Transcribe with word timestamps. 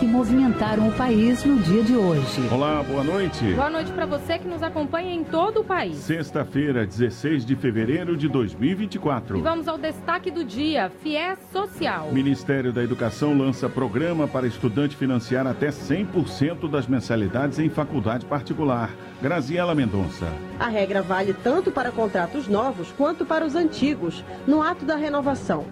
que 0.00 0.06
movimentaram 0.06 0.88
o 0.88 0.92
país 0.92 1.44
no 1.44 1.58
dia 1.58 1.82
de 1.82 1.94
hoje. 1.94 2.48
Olá, 2.50 2.82
boa 2.82 3.04
noite. 3.04 3.52
Boa 3.52 3.68
noite 3.68 3.92
para 3.92 4.06
você 4.06 4.38
que 4.38 4.48
nos 4.48 4.62
acompanha 4.62 5.12
em 5.12 5.22
todo 5.22 5.60
o 5.60 5.64
país. 5.64 5.96
Sexta-feira, 5.96 6.86
16 6.86 7.44
de 7.44 7.54
fevereiro 7.54 8.16
de 8.16 8.26
2024. 8.26 9.36
E 9.36 9.42
vamos 9.42 9.68
ao 9.68 9.76
destaque 9.76 10.30
do 10.30 10.42
dia: 10.42 10.90
FIES 11.02 11.38
Social. 11.52 12.10
Ministério 12.12 12.72
da 12.72 12.82
Educação 12.82 13.36
lança 13.36 13.68
programa 13.68 14.26
para 14.26 14.46
estudante 14.46 14.96
financiar 14.96 15.46
até 15.46 15.68
100% 15.68 16.70
das 16.70 16.86
mensalidades 16.86 17.58
em 17.58 17.68
faculdade 17.68 18.24
particular. 18.24 18.90
Graziela 19.20 19.74
Mendonça. 19.74 20.32
A 20.58 20.68
regra 20.68 21.02
vale 21.02 21.34
tanto 21.34 21.70
para 21.70 21.92
contratos 21.92 22.48
novos 22.48 22.90
quanto 22.96 23.26
para 23.26 23.44
os 23.44 23.54
antigos, 23.54 24.24
no 24.46 24.62
ato 24.62 24.86
da 24.86 24.96
renovação. 24.96 25.66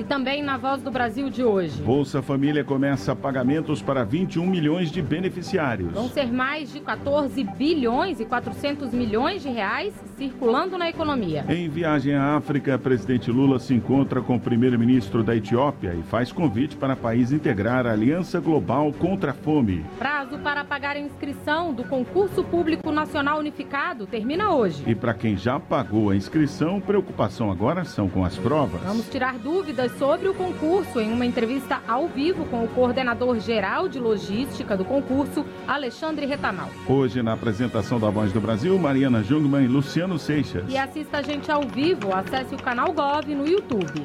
E 0.00 0.04
também 0.04 0.42
na 0.42 0.56
Voz 0.56 0.80
do 0.80 0.90
Brasil 0.90 1.28
de 1.28 1.44
hoje. 1.44 1.82
Bolsa 1.82 2.22
Família 2.22 2.64
começa 2.64 3.14
pagamentos 3.14 3.82
para 3.82 4.02
21 4.02 4.46
milhões 4.46 4.90
de 4.90 5.02
beneficiários. 5.02 5.92
Vão 5.92 6.08
ser 6.08 6.32
mais 6.32 6.72
de 6.72 6.80
14 6.80 7.44
bilhões 7.44 8.18
e 8.18 8.24
400 8.24 8.94
milhões 8.94 9.42
de 9.42 9.50
reais 9.50 9.92
circulando 10.16 10.78
na 10.78 10.88
economia. 10.88 11.44
Em 11.50 11.68
viagem 11.68 12.14
à 12.14 12.34
África, 12.34 12.78
presidente 12.78 13.30
Lula 13.30 13.58
se 13.58 13.74
encontra 13.74 14.22
com 14.22 14.36
o 14.36 14.40
primeiro-ministro 14.40 15.22
da 15.22 15.36
Etiópia 15.36 15.94
e 15.94 16.02
faz 16.04 16.32
convite 16.32 16.76
para 16.76 16.94
o 16.94 16.96
país 16.96 17.30
integrar 17.30 17.86
a 17.86 17.92
Aliança 17.92 18.40
Global 18.40 18.90
contra 18.94 19.32
a 19.32 19.34
Fome. 19.34 19.84
Prazo 19.98 20.38
para 20.38 20.64
pagar 20.64 20.96
a 20.96 21.00
inscrição 21.00 21.74
do 21.74 21.84
concurso 21.84 22.42
público 22.42 22.90
nacional 22.90 23.38
unificado 23.38 24.06
termina 24.06 24.54
hoje. 24.54 24.82
E 24.86 24.94
para 24.94 25.12
quem 25.12 25.36
já 25.36 25.60
pagou 25.60 26.08
a 26.08 26.16
inscrição, 26.16 26.80
preocupação 26.80 27.50
agora 27.50 27.84
são 27.84 28.08
com 28.08 28.24
as 28.24 28.38
provas. 28.38 28.80
Vamos 28.80 29.06
tirar 29.10 29.38
dúvidas 29.38 29.89
sobre 29.98 30.28
o 30.28 30.34
concurso 30.34 31.00
em 31.00 31.12
uma 31.12 31.26
entrevista 31.26 31.80
ao 31.86 32.08
vivo 32.08 32.44
com 32.46 32.64
o 32.64 32.68
coordenador 32.68 33.38
geral 33.38 33.88
de 33.88 33.98
logística 33.98 34.76
do 34.76 34.84
concurso, 34.84 35.44
Alexandre 35.66 36.26
Retamal. 36.26 36.70
Hoje, 36.86 37.22
na 37.22 37.32
apresentação 37.32 37.98
da 37.98 38.10
Voz 38.10 38.32
do 38.32 38.40
Brasil, 38.40 38.78
Mariana 38.78 39.22
Jungmann 39.22 39.64
e 39.64 39.68
Luciano 39.68 40.18
Seixas. 40.18 40.64
E 40.68 40.76
assista 40.76 41.18
a 41.18 41.22
gente 41.22 41.50
ao 41.50 41.62
vivo, 41.62 42.14
acesse 42.14 42.54
o 42.54 42.58
canal 42.58 42.92
Gov 42.92 43.34
no 43.34 43.46
YouTube. 43.46 44.04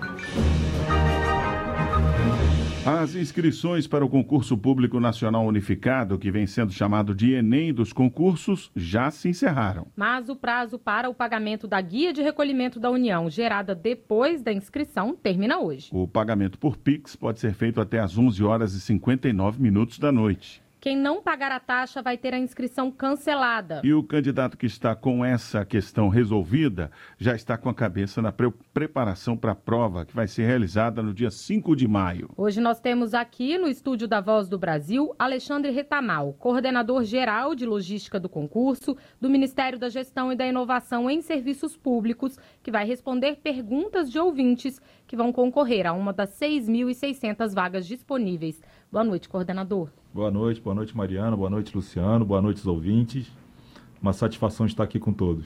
As 2.86 3.16
inscrições 3.16 3.88
para 3.88 4.06
o 4.06 4.10
concurso 4.10 4.56
público 4.56 5.00
nacional 5.00 5.44
unificado, 5.48 6.20
que 6.20 6.30
vem 6.30 6.46
sendo 6.46 6.72
chamado 6.72 7.16
de 7.16 7.34
Enem 7.34 7.74
dos 7.74 7.92
concursos, 7.92 8.70
já 8.76 9.10
se 9.10 9.28
encerraram. 9.28 9.88
Mas 9.96 10.30
o 10.30 10.36
prazo 10.36 10.78
para 10.78 11.10
o 11.10 11.14
pagamento 11.16 11.68
da 11.68 11.82
guia 11.82 12.14
de 12.14 12.22
recolhimento 12.22 12.80
da 12.80 12.92
União, 12.92 13.28
gerada 13.28 13.74
depois 13.74 14.44
da 14.44 14.54
inscrição, 14.54 15.16
termina 15.16 15.58
hoje. 15.58 15.90
O 15.92 16.08
pagamento 16.08 16.60
por 16.60 16.78
Pix 16.78 17.16
pode 17.16 17.40
ser 17.40 17.56
feito 17.56 17.82
até 17.82 18.00
às 18.00 18.20
11 18.20 18.44
horas 18.44 18.76
e 18.76 18.80
59 18.80 19.60
minutos 19.60 19.98
da 19.98 20.12
noite. 20.12 20.64
Quem 20.86 20.96
não 20.96 21.20
pagar 21.20 21.52
a 21.52 21.60
taxa 21.60 22.00
vai 22.00 22.16
ter 22.16 22.32
a 22.32 22.38
inscrição 22.38 22.92
cancelada. 22.92 23.82
E 23.84 23.92
o 23.92 24.04
candidato 24.04 24.56
que 24.56 24.68
está 24.68 24.96
com 24.96 25.26
essa 25.26 25.66
questão 25.66 26.10
resolvida 26.10 26.92
já 27.18 27.34
está 27.34 27.58
com 27.58 27.68
a 27.70 27.74
cabeça 27.74 28.22
na 28.22 28.32
pre 28.32 28.52
preparação 28.72 29.36
para 29.36 29.54
a 29.54 29.56
prova 29.56 30.06
que 30.06 30.16
vai 30.16 30.28
ser 30.28 30.46
realizada 30.46 31.02
no 31.02 31.12
dia 31.12 31.32
5 31.32 31.76
de 31.76 31.88
maio. 31.88 32.30
Hoje 32.38 32.62
nós 32.62 32.80
temos 32.80 33.16
aqui 33.16 33.58
no 33.58 33.68
estúdio 33.68 34.08
da 34.08 34.22
Voz 34.22 34.48
do 34.48 34.60
Brasil 34.60 35.16
Alexandre 35.18 35.72
Retamal, 35.72 36.34
coordenador 36.34 37.04
geral 37.04 37.56
de 37.56 37.66
logística 37.66 38.20
do 38.20 38.30
concurso 38.30 38.96
do 39.20 39.28
Ministério 39.28 39.80
da 39.80 39.90
Gestão 39.90 40.32
e 40.32 40.36
da 40.36 40.46
Inovação 40.46 41.10
em 41.10 41.20
Serviços 41.20 41.76
Públicos, 41.76 42.38
que 42.62 42.70
vai 42.70 42.86
responder 42.86 43.38
perguntas 43.38 44.12
de 44.12 44.20
ouvintes 44.20 44.80
que 45.08 45.16
vão 45.16 45.34
concorrer 45.34 45.88
a 45.88 45.94
uma 45.94 46.14
das 46.14 46.40
6.600 46.40 47.56
vagas 47.56 47.88
disponíveis. 47.88 48.62
Boa 48.96 49.04
noite, 49.04 49.28
coordenador. 49.28 49.90
Boa 50.14 50.32
noite, 50.32 50.62
boa 50.62 50.74
noite, 50.74 50.96
Mariana, 50.96 51.36
boa 51.36 51.50
noite, 51.50 51.76
Luciano, 51.76 52.24
boa 52.24 52.42
noite, 52.42 52.60
os 52.60 52.66
ouvintes. 52.66 53.30
Uma 54.02 54.14
satisfação 54.14 54.66
estar 54.66 54.86
aqui 54.86 55.02
com 55.02 55.12
todos. 55.12 55.46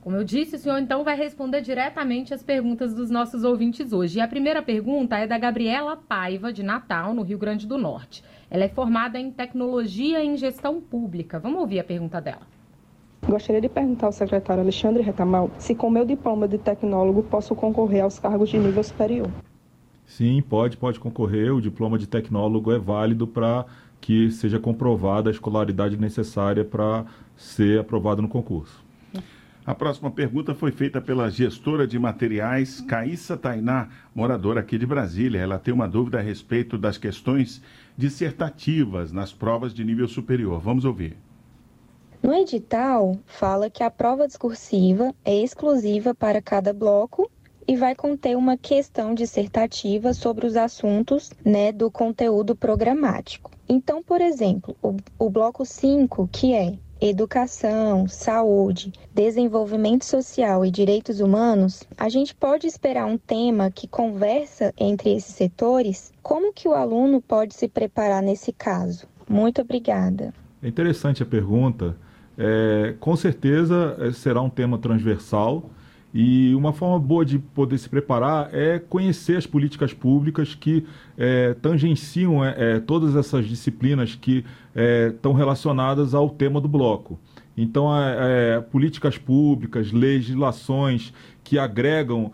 Como 0.00 0.16
eu 0.16 0.24
disse, 0.24 0.56
o 0.56 0.58
senhor 0.58 0.78
então 0.78 1.04
vai 1.04 1.18
responder 1.18 1.60
diretamente 1.60 2.32
as 2.32 2.42
perguntas 2.42 2.94
dos 2.94 3.10
nossos 3.10 3.44
ouvintes 3.44 3.92
hoje. 3.92 4.18
E 4.18 4.22
a 4.22 4.26
primeira 4.26 4.62
pergunta 4.62 5.18
é 5.18 5.26
da 5.26 5.36
Gabriela 5.36 5.98
Paiva, 5.98 6.50
de 6.50 6.62
Natal, 6.62 7.12
no 7.12 7.20
Rio 7.20 7.36
Grande 7.36 7.66
do 7.66 7.76
Norte. 7.76 8.24
Ela 8.50 8.64
é 8.64 8.68
formada 8.70 9.20
em 9.20 9.30
Tecnologia 9.30 10.24
e 10.24 10.28
em 10.28 10.38
Gestão 10.38 10.80
Pública. 10.80 11.38
Vamos 11.38 11.60
ouvir 11.60 11.80
a 11.80 11.84
pergunta 11.84 12.22
dela. 12.22 12.46
Gostaria 13.28 13.60
de 13.60 13.68
perguntar 13.68 14.06
ao 14.06 14.12
secretário 14.12 14.62
Alexandre 14.62 15.02
Retamal 15.02 15.50
se, 15.58 15.74
com 15.74 15.90
meu 15.90 16.06
diploma 16.06 16.48
de 16.48 16.56
tecnólogo, 16.56 17.22
posso 17.22 17.54
concorrer 17.54 18.02
aos 18.02 18.18
cargos 18.18 18.48
de 18.48 18.58
nível 18.58 18.82
superior. 18.82 19.28
Sim, 20.10 20.42
pode, 20.42 20.76
pode 20.76 20.98
concorrer. 20.98 21.54
O 21.54 21.60
diploma 21.60 21.96
de 21.96 22.04
tecnólogo 22.04 22.72
é 22.72 22.78
válido 22.78 23.28
para 23.28 23.64
que 24.00 24.28
seja 24.32 24.58
comprovada 24.58 25.30
a 25.30 25.32
escolaridade 25.32 25.96
necessária 25.96 26.64
para 26.64 27.04
ser 27.36 27.78
aprovado 27.78 28.20
no 28.20 28.26
concurso. 28.26 28.84
A 29.64 29.72
próxima 29.72 30.10
pergunta 30.10 30.52
foi 30.52 30.72
feita 30.72 31.00
pela 31.00 31.30
gestora 31.30 31.86
de 31.86 31.96
materiais, 31.96 32.80
Caíssa 32.80 33.36
Tainá, 33.36 33.88
moradora 34.12 34.58
aqui 34.58 34.76
de 34.76 34.84
Brasília. 34.84 35.38
Ela 35.38 35.60
tem 35.60 35.72
uma 35.72 35.86
dúvida 35.86 36.18
a 36.18 36.22
respeito 36.22 36.76
das 36.76 36.98
questões 36.98 37.62
dissertativas 37.96 39.12
nas 39.12 39.32
provas 39.32 39.72
de 39.72 39.84
nível 39.84 40.08
superior. 40.08 40.58
Vamos 40.60 40.84
ouvir. 40.84 41.16
No 42.20 42.34
edital, 42.34 43.16
fala 43.26 43.70
que 43.70 43.84
a 43.84 43.90
prova 43.90 44.26
discursiva 44.26 45.14
é 45.24 45.40
exclusiva 45.40 46.12
para 46.16 46.42
cada 46.42 46.72
bloco 46.72 47.30
e 47.66 47.76
vai 47.76 47.94
conter 47.94 48.36
uma 48.36 48.56
questão 48.56 49.14
dissertativa 49.14 50.12
sobre 50.12 50.46
os 50.46 50.56
assuntos 50.56 51.30
né, 51.44 51.72
do 51.72 51.90
conteúdo 51.90 52.54
programático. 52.56 53.50
Então, 53.68 54.02
por 54.02 54.20
exemplo, 54.20 54.76
o, 54.82 54.96
o 55.18 55.30
bloco 55.30 55.64
5, 55.64 56.28
que 56.32 56.54
é 56.54 56.74
educação, 57.00 58.06
saúde, 58.06 58.92
desenvolvimento 59.14 60.04
social 60.04 60.66
e 60.66 60.70
direitos 60.70 61.20
humanos, 61.20 61.82
a 61.96 62.08
gente 62.08 62.34
pode 62.34 62.66
esperar 62.66 63.06
um 63.06 63.16
tema 63.16 63.70
que 63.70 63.88
conversa 63.88 64.74
entre 64.76 65.14
esses 65.14 65.34
setores? 65.34 66.12
Como 66.22 66.52
que 66.52 66.68
o 66.68 66.74
aluno 66.74 67.22
pode 67.22 67.54
se 67.54 67.68
preparar 67.68 68.22
nesse 68.22 68.52
caso? 68.52 69.06
Muito 69.28 69.62
obrigada. 69.62 70.34
É 70.62 70.68
interessante 70.68 71.22
a 71.22 71.26
pergunta. 71.26 71.96
É, 72.36 72.94
com 73.00 73.16
certeza 73.16 73.96
é, 73.98 74.12
será 74.12 74.42
um 74.42 74.50
tema 74.50 74.78
transversal 74.78 75.70
e 76.12 76.54
uma 76.54 76.72
forma 76.72 76.98
boa 76.98 77.24
de 77.24 77.38
poder 77.38 77.78
se 77.78 77.88
preparar 77.88 78.50
é 78.52 78.78
conhecer 78.78 79.36
as 79.36 79.46
políticas 79.46 79.94
públicas 79.94 80.54
que 80.54 80.84
é, 81.16 81.54
tangenciam 81.54 82.44
é, 82.44 82.80
todas 82.80 83.14
essas 83.14 83.46
disciplinas 83.46 84.14
que 84.14 84.44
estão 85.12 85.32
relacionadas 85.32 86.14
ao 86.14 86.30
tema 86.30 86.60
do 86.60 86.68
bloco. 86.68 87.18
Então, 87.56 87.88
políticas 88.70 89.18
públicas, 89.18 89.90
legislações 89.90 91.12
que 91.42 91.58
agregam 91.58 92.30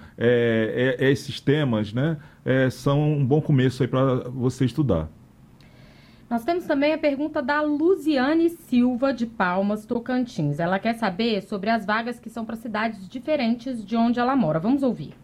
esses 1.01 1.41
temas 1.41 1.95
né, 1.95 2.19
são 2.71 3.15
um 3.15 3.25
bom 3.25 3.41
começo 3.41 3.89
para 3.89 4.29
você 4.29 4.67
estudar. 4.67 5.09
Nós 6.29 6.43
temos 6.43 6.65
também 6.65 6.93
a 6.93 6.99
pergunta 6.99 7.41
da 7.41 7.61
Luziane 7.61 8.51
Silva, 8.51 9.15
de 9.15 9.27
Palmas, 9.27 9.87
Tocantins. 9.87 10.59
Ela 10.59 10.81
quer 10.81 10.95
saber 10.95 11.41
sobre 11.43 11.71
as 11.71 11.87
vagas 11.87 12.19
que 12.19 12.29
são 12.29 12.45
para 12.45 12.57
cidades 12.57 13.09
diferentes 13.09 13.85
de 13.85 13.97
onde 13.97 14.19
ela 14.19 14.35
mora. 14.35 14.59
Vamos 14.59 14.83
ouvir. 14.83 15.15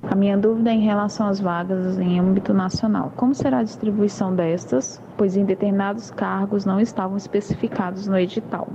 A 0.00 0.14
minha 0.14 0.38
dúvida 0.38 0.70
é 0.70 0.74
em 0.74 0.80
relação 0.80 1.26
às 1.26 1.40
vagas 1.40 1.98
em 1.98 2.20
âmbito 2.20 2.54
nacional. 2.54 3.12
Como 3.16 3.34
será 3.34 3.58
a 3.58 3.62
distribuição 3.64 4.34
destas, 4.34 5.02
pois 5.16 5.36
em 5.36 5.44
determinados 5.44 6.12
cargos 6.12 6.64
não 6.64 6.78
estavam 6.78 7.16
especificados 7.16 8.06
no 8.06 8.16
edital? 8.16 8.68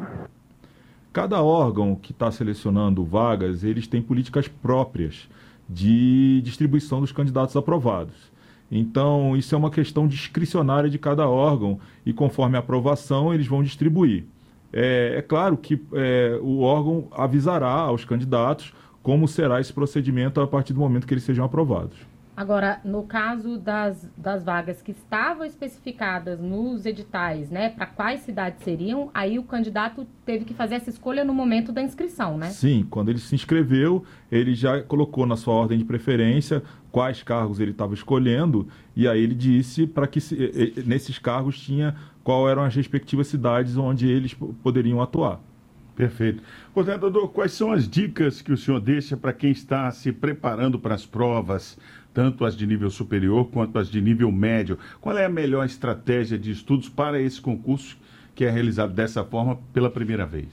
Cada 1.13 1.41
órgão 1.41 1.95
que 1.95 2.11
está 2.11 2.29
selecionando 2.29 3.05
vagas, 3.05 3.63
eles 3.63 3.88
têm 3.88 4.01
políticas 4.01 4.50
próprias 4.50 5.29
de 5.69 6.41
distribuição 6.43 7.00
dos 7.00 7.13
candidatos 7.13 7.55
aprovados. 7.55 8.35
Então, 8.71 9.35
isso 9.35 9.55
é 9.55 9.57
uma 9.57 9.71
questão 9.71 10.07
discricionária 10.07 10.89
de 10.89 10.99
cada 10.99 11.27
órgão 11.27 11.79
e, 12.05 12.11
conforme 12.11 12.57
a 12.57 12.59
aprovação, 12.59 13.33
eles 13.33 13.47
vão 13.47 13.63
distribuir. 13.63 14.25
É, 14.73 15.15
é 15.17 15.21
claro 15.21 15.55
que 15.57 15.81
é, 15.93 16.37
o 16.41 16.59
órgão 16.59 17.07
avisará 17.11 17.71
aos 17.71 18.03
candidatos 18.03 18.73
como 19.01 19.27
será 19.27 19.61
esse 19.61 19.71
procedimento 19.71 20.41
a 20.41 20.47
partir 20.47 20.73
do 20.73 20.81
momento 20.81 21.07
que 21.07 21.13
eles 21.13 21.23
sejam 21.23 21.45
aprovados. 21.45 21.97
Agora, 22.38 22.80
no 22.86 23.01
caso 23.01 23.57
das, 23.57 24.07
das 24.16 24.44
vagas 24.44 24.80
que 24.80 24.92
estavam 24.92 25.44
especificadas 25.44 26.39
nos 26.39 26.86
editais, 26.86 27.50
né, 27.50 27.69
para 27.69 27.88
quais 27.88 28.19
cidades 28.19 28.63
seriam, 28.63 29.10
aí 29.12 29.39
o 29.39 29.44
candidato 29.44 30.06
teve 30.24 30.45
que 30.45 30.54
fazer 30.54 30.75
essa 30.75 30.92
escolha 30.92 31.25
no 31.25 31.34
momento 31.34 31.72
da 31.72 31.81
inscrição, 31.81 32.38
né? 32.38 32.51
Sim, 32.51 32.86
quando 32.88 33.10
ele 33.10 33.18
se 33.18 33.34
inscreveu, 33.34 34.06
ele 34.31 34.54
já 34.54 34.84
colocou 34.84 35.25
na 35.25 35.36
sua 35.36 35.56
ordem 35.56 35.80
de 35.80 35.84
preferência 35.84 36.62
quais 36.92 37.24
cargos 37.24 37.60
ele 37.60 37.72
estava 37.72 37.95
escolhendo, 37.95 38.68
e 38.95 39.07
aí 39.07 39.19
ele 39.19 39.34
disse 39.34 39.88
para 39.88 40.06
que 40.06 40.19
nesses 40.86 41.18
cargos 41.18 41.60
tinha 41.60 41.95
qual 42.24 42.48
eram 42.48 42.63
as 42.63 42.75
respectivas 42.75 43.25
cidades 43.25 43.78
onde 43.78 44.07
eles 44.07 44.36
poderiam 44.62 45.01
atuar. 45.01 45.42
Perfeito. 45.98 46.44
Coordenador, 46.75 47.28
quais 47.30 47.54
são 47.54 47.72
as 47.72 47.89
dicas 47.89 48.39
que 48.39 48.51
o 48.54 48.57
senhor 48.57 48.80
deixa 48.80 49.18
para 49.18 49.34
quem 49.34 49.50
está 49.50 49.89
se 49.89 50.12
preparando 50.12 50.78
para 50.78 50.94
as 50.94 51.07
provas, 51.07 51.75
tanto 52.17 52.45
as 52.45 52.57
de 52.57 52.65
nível 52.65 52.89
superior 52.89 53.45
quanto 53.45 53.77
as 53.77 53.87
de 53.89 54.01
nível 54.01 54.31
médio? 54.31 54.79
Qual 54.99 55.15
é 55.15 55.25
a 55.25 55.29
melhor 55.29 55.63
estratégia 55.63 56.35
de 56.35 56.49
estudos 56.49 56.89
para 56.89 57.21
esse 57.21 57.39
concurso 57.39 57.95
que 58.33 58.43
é 58.43 58.49
realizado 58.49 58.91
dessa 58.91 59.23
forma 59.23 59.59
pela 59.71 59.87
primeira 59.87 60.25
vez? 60.25 60.47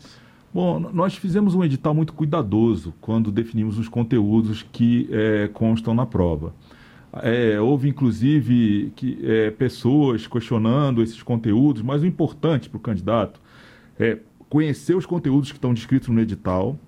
Bom, 0.53 0.79
nós 0.79 1.17
fizemos 1.17 1.55
um 1.55 1.65
edital 1.65 1.95
muito 1.95 2.13
cuidadoso 2.13 2.93
quando 3.01 3.33
definimos 3.33 3.79
os 3.79 3.89
conteúdos 3.89 4.63
que 4.63 5.09
é, 5.11 5.49
constam 5.55 5.95
na 5.95 6.05
prova. 6.05 6.53
É, 7.23 7.59
houve 7.59 7.89
inclusive 7.89 8.93
que, 8.95 9.19
é, 9.23 9.51
pessoas 9.51 10.27
questionando 10.27 11.03
esses 11.03 11.23
conteúdos, 11.23 11.81
mas 11.81 12.03
o 12.03 12.07
importante 12.07 12.69
para 12.69 12.77
o 12.77 12.81
candidato 12.81 13.41
é 13.99 14.19
conhecer 14.51 14.95
os 14.95 15.07
conteúdos 15.07 15.51
que 15.51 15.57
estão 15.57 15.73
descritos 15.73 16.11
no 16.11 16.21
edital, 16.21 16.79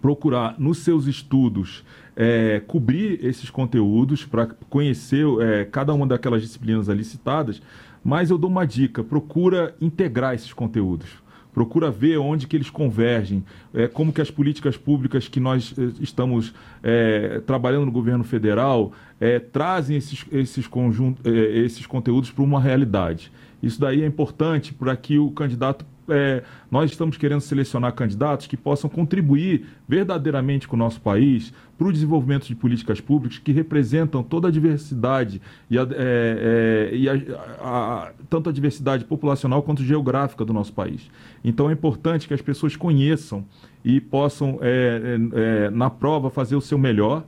procurar 0.00 0.54
nos 0.60 0.78
seus 0.78 1.08
estudos 1.08 1.84
é, 2.16 2.60
cobrir 2.66 3.24
esses 3.24 3.50
conteúdos 3.50 4.24
para 4.24 4.46
conhecer 4.68 5.26
é, 5.40 5.64
cada 5.64 5.92
uma 5.94 6.06
daquelas 6.06 6.42
disciplinas 6.42 6.88
ali 6.88 7.04
citadas, 7.04 7.60
mas 8.04 8.30
eu 8.30 8.38
dou 8.38 8.50
uma 8.50 8.66
dica: 8.66 9.02
procura 9.02 9.74
integrar 9.80 10.34
esses 10.34 10.52
conteúdos 10.52 11.20
procura 11.52 11.90
ver 11.90 12.16
onde 12.18 12.46
que 12.46 12.56
eles 12.56 12.70
convergem, 12.70 13.44
é, 13.74 13.86
como 13.88 14.12
que 14.12 14.20
as 14.20 14.30
políticas 14.30 14.76
públicas 14.76 15.28
que 15.28 15.40
nós 15.40 15.74
é, 15.76 16.02
estamos 16.02 16.54
é, 16.82 17.40
trabalhando 17.40 17.86
no 17.86 17.92
governo 17.92 18.24
federal 18.24 18.92
é, 19.20 19.38
trazem 19.38 19.96
esses, 19.96 20.24
esses, 20.32 20.66
conjunto, 20.66 21.20
é, 21.28 21.58
esses 21.58 21.86
conteúdos 21.86 22.30
para 22.30 22.44
uma 22.44 22.60
realidade. 22.60 23.30
Isso 23.62 23.80
daí 23.80 24.02
é 24.02 24.06
importante 24.06 24.72
para 24.72 24.96
que 24.96 25.18
o 25.18 25.30
candidato 25.30 25.84
é, 26.10 26.42
nós 26.70 26.90
estamos 26.90 27.16
querendo 27.16 27.40
selecionar 27.40 27.92
candidatos 27.94 28.46
que 28.46 28.56
possam 28.56 28.90
contribuir 28.90 29.66
verdadeiramente 29.88 30.68
com 30.68 30.76
o 30.76 30.78
nosso 30.78 31.00
país 31.00 31.52
para 31.78 31.86
o 31.86 31.92
desenvolvimento 31.92 32.46
de 32.46 32.54
políticas 32.54 33.00
públicas 33.00 33.38
que 33.38 33.52
representam 33.52 34.22
toda 34.22 34.48
a 34.48 34.50
diversidade, 34.50 35.40
e, 35.70 35.78
a, 35.78 35.82
é, 35.82 36.90
é, 36.92 36.96
e 36.96 37.08
a, 37.08 37.14
a, 37.60 38.12
tanto 38.28 38.50
a 38.50 38.52
diversidade 38.52 39.04
populacional 39.04 39.62
quanto 39.62 39.82
geográfica 39.82 40.44
do 40.44 40.52
nosso 40.52 40.72
país. 40.72 41.10
Então 41.42 41.70
é 41.70 41.72
importante 41.72 42.28
que 42.28 42.34
as 42.34 42.42
pessoas 42.42 42.76
conheçam 42.76 43.44
e 43.84 44.00
possam, 44.00 44.58
é, 44.60 45.18
é, 45.34 45.66
é, 45.66 45.70
na 45.70 45.88
prova, 45.88 46.30
fazer 46.30 46.56
o 46.56 46.60
seu 46.60 46.78
melhor. 46.78 47.24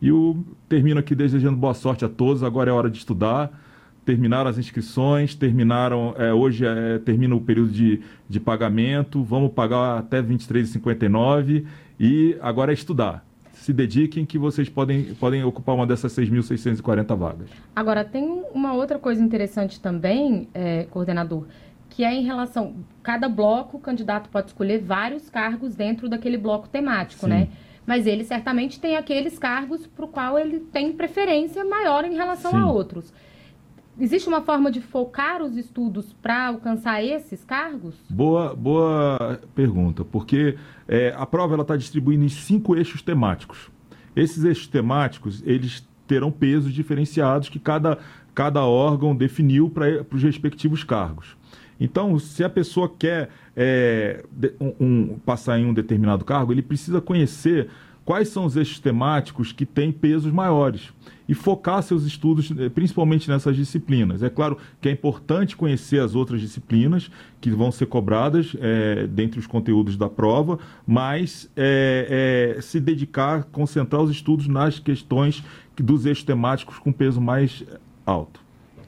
E 0.00 0.08
eu 0.08 0.44
termino 0.68 1.00
aqui 1.00 1.14
desejando 1.14 1.56
boa 1.56 1.74
sorte 1.74 2.04
a 2.04 2.08
todos. 2.08 2.42
Agora 2.42 2.70
é 2.70 2.72
hora 2.72 2.90
de 2.90 2.98
estudar 2.98 3.65
terminaram 4.06 4.48
as 4.48 4.56
inscrições, 4.56 5.34
terminaram, 5.34 6.14
é, 6.16 6.32
hoje 6.32 6.64
é, 6.64 6.98
termina 7.00 7.34
o 7.34 7.40
período 7.40 7.72
de, 7.72 8.00
de 8.28 8.38
pagamento, 8.38 9.22
vamos 9.24 9.52
pagar 9.52 9.98
até 9.98 10.20
R$ 10.20 10.28
23,59 10.28 11.66
e 11.98 12.38
agora 12.40 12.70
é 12.70 12.74
estudar. 12.74 13.26
Se 13.52 13.72
dediquem 13.72 14.24
que 14.24 14.38
vocês 14.38 14.68
podem, 14.68 15.14
podem 15.14 15.42
ocupar 15.42 15.74
uma 15.74 15.84
dessas 15.84 16.12
6.640 16.12 17.16
vagas. 17.16 17.50
Agora, 17.74 18.04
tem 18.04 18.44
uma 18.54 18.74
outra 18.74 18.96
coisa 18.96 19.20
interessante 19.20 19.80
também, 19.80 20.48
é, 20.54 20.84
coordenador, 20.84 21.44
que 21.90 22.04
é 22.04 22.14
em 22.14 22.22
relação. 22.22 22.76
Cada 23.02 23.28
bloco, 23.28 23.76
o 23.76 23.80
candidato 23.80 24.30
pode 24.30 24.48
escolher 24.48 24.78
vários 24.78 25.28
cargos 25.28 25.74
dentro 25.74 26.08
daquele 26.08 26.38
bloco 26.38 26.68
temático, 26.68 27.26
né? 27.26 27.40
Sim. 27.40 27.44
né? 27.46 27.56
Mas 27.84 28.06
ele 28.06 28.22
certamente 28.22 28.78
tem 28.78 28.96
aqueles 28.96 29.36
cargos 29.36 29.84
para 29.86 30.04
o 30.04 30.08
qual 30.08 30.38
ele 30.38 30.60
tem 30.60 30.92
preferência 30.92 31.64
maior 31.64 32.04
em 32.04 32.14
relação 32.14 32.52
Sim. 32.52 32.58
a 32.58 32.70
outros. 32.70 33.12
Existe 33.98 34.28
uma 34.28 34.42
forma 34.42 34.70
de 34.70 34.82
focar 34.82 35.42
os 35.42 35.56
estudos 35.56 36.12
para 36.20 36.48
alcançar 36.48 37.02
esses 37.02 37.42
cargos? 37.42 37.94
Boa, 38.10 38.54
boa 38.54 39.40
pergunta, 39.54 40.04
porque 40.04 40.58
é, 40.86 41.14
a 41.16 41.24
prova 41.24 41.58
está 41.62 41.76
distribuída 41.76 42.22
em 42.22 42.28
cinco 42.28 42.76
eixos 42.76 43.00
temáticos. 43.00 43.70
Esses 44.14 44.44
eixos 44.44 44.66
temáticos, 44.66 45.42
eles 45.46 45.86
terão 46.06 46.30
pesos 46.30 46.74
diferenciados 46.74 47.48
que 47.48 47.58
cada, 47.58 47.98
cada 48.34 48.62
órgão 48.64 49.16
definiu 49.16 49.70
para 49.70 50.04
os 50.12 50.22
respectivos 50.22 50.84
cargos. 50.84 51.34
Então, 51.80 52.18
se 52.18 52.44
a 52.44 52.50
pessoa 52.50 52.92
quer 52.98 53.30
é, 53.56 54.22
um, 54.60 54.74
um, 54.78 55.18
passar 55.24 55.58
em 55.58 55.64
um 55.64 55.72
determinado 55.72 56.22
cargo, 56.22 56.52
ele 56.52 56.62
precisa 56.62 57.00
conhecer 57.00 57.68
quais 58.04 58.28
são 58.28 58.44
os 58.44 58.56
eixos 58.56 58.78
temáticos 58.78 59.52
que 59.52 59.64
têm 59.64 59.90
pesos 59.90 60.30
maiores 60.30 60.92
e 61.28 61.34
focar 61.34 61.82
seus 61.82 62.04
estudos 62.04 62.52
eh, 62.56 62.68
principalmente 62.68 63.28
nessas 63.28 63.56
disciplinas. 63.56 64.22
É 64.22 64.30
claro 64.30 64.58
que 64.80 64.88
é 64.88 64.92
importante 64.92 65.56
conhecer 65.56 66.00
as 66.00 66.14
outras 66.14 66.40
disciplinas 66.40 67.10
que 67.40 67.50
vão 67.50 67.70
ser 67.70 67.86
cobradas 67.86 68.56
é, 68.60 69.06
dentre 69.06 69.38
os 69.38 69.46
conteúdos 69.46 69.96
da 69.96 70.08
prova, 70.08 70.58
mas 70.86 71.50
é, 71.56 72.54
é, 72.56 72.60
se 72.60 72.80
dedicar, 72.80 73.44
concentrar 73.44 74.02
os 74.02 74.10
estudos 74.10 74.46
nas 74.46 74.78
questões 74.78 75.42
dos 75.76 76.06
eixos 76.06 76.24
temáticos 76.24 76.78
com 76.78 76.92
peso 76.92 77.20
mais 77.20 77.64
alto. 78.04 78.45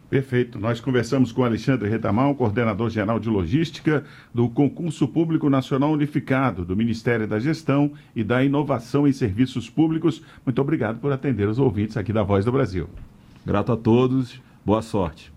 Perfeito. 0.08 0.58
Nós 0.58 0.80
conversamos 0.80 1.32
com 1.32 1.44
Alexandre 1.44 1.88
Retamal, 1.88 2.34
coordenador 2.34 2.88
geral 2.88 3.20
de 3.20 3.28
logística 3.28 4.04
do 4.32 4.48
Concurso 4.48 5.06
Público 5.06 5.50
Nacional 5.50 5.92
Unificado 5.92 6.64
do 6.64 6.74
Ministério 6.74 7.26
da 7.26 7.38
Gestão 7.38 7.92
e 8.16 8.24
da 8.24 8.42
Inovação 8.42 9.06
em 9.06 9.12
Serviços 9.12 9.68
Públicos. 9.68 10.22
Muito 10.46 10.60
obrigado 10.62 10.98
por 10.98 11.12
atender 11.12 11.46
os 11.46 11.58
ouvintes 11.58 11.96
aqui 11.96 12.12
da 12.12 12.22
Voz 12.22 12.44
do 12.44 12.52
Brasil. 12.52 12.88
Grato 13.44 13.72
a 13.72 13.76
todos. 13.76 14.40
Boa 14.64 14.82
sorte. 14.82 15.30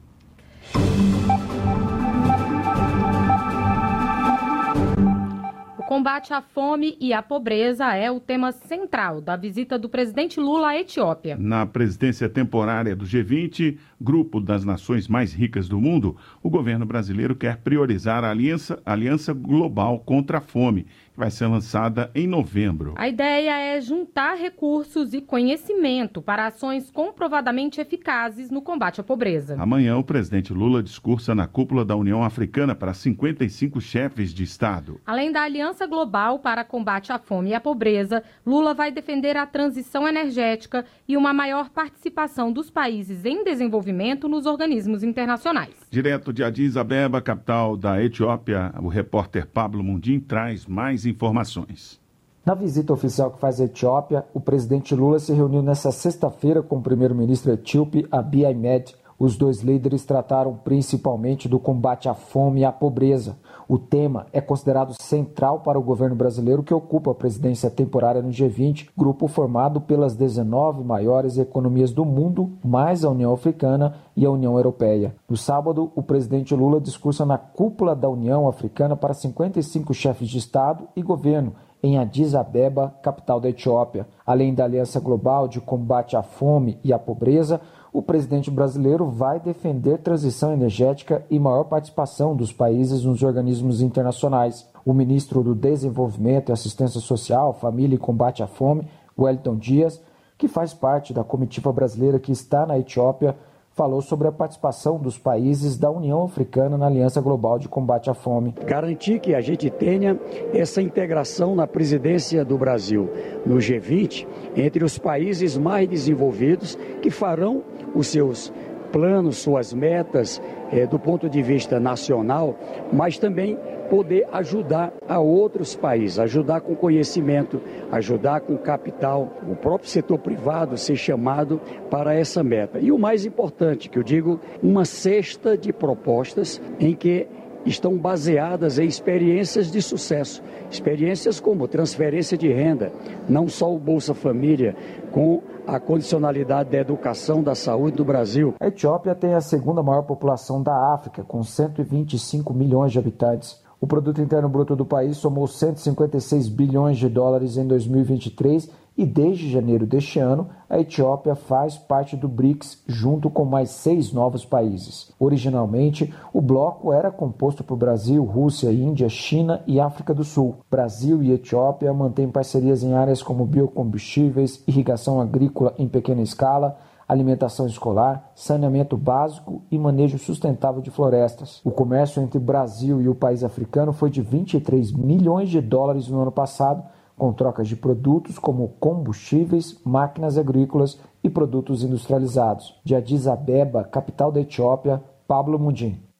Combate 6.02 6.34
à 6.34 6.42
fome 6.42 6.98
e 7.00 7.14
à 7.14 7.22
pobreza 7.22 7.94
é 7.94 8.10
o 8.10 8.20
tema 8.20 8.52
central 8.52 9.22
da 9.22 9.36
visita 9.36 9.78
do 9.78 9.88
presidente 9.88 10.40
Lula 10.40 10.70
à 10.70 10.80
Etiópia. 10.80 11.38
Na 11.40 11.64
presidência 11.64 12.28
temporária 12.28 12.96
do 12.96 13.06
G20, 13.06 13.78
grupo 14.02 14.42
das 14.42 14.66
nações 14.66 15.08
mais 15.08 15.32
ricas 15.32 15.70
do 15.70 15.80
mundo, 15.80 16.18
o 16.42 16.50
governo 16.50 16.88
brasileiro 16.88 17.36
quer 17.36 17.58
priorizar 17.58 18.24
a 18.24 18.32
aliança, 18.32 18.82
aliança 18.84 19.32
global 19.32 20.00
contra 20.00 20.40
a 20.40 20.42
fome 20.42 20.88
vai 21.22 21.30
ser 21.30 21.46
lançada 21.46 22.10
em 22.16 22.26
novembro. 22.26 22.96
A 22.98 23.08
ideia 23.08 23.76
é 23.76 23.80
juntar 23.80 24.34
recursos 24.34 25.14
e 25.14 25.22
conhecimento 25.22 26.20
para 26.20 26.48
ações 26.48 26.90
comprovadamente 26.90 27.80
eficazes 27.80 28.50
no 28.50 28.60
combate 28.60 29.00
à 29.00 29.04
pobreza. 29.04 29.56
Amanhã, 29.60 29.96
o 29.98 30.04
presidente 30.04 30.52
Lula 30.52 30.82
discursa 30.82 31.36
na 31.36 31.46
cúpula 31.46 31.86
da 31.86 31.96
União 31.96 32.24
Africana 32.24 32.74
para 32.74 32.92
55 32.96 33.80
chefes 33.80 34.34
de 34.34 34.44
Estado. 34.44 35.00
Além 35.06 35.32
da 35.32 35.44
Aliança 35.44 35.86
Global 35.86 36.40
para 36.40 36.64
combate 36.64 37.12
à 37.12 37.20
fome 37.20 37.52
e 37.52 37.54
à 37.54 37.62
pobreza, 37.62 38.24
Lula 38.44 38.74
vai 38.74 38.92
defender 38.92 39.38
a 39.38 39.46
transição 39.46 40.08
energética 40.08 40.84
e 41.08 41.16
uma 41.16 41.32
maior 41.32 41.70
participação 41.70 42.52
dos 42.52 42.72
países 42.72 43.26
em 43.26 43.44
desenvolvimento 43.44 44.28
nos 44.28 44.48
organismos 44.48 45.04
internacionais. 45.04 45.76
Direto 45.92 46.34
de 46.34 46.44
Addis 46.44 46.76
Abeba, 46.78 47.22
capital 47.22 47.78
da 47.78 48.04
Etiópia, 48.04 48.74
o 48.82 48.88
repórter 48.88 49.46
Pablo 49.46 49.84
Mundim 49.84 50.20
traz 50.20 50.66
mais 50.66 51.06
informações. 51.12 52.00
Na 52.44 52.56
visita 52.56 52.92
oficial 52.92 53.30
que 53.30 53.40
faz 53.40 53.62
a 53.62 53.66
Etiópia, 53.66 54.26
o 54.34 54.40
presidente 54.40 54.96
Lula 54.96 55.20
se 55.20 55.32
reuniu 55.32 55.62
nesta 55.62 55.92
sexta-feira 55.92 56.64
com 56.64 56.78
o 56.78 56.82
primeiro-ministro 56.82 57.52
etíope 57.52 58.08
Abiy 58.12 58.46
Ahmed. 58.48 58.96
Os 59.20 59.38
dois 59.38 59.62
líderes 59.62 60.04
trataram 60.04 60.56
principalmente 60.56 61.48
do 61.48 61.60
combate 61.60 62.10
à 62.10 62.16
fome 62.16 62.62
e 62.62 62.66
à 62.66 62.72
pobreza. 62.72 63.38
O 63.72 63.80
tema 63.80 64.26
é 64.34 64.42
considerado 64.42 64.94
central 65.02 65.62
para 65.62 65.80
o 65.80 65.82
governo 65.82 66.14
brasileiro 66.14 66.62
que 66.62 66.74
ocupa 66.74 67.12
a 67.12 67.16
presidência 67.16 67.70
temporária 67.70 68.22
no 68.22 68.28
G20, 68.28 68.90
grupo 68.98 69.30
formado 69.30 69.80
pelas 69.80 70.14
19 70.14 70.84
maiores 70.84 71.38
economias 71.38 71.94
do 71.94 72.04
mundo, 72.04 72.52
mais 72.62 73.06
a 73.06 73.10
União 73.10 73.32
Africana 73.32 73.96
e 74.14 74.26
a 74.26 74.30
União 74.30 74.58
Europeia. 74.58 75.16
No 75.30 75.38
sábado, 75.38 75.90
o 75.96 76.04
presidente 76.04 76.54
Lula 76.54 76.82
discursa 76.82 77.26
na 77.26 77.38
cúpula 77.38 77.96
da 77.96 78.10
União 78.10 78.46
Africana 78.46 78.98
para 78.98 79.14
55 79.14 79.94
chefes 79.94 80.28
de 80.28 80.38
Estado 80.38 80.90
e 80.94 81.02
governo 81.02 81.54
em 81.82 81.98
Addis 81.98 82.36
Abeba, 82.36 82.94
capital 83.02 83.40
da 83.40 83.48
Etiópia. 83.50 84.06
Além 84.26 84.54
da 84.54 84.66
Aliança 84.66 85.00
Global 85.00 85.48
de 85.48 85.62
Combate 85.62 86.18
à 86.18 86.22
Fome 86.22 86.78
e 86.84 86.92
à 86.92 87.00
Pobreza, 87.00 87.62
o 87.94 88.02
presidente 88.02 88.50
brasileiro 88.50 89.06
vai 89.10 89.40
defender 89.40 89.98
transição 89.98 90.54
energética 90.54 91.26
e 91.30 91.38
maior 91.38 91.66
participação 91.66 92.36
dos 92.36 92.54
países 92.54 93.04
nos 93.04 93.22
organismos 93.22 93.82
internacionais. 93.82 94.66
O 94.86 94.94
ministro 94.94 95.44
do 95.44 95.54
Desenvolvimento 95.54 96.50
e 96.50 96.54
Assistência 96.54 97.02
Social, 97.02 97.54
Família 97.54 97.96
e 97.96 98.00
Combate 98.00 98.42
à 98.42 98.48
Fome, 98.48 98.88
Wellington 99.18 99.58
Dias, 99.58 100.02
que 100.38 100.48
faz 100.48 100.74
parte 100.74 101.14
da 101.14 101.24
comitiva 101.24 101.72
brasileira 101.72 102.20
que 102.20 102.32
está 102.32 102.66
na 102.66 102.80
Etiópia, 102.80 103.36
falou 103.82 104.00
sobre 104.00 104.28
a 104.28 104.32
participação 104.32 105.00
dos 105.00 105.18
países 105.18 105.76
da 105.76 105.90
União 105.90 106.24
Africana 106.24 106.78
na 106.78 106.86
Aliança 106.86 107.20
Global 107.20 107.58
de 107.58 107.68
Combate 107.68 108.12
à 108.12 108.14
Fome. 108.14 108.54
Garantir 108.64 109.20
que 109.20 109.34
a 109.34 109.42
gente 109.42 109.72
tenha 109.72 110.20
essa 110.54 110.84
integração 110.84 111.56
na 111.56 111.66
presidência 111.66 112.46
do 112.46 112.60
Brasil 112.60 113.10
no 113.44 113.56
G20 113.56 114.28
entre 114.56 114.84
os 114.84 115.00
países 115.00 115.58
mais 115.58 115.90
desenvolvidos 115.90 116.78
que 117.02 117.10
farão 117.10 117.64
os 117.96 118.06
seus 118.06 118.54
planos, 118.92 119.38
suas 119.38 119.74
metas 119.74 120.42
é, 120.72 120.86
do 120.86 121.00
ponto 121.00 121.30
de 121.30 121.42
vista 121.42 121.80
nacional, 121.80 122.58
mas 122.92 123.18
também 123.18 123.58
poder 123.90 124.26
ajudar 124.32 124.94
a 125.06 125.20
outros 125.20 125.76
países, 125.76 126.18
ajudar 126.18 126.62
com 126.62 126.74
conhecimento, 126.74 127.62
ajudar 127.92 128.40
com 128.40 128.58
capital, 128.58 129.34
o 129.46 129.54
próprio 129.54 129.90
setor 129.90 130.18
privado 130.18 130.78
ser 130.78 130.96
chamado 130.96 131.60
para 131.90 132.14
essa 132.14 132.42
meta. 132.42 132.80
E 132.80 132.90
o 132.90 132.98
mais 132.98 133.26
importante, 133.26 133.90
que 133.90 134.00
eu 134.00 134.04
digo, 134.04 134.40
uma 134.64 134.86
cesta 134.86 135.58
de 135.58 135.74
propostas 135.74 136.62
em 136.80 136.96
que 136.96 137.28
estão 137.66 137.98
baseadas 137.98 138.80
em 138.80 138.86
experiências 138.86 139.72
de 139.72 139.82
sucesso, 139.82 140.42
experiências 140.70 141.40
como 141.40 141.68
transferência 141.68 142.38
de 142.38 142.48
renda, 142.48 142.92
não 143.28 143.48
só 143.48 143.74
o 143.74 143.78
Bolsa 143.78 144.14
Família, 144.14 144.76
com 145.12 145.42
a 145.68 145.80
condicionalidade 145.80 146.72
da 146.72 146.78
educação, 146.78 147.44
da 147.44 147.56
saúde 147.56 147.98
do 147.98 148.06
Brasil. 148.06 148.56
A 148.60 148.68
Etiópia 148.68 149.16
tem 149.16 149.34
a 149.34 149.42
segunda 149.42 149.84
maior 149.84 150.04
população 150.04 150.62
da 150.62 150.94
África, 150.94 151.24
com 151.24 151.44
125 151.44 152.54
milhões 152.54 152.92
de 152.92 153.00
habitantes. 153.00 153.62
O 153.80 153.88
produto 153.88 154.22
interno 154.22 154.48
bruto 154.48 154.76
do 154.76 154.86
país 154.86 155.18
somou 155.18 155.48
156 155.48 156.50
bilhões 156.50 156.98
de 156.98 157.10
dólares 157.10 157.58
em 157.58 157.66
2023 157.66 158.70
e 159.02 159.06
desde 159.06 159.50
janeiro 159.50 159.88
deste 159.88 160.20
ano, 160.20 160.50
a 160.70 160.80
Etiópia 160.80 161.34
faz 161.34 161.76
parte 161.76 162.16
do 162.16 162.28
BRICS 162.30 162.84
junto 162.86 163.32
com 163.32 163.44
mais 163.44 163.72
seis 163.72 164.14
novos 164.14 164.46
países. 164.46 165.12
Originalmente, 165.20 166.14
o 166.32 166.40
bloco 166.40 166.94
era 166.94 167.10
composto 167.10 167.64
por 167.64 167.78
Brasil, 167.78 168.24
Rússia, 168.24 168.72
Índia, 168.72 169.10
China 169.10 169.64
e 169.66 169.80
África 169.80 170.14
do 170.14 170.24
Sul. 170.24 170.58
Brasil 170.70 171.24
e 171.24 171.32
Etiópia 171.32 171.92
mantêm 171.92 172.30
parcerias 172.30 172.84
em 172.84 172.94
áreas 172.94 173.24
como 173.24 173.44
biocombustíveis, 173.44 174.64
irrigação 174.68 175.20
agrícola 175.20 175.74
em 175.80 175.88
pequena 175.88 176.22
escala, 176.22 176.78
alimentação 177.08 177.66
escolar, 177.66 178.32
saneamento 178.36 178.96
básico 178.96 179.64
e 179.72 179.80
manejo 179.80 180.20
sustentável 180.20 180.80
de 180.80 180.92
florestas. 180.92 181.60
O 181.66 181.72
comércio 181.72 182.22
entre 182.22 182.38
Brasil 182.38 183.02
e 183.02 183.10
o 183.10 183.16
país 183.16 183.44
africano 183.44 183.94
foi 183.94 184.12
de 184.12 184.22
23 184.22 184.92
milhões 184.92 185.50
de 185.50 185.60
dólares 185.60 186.08
no 186.08 186.22
ano 186.22 186.32
passado, 186.32 186.84
com 187.18 187.34
trocas 187.34 187.68
de 187.68 187.76
produtos 187.76 188.40
como 188.40 188.70
combustíveis, 188.80 189.80
máquinas 189.86 190.38
agrícolas 190.38 191.00
e 191.24 191.30
produtos 191.30 191.84
industrializados. 191.84 192.80
De 192.84 192.96
Addis 192.96 193.28
Abeba, 193.28 193.84
capital 193.84 194.32
da 194.32 194.42
Etiópia, 194.42 195.04
Pablo 195.28 195.60
Mundim. 195.60 196.11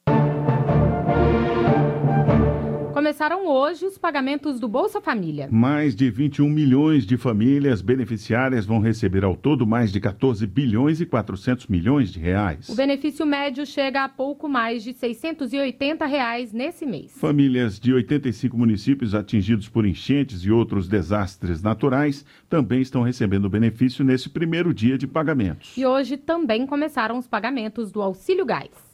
Começaram 3.12 3.46
hoje 3.46 3.84
os 3.84 3.98
pagamentos 3.98 4.58
do 4.58 4.66
Bolsa 4.66 4.98
Família. 4.98 5.46
Mais 5.52 5.94
de 5.94 6.10
21 6.10 6.48
milhões 6.48 7.04
de 7.04 7.18
famílias 7.18 7.82
beneficiárias 7.82 8.64
vão 8.64 8.80
receber 8.80 9.22
ao 9.22 9.36
todo 9.36 9.66
mais 9.66 9.92
de 9.92 10.00
14 10.00 10.46
bilhões 10.46 10.98
e 10.98 11.04
400 11.04 11.66
milhões 11.66 12.10
de 12.10 12.18
reais. 12.18 12.70
O 12.70 12.74
benefício 12.74 13.26
médio 13.26 13.66
chega 13.66 14.02
a 14.02 14.08
pouco 14.08 14.48
mais 14.48 14.82
de 14.82 14.94
680 14.94 16.06
reais 16.06 16.54
nesse 16.54 16.86
mês. 16.86 17.12
Famílias 17.18 17.78
de 17.78 17.92
85 17.92 18.56
municípios 18.56 19.14
atingidos 19.14 19.68
por 19.68 19.84
enchentes 19.84 20.40
e 20.40 20.50
outros 20.50 20.88
desastres 20.88 21.62
naturais 21.62 22.24
também 22.48 22.80
estão 22.80 23.02
recebendo 23.02 23.50
benefício 23.50 24.02
nesse 24.02 24.30
primeiro 24.30 24.72
dia 24.72 24.96
de 24.96 25.06
pagamentos. 25.06 25.76
E 25.76 25.84
hoje 25.84 26.16
também 26.16 26.66
começaram 26.66 27.18
os 27.18 27.26
pagamentos 27.26 27.92
do 27.92 28.00
Auxílio 28.00 28.46
Gás. 28.46 28.91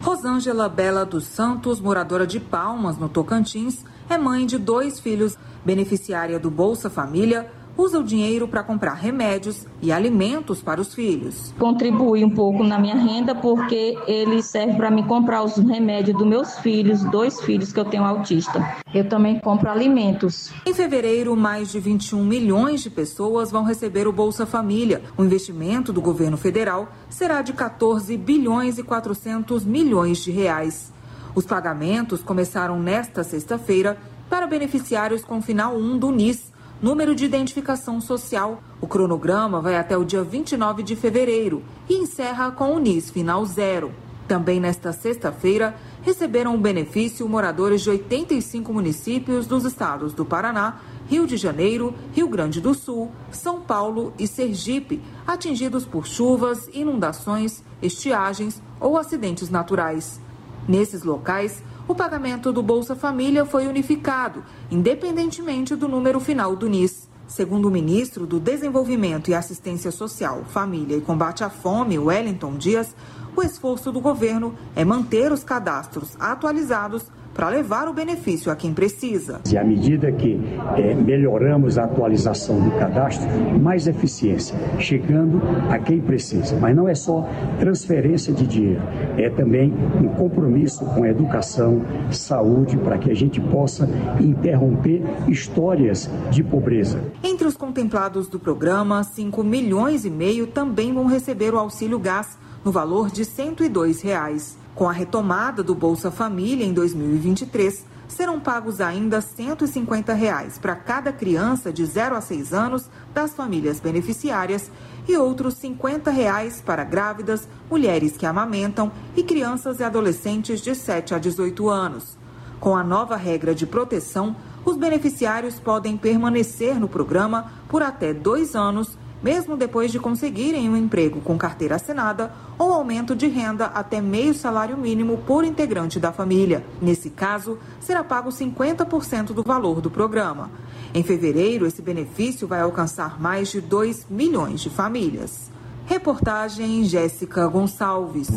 Rosângela 0.00 0.68
Bela 0.68 1.04
dos 1.04 1.24
Santos, 1.24 1.80
moradora 1.80 2.26
de 2.26 2.38
Palmas, 2.38 2.96
no 2.96 3.08
Tocantins, 3.08 3.84
é 4.08 4.16
mãe 4.16 4.46
de 4.46 4.56
dois 4.56 5.00
filhos, 5.00 5.36
beneficiária 5.64 6.38
do 6.38 6.50
Bolsa 6.50 6.88
Família, 6.88 7.50
usa 7.78 8.00
o 8.00 8.02
dinheiro 8.02 8.48
para 8.48 8.64
comprar 8.64 8.94
remédios 8.94 9.64
e 9.80 9.92
alimentos 9.92 10.60
para 10.60 10.80
os 10.80 10.92
filhos. 10.92 11.54
Contribui 11.56 12.24
um 12.24 12.30
pouco 12.30 12.64
na 12.64 12.76
minha 12.76 12.96
renda 12.96 13.36
porque 13.36 13.96
ele 14.08 14.42
serve 14.42 14.74
para 14.74 14.90
me 14.90 15.04
comprar 15.04 15.44
os 15.44 15.56
remédios 15.56 16.18
dos 16.18 16.26
meus 16.26 16.58
filhos, 16.58 17.04
dois 17.04 17.40
filhos 17.40 17.72
que 17.72 17.78
eu 17.78 17.84
tenho 17.84 18.02
autista. 18.02 18.76
Eu 18.92 19.08
também 19.08 19.38
compro 19.38 19.70
alimentos. 19.70 20.50
Em 20.66 20.74
fevereiro, 20.74 21.36
mais 21.36 21.70
de 21.70 21.78
21 21.78 22.24
milhões 22.24 22.82
de 22.82 22.90
pessoas 22.90 23.52
vão 23.52 23.62
receber 23.62 24.08
o 24.08 24.12
Bolsa 24.12 24.44
Família. 24.44 25.00
O 25.16 25.22
investimento 25.22 25.92
do 25.92 26.00
governo 26.00 26.36
federal 26.36 26.88
será 27.08 27.42
de 27.42 27.52
14 27.52 28.16
bilhões 28.16 28.76
e 28.78 28.82
400 28.82 29.64
milhões 29.64 30.18
de 30.18 30.32
reais. 30.32 30.92
Os 31.32 31.46
pagamentos 31.46 32.22
começaram 32.22 32.80
nesta 32.80 33.22
sexta-feira 33.22 33.96
para 34.28 34.48
beneficiários 34.48 35.24
com 35.24 35.40
final 35.40 35.76
1 35.76 35.98
do 35.98 36.10
NIS 36.10 36.57
número 36.80 37.14
de 37.14 37.24
identificação 37.24 38.00
social. 38.00 38.62
O 38.80 38.86
cronograma 38.86 39.60
vai 39.60 39.76
até 39.76 39.96
o 39.96 40.04
dia 40.04 40.22
29 40.22 40.82
de 40.82 40.94
fevereiro 40.94 41.62
e 41.88 41.94
encerra 41.94 42.50
com 42.50 42.74
o 42.74 42.78
NIS 42.78 43.10
final 43.10 43.44
zero. 43.44 43.92
Também 44.28 44.60
nesta 44.60 44.92
sexta-feira, 44.92 45.74
receberam 46.02 46.54
o 46.54 46.58
benefício 46.58 47.26
moradores 47.26 47.80
de 47.80 47.90
85 47.90 48.72
municípios 48.72 49.46
dos 49.46 49.64
estados 49.64 50.12
do 50.12 50.24
Paraná, 50.24 50.80
Rio 51.08 51.26
de 51.26 51.38
Janeiro, 51.38 51.94
Rio 52.12 52.28
Grande 52.28 52.60
do 52.60 52.74
Sul, 52.74 53.10
São 53.30 53.62
Paulo 53.62 54.12
e 54.18 54.26
Sergipe, 54.26 55.02
atingidos 55.26 55.86
por 55.86 56.06
chuvas, 56.06 56.68
inundações, 56.74 57.64
estiagens 57.80 58.62
ou 58.78 58.98
acidentes 58.98 59.48
naturais. 59.48 60.20
Nesses 60.68 61.02
locais, 61.02 61.62
o 61.88 61.94
pagamento 61.94 62.52
do 62.52 62.62
Bolsa 62.62 62.94
Família 62.94 63.46
foi 63.46 63.66
unificado, 63.66 64.44
independentemente 64.70 65.74
do 65.74 65.88
número 65.88 66.20
final 66.20 66.54
do 66.54 66.68
NIS. 66.68 67.08
Segundo 67.26 67.66
o 67.68 67.70
ministro 67.70 68.26
do 68.26 68.38
Desenvolvimento 68.38 69.30
e 69.30 69.34
Assistência 69.34 69.90
Social, 69.90 70.44
Família 70.50 70.98
e 70.98 71.00
Combate 71.00 71.42
à 71.42 71.48
Fome, 71.48 71.98
Wellington 71.98 72.56
Dias, 72.56 72.94
o 73.34 73.42
esforço 73.42 73.90
do 73.90 74.02
governo 74.02 74.54
é 74.76 74.84
manter 74.84 75.32
os 75.32 75.42
cadastros 75.42 76.14
atualizados 76.20 77.04
para 77.38 77.50
levar 77.50 77.86
o 77.86 77.92
benefício 77.92 78.50
a 78.50 78.56
quem 78.56 78.74
precisa. 78.74 79.40
E 79.48 79.56
à 79.56 79.62
medida 79.62 80.10
que 80.10 80.40
é, 80.76 80.92
melhoramos 80.92 81.78
a 81.78 81.84
atualização 81.84 82.60
do 82.60 82.72
cadastro, 82.72 83.28
mais 83.60 83.86
eficiência, 83.86 84.58
chegando 84.80 85.40
a 85.70 85.78
quem 85.78 86.00
precisa. 86.00 86.56
Mas 86.56 86.74
não 86.74 86.88
é 86.88 86.96
só 86.96 87.24
transferência 87.60 88.34
de 88.34 88.44
dinheiro, 88.44 88.82
é 89.16 89.30
também 89.30 89.72
um 90.02 90.08
compromisso 90.08 90.84
com 90.86 91.04
a 91.04 91.08
educação, 91.08 91.80
saúde, 92.10 92.76
para 92.76 92.98
que 92.98 93.08
a 93.08 93.14
gente 93.14 93.40
possa 93.40 93.88
interromper 94.18 95.04
histórias 95.28 96.10
de 96.32 96.42
pobreza. 96.42 97.00
Entre 97.22 97.46
os 97.46 97.56
contemplados 97.56 98.26
do 98.26 98.40
programa, 98.40 99.04
5 99.04 99.44
milhões 99.44 100.04
e 100.04 100.10
meio 100.10 100.48
também 100.48 100.92
vão 100.92 101.06
receber 101.06 101.54
o 101.54 101.58
auxílio 101.58 102.00
gás 102.00 102.36
no 102.64 102.72
valor 102.72 103.12
de 103.12 103.24
102 103.24 104.00
reais. 104.02 104.58
Com 104.78 104.88
a 104.88 104.92
retomada 104.92 105.60
do 105.60 105.74
Bolsa 105.74 106.08
Família 106.08 106.64
em 106.64 106.72
2023, 106.72 107.84
serão 108.06 108.38
pagos 108.38 108.80
ainda 108.80 109.20
150 109.20 110.12
reais 110.12 110.56
para 110.56 110.76
cada 110.76 111.12
criança 111.12 111.72
de 111.72 111.84
0 111.84 112.14
a 112.14 112.20
6 112.20 112.54
anos 112.54 112.88
das 113.12 113.34
famílias 113.34 113.80
beneficiárias 113.80 114.70
e 115.08 115.16
outros 115.16 115.54
50 115.54 116.12
reais 116.12 116.62
para 116.64 116.84
grávidas, 116.84 117.48
mulheres 117.68 118.16
que 118.16 118.24
amamentam 118.24 118.92
e 119.16 119.24
crianças 119.24 119.80
e 119.80 119.82
adolescentes 119.82 120.60
de 120.60 120.76
7 120.76 121.12
a 121.12 121.18
18 121.18 121.68
anos. 121.68 122.16
Com 122.60 122.76
a 122.76 122.84
nova 122.84 123.16
regra 123.16 123.56
de 123.56 123.66
proteção, 123.66 124.36
os 124.64 124.76
beneficiários 124.76 125.58
podem 125.58 125.96
permanecer 125.96 126.78
no 126.78 126.88
programa 126.88 127.50
por 127.68 127.82
até 127.82 128.14
dois 128.14 128.54
anos 128.54 128.96
mesmo 129.22 129.56
depois 129.56 129.90
de 129.90 129.98
conseguirem 129.98 130.68
um 130.68 130.76
emprego 130.76 131.20
com 131.20 131.36
carteira 131.36 131.76
assinada 131.76 132.32
ou 132.58 132.72
aumento 132.72 133.14
de 133.14 133.26
renda 133.26 133.66
até 133.66 134.00
meio 134.00 134.34
salário 134.34 134.76
mínimo 134.76 135.18
por 135.26 135.44
integrante 135.44 135.98
da 135.98 136.12
família. 136.12 136.64
Nesse 136.80 137.10
caso, 137.10 137.58
será 137.80 138.04
pago 138.04 138.30
50% 138.30 139.26
do 139.32 139.42
valor 139.42 139.80
do 139.80 139.90
programa. 139.90 140.50
Em 140.94 141.02
fevereiro, 141.02 141.66
esse 141.66 141.82
benefício 141.82 142.46
vai 142.46 142.60
alcançar 142.60 143.20
mais 143.20 143.48
de 143.48 143.60
2 143.60 144.06
milhões 144.08 144.60
de 144.60 144.70
famílias. 144.70 145.50
Reportagem 145.86 146.84
Jéssica 146.84 147.46
Gonçalves 147.46 148.28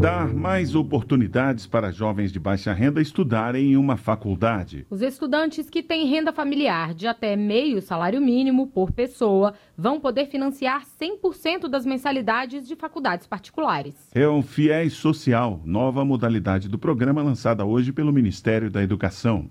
dar 0.00 0.32
mais 0.32 0.76
oportunidades 0.76 1.66
para 1.66 1.90
jovens 1.90 2.30
de 2.30 2.38
baixa 2.38 2.72
renda 2.72 3.00
estudarem 3.02 3.72
em 3.72 3.76
uma 3.76 3.96
faculdade. 3.96 4.86
Os 4.88 5.02
estudantes 5.02 5.68
que 5.68 5.82
têm 5.82 6.06
renda 6.06 6.32
familiar 6.32 6.94
de 6.94 7.08
até 7.08 7.34
meio 7.34 7.82
salário 7.82 8.20
mínimo 8.20 8.68
por 8.68 8.92
pessoa 8.92 9.54
vão 9.76 9.98
poder 9.98 10.26
financiar 10.26 10.84
100% 10.84 11.68
das 11.68 11.84
mensalidades 11.84 12.68
de 12.68 12.76
faculdades 12.76 13.26
particulares. 13.26 13.94
É 14.14 14.26
o 14.26 14.40
FIES 14.40 14.92
Social, 14.92 15.60
nova 15.64 16.04
modalidade 16.04 16.68
do 16.68 16.78
programa 16.78 17.20
lançada 17.20 17.64
hoje 17.64 17.92
pelo 17.92 18.12
Ministério 18.12 18.70
da 18.70 18.80
Educação. 18.80 19.50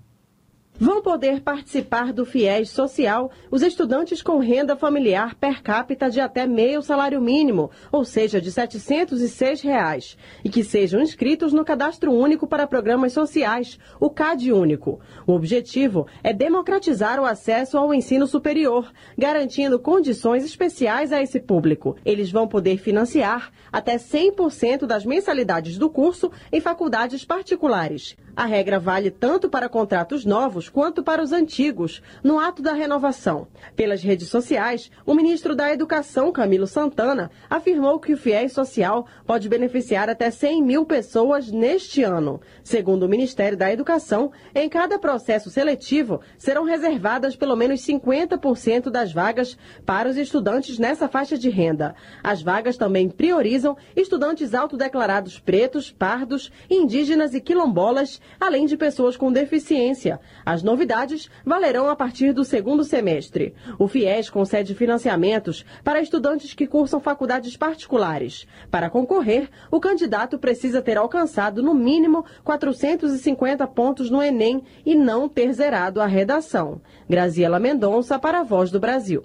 Vão 0.80 1.02
poder 1.02 1.40
participar 1.40 2.12
do 2.12 2.24
FIES 2.24 2.70
social 2.70 3.32
os 3.50 3.62
estudantes 3.62 4.22
com 4.22 4.38
renda 4.38 4.76
familiar 4.76 5.34
per 5.34 5.60
capita 5.60 6.08
de 6.08 6.20
até 6.20 6.46
meio 6.46 6.82
salário 6.82 7.20
mínimo, 7.20 7.68
ou 7.90 8.04
seja, 8.04 8.40
de 8.40 8.52
706 8.52 9.60
reais, 9.60 10.16
e 10.44 10.48
que 10.48 10.62
sejam 10.62 11.00
inscritos 11.00 11.52
no 11.52 11.64
Cadastro 11.64 12.12
Único 12.12 12.46
para 12.46 12.64
Programas 12.64 13.12
Sociais, 13.12 13.76
o 13.98 14.08
CAD 14.08 14.52
Único. 14.52 15.00
O 15.26 15.32
objetivo 15.32 16.06
é 16.22 16.32
democratizar 16.32 17.18
o 17.18 17.24
acesso 17.24 17.76
ao 17.76 17.92
ensino 17.92 18.28
superior, 18.28 18.92
garantindo 19.18 19.80
condições 19.80 20.44
especiais 20.44 21.12
a 21.12 21.20
esse 21.20 21.40
público. 21.40 21.96
Eles 22.04 22.30
vão 22.30 22.46
poder 22.46 22.78
financiar 22.78 23.50
até 23.72 23.96
100% 23.96 24.86
das 24.86 25.04
mensalidades 25.04 25.76
do 25.76 25.90
curso 25.90 26.30
em 26.52 26.60
faculdades 26.60 27.24
particulares. 27.24 28.16
A 28.38 28.44
regra 28.44 28.78
vale 28.78 29.10
tanto 29.10 29.48
para 29.48 29.68
contratos 29.68 30.24
novos 30.24 30.68
quanto 30.68 31.02
para 31.02 31.20
os 31.20 31.32
antigos, 31.32 32.00
no 32.22 32.38
ato 32.38 32.62
da 32.62 32.72
renovação. 32.72 33.48
Pelas 33.74 34.00
redes 34.00 34.28
sociais, 34.28 34.92
o 35.04 35.12
ministro 35.12 35.56
da 35.56 35.72
Educação, 35.72 36.30
Camilo 36.30 36.64
Santana, 36.64 37.32
afirmou 37.50 37.98
que 37.98 38.12
o 38.12 38.16
FIES 38.16 38.52
social 38.52 39.08
pode 39.26 39.48
beneficiar 39.48 40.08
até 40.08 40.30
100 40.30 40.62
mil 40.62 40.86
pessoas 40.86 41.50
neste 41.50 42.04
ano. 42.04 42.40
Segundo 42.62 43.02
o 43.02 43.08
Ministério 43.08 43.58
da 43.58 43.72
Educação, 43.72 44.30
em 44.54 44.68
cada 44.68 45.00
processo 45.00 45.50
seletivo 45.50 46.20
serão 46.38 46.62
reservadas 46.62 47.34
pelo 47.34 47.56
menos 47.56 47.80
50% 47.80 48.88
das 48.88 49.12
vagas 49.12 49.58
para 49.84 50.08
os 50.08 50.16
estudantes 50.16 50.78
nessa 50.78 51.08
faixa 51.08 51.36
de 51.36 51.50
renda. 51.50 51.92
As 52.22 52.40
vagas 52.40 52.76
também 52.76 53.08
priorizam 53.08 53.76
estudantes 53.96 54.54
autodeclarados 54.54 55.40
pretos, 55.40 55.90
pardos, 55.90 56.52
indígenas 56.70 57.34
e 57.34 57.40
quilombolas 57.40 58.20
além 58.40 58.66
de 58.66 58.76
pessoas 58.76 59.16
com 59.16 59.32
deficiência. 59.32 60.20
As 60.44 60.62
novidades 60.62 61.28
valerão 61.44 61.88
a 61.88 61.96
partir 61.96 62.32
do 62.32 62.44
segundo 62.44 62.84
semestre. 62.84 63.54
O 63.78 63.88
FIES 63.88 64.30
concede 64.30 64.74
financiamentos 64.74 65.64
para 65.84 66.00
estudantes 66.00 66.54
que 66.54 66.66
cursam 66.66 67.00
faculdades 67.00 67.56
particulares. 67.56 68.46
Para 68.70 68.90
concorrer, 68.90 69.48
o 69.70 69.80
candidato 69.80 70.38
precisa 70.38 70.82
ter 70.82 70.96
alcançado 70.96 71.62
no 71.62 71.74
mínimo 71.74 72.24
450 72.44 73.66
pontos 73.68 74.10
no 74.10 74.22
Enem 74.22 74.62
e 74.84 74.94
não 74.94 75.28
ter 75.28 75.52
zerado 75.52 76.00
a 76.00 76.06
redação. 76.06 76.80
Graziela 77.08 77.58
Mendonça 77.58 78.18
para 78.18 78.40
a 78.40 78.44
Voz 78.44 78.70
do 78.70 78.80
Brasil. 78.80 79.24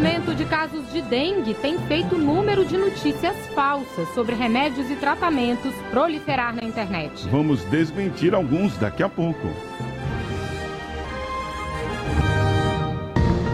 Aumento 0.00 0.34
de 0.34 0.46
casos 0.46 0.90
de 0.94 1.02
dengue 1.02 1.52
tem 1.52 1.78
feito 1.80 2.14
o 2.14 2.18
número 2.18 2.64
de 2.64 2.74
notícias 2.74 3.36
falsas 3.48 4.08
sobre 4.14 4.34
remédios 4.34 4.90
e 4.90 4.96
tratamentos 4.96 5.74
proliferar 5.90 6.56
na 6.56 6.64
internet. 6.64 7.28
Vamos 7.28 7.62
desmentir 7.64 8.34
alguns 8.34 8.78
daqui 8.78 9.02
a 9.02 9.10
pouco. 9.10 9.69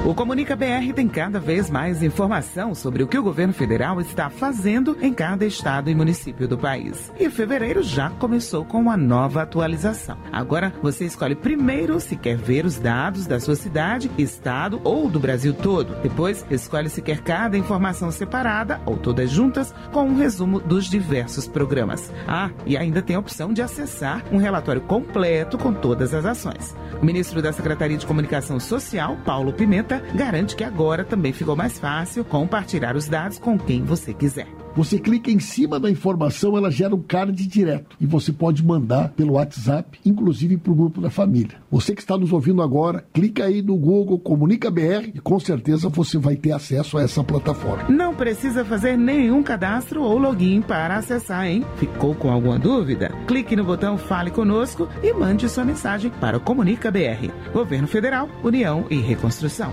O 0.07 0.15
Comunica 0.15 0.55
BR 0.55 0.93
tem 0.95 1.09
cada 1.09 1.41
vez 1.41 1.69
mais 1.69 2.01
informação 2.01 2.77
sobre 2.77 3.03
o 3.03 3.09
que 3.09 3.19
o 3.19 3.23
governo 3.25 3.53
federal 3.53 4.01
está 4.01 4.31
fazendo 4.31 4.97
em 5.03 5.13
cada 5.13 5.45
estado 5.45 5.91
e 5.91 5.97
município 5.97 6.47
do 6.47 6.57
país. 6.57 7.13
E 7.19 7.29
fevereiro 7.29 7.83
já 7.83 8.09
começou 8.11 8.65
com 8.65 8.79
uma 8.79 8.97
nova 8.97 9.43
atualização. 9.43 10.17
Agora 10.31 10.73
você 10.81 11.05
escolhe 11.05 11.35
primeiro 11.35 11.99
se 11.99 12.15
quer 12.15 12.37
ver 12.37 12.65
os 12.65 12.79
dados 12.79 13.27
da 13.27 13.41
sua 13.41 13.57
cidade, 13.57 14.09
estado 14.17 14.81
ou 14.85 15.11
do 15.11 15.19
Brasil 15.19 15.53
todo. 15.53 15.97
Depois 16.01 16.47
escolhe 16.53 16.89
se 16.89 17.03
quer 17.03 17.21
cada 17.23 17.59
informação 17.59 18.13
separada 18.13 18.81
ou 18.87 18.97
todas 18.97 19.29
juntas 19.29 19.75
com 19.91 20.05
um 20.05 20.17
resumo 20.17 20.61
dos 20.61 20.85
diversos 20.85 21.49
programas. 21.49 22.13
Ah, 22.29 22.51
e 22.65 22.77
ainda 22.77 23.03
tem 23.03 23.17
a 23.17 23.19
opção 23.19 23.53
de 23.53 23.61
acessar 23.61 24.23
um 24.31 24.37
relatório 24.37 24.83
completo 24.83 25.59
com 25.59 25.75
todas 25.75 26.15
as 26.15 26.25
ações. 26.25 26.77
O 27.03 27.05
ministro 27.05 27.43
da 27.43 27.53
Secretaria 27.53 27.99
de 27.99 28.07
Comunicação 28.07 28.61
Social, 28.61 29.19
Paulo 29.25 29.53
Pimenta, 29.53 29.96
garante 30.15 30.57
que 30.57 30.65
agora 30.65 31.05
também 31.05 31.33
ficou 31.33 31.57
mais 31.57 31.79
fácil 31.79 32.25
compartilhar 32.25 32.97
os 32.97 33.09
dados 33.09 33.39
com 33.39 33.59
quem 33.59 33.83
você 33.83 34.13
quiser. 34.13 34.66
Você 34.77 34.99
clica 34.99 35.31
em 35.31 35.39
cima 35.39 35.81
da 35.81 35.91
informação, 35.91 36.55
ela 36.55 36.71
gera 36.71 36.95
um 36.95 37.01
card 37.01 37.47
direto 37.47 37.97
e 37.99 38.05
você 38.05 38.31
pode 38.31 38.63
mandar 38.63 39.09
pelo 39.09 39.33
WhatsApp, 39.33 39.99
inclusive 40.05 40.59
para 40.59 40.71
o 40.71 40.75
grupo 40.75 41.01
da 41.01 41.09
família. 41.09 41.57
Você 41.71 41.95
que 41.95 42.03
está 42.03 42.19
nos 42.19 42.31
ouvindo 42.31 42.61
agora, 42.61 43.03
clica 43.15 43.47
aí 43.47 43.63
no 43.63 43.75
Google 43.75 44.19
Comunica 44.19 44.71
BR 44.71 45.13
e 45.15 45.19
com 45.19 45.41
certeza 45.41 45.89
você 45.89 46.19
vai 46.19 46.37
ter 46.37 46.53
acesso 46.53 46.99
a 46.99 47.03
essa 47.03 47.25
plataforma. 47.25 47.89
Não 47.89 48.15
precisa 48.15 48.67
fazer 48.67 48.99
nenhum 48.99 49.43
cadastro 49.43 50.03
ou 50.03 50.19
login 50.19 50.61
para 50.61 50.99
acessar, 50.99 51.47
hein? 51.47 51.65
Ficou 51.77 52.15
com 52.15 52.31
alguma 52.31 52.59
dúvida? 52.59 53.11
Clique 53.27 53.57
no 53.57 53.65
botão 53.65 53.97
Fale 53.97 54.31
Conosco 54.31 54.87
e 55.03 55.11
mande 55.15 55.49
sua 55.49 55.65
mensagem 55.65 56.11
para 56.21 56.37
o 56.37 56.41
Comunica 56.41 56.91
BR. 56.91 57.31
Governo 57.51 57.89
Federal, 57.89 58.29
União 58.45 58.85
e 58.91 58.97
Reconstrução. 58.97 59.73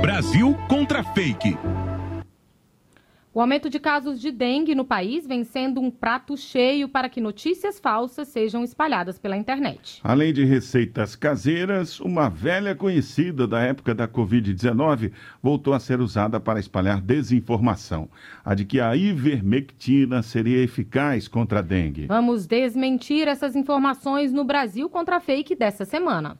Brasil 0.00 0.56
contra 0.66 1.04
fake. 1.04 1.58
O 3.38 3.40
aumento 3.40 3.70
de 3.70 3.78
casos 3.78 4.20
de 4.20 4.32
dengue 4.32 4.74
no 4.74 4.84
país 4.84 5.24
vem 5.24 5.44
sendo 5.44 5.80
um 5.80 5.92
prato 5.92 6.36
cheio 6.36 6.88
para 6.88 7.08
que 7.08 7.20
notícias 7.20 7.78
falsas 7.78 8.26
sejam 8.26 8.64
espalhadas 8.64 9.16
pela 9.16 9.36
internet. 9.36 10.00
Além 10.02 10.32
de 10.32 10.44
receitas 10.44 11.14
caseiras, 11.14 12.00
uma 12.00 12.28
velha 12.28 12.74
conhecida 12.74 13.46
da 13.46 13.60
época 13.60 13.94
da 13.94 14.08
Covid-19 14.08 15.12
voltou 15.40 15.72
a 15.72 15.78
ser 15.78 16.00
usada 16.00 16.40
para 16.40 16.58
espalhar 16.58 17.00
desinformação. 17.00 18.10
A 18.44 18.56
de 18.56 18.64
que 18.64 18.80
a 18.80 18.96
ivermectina 18.96 20.20
seria 20.20 20.60
eficaz 20.60 21.28
contra 21.28 21.60
a 21.60 21.62
dengue. 21.62 22.06
Vamos 22.06 22.44
desmentir 22.44 23.28
essas 23.28 23.54
informações 23.54 24.32
no 24.32 24.42
Brasil 24.42 24.90
contra 24.90 25.18
a 25.18 25.20
fake 25.20 25.54
dessa 25.54 25.84
semana. 25.84 26.36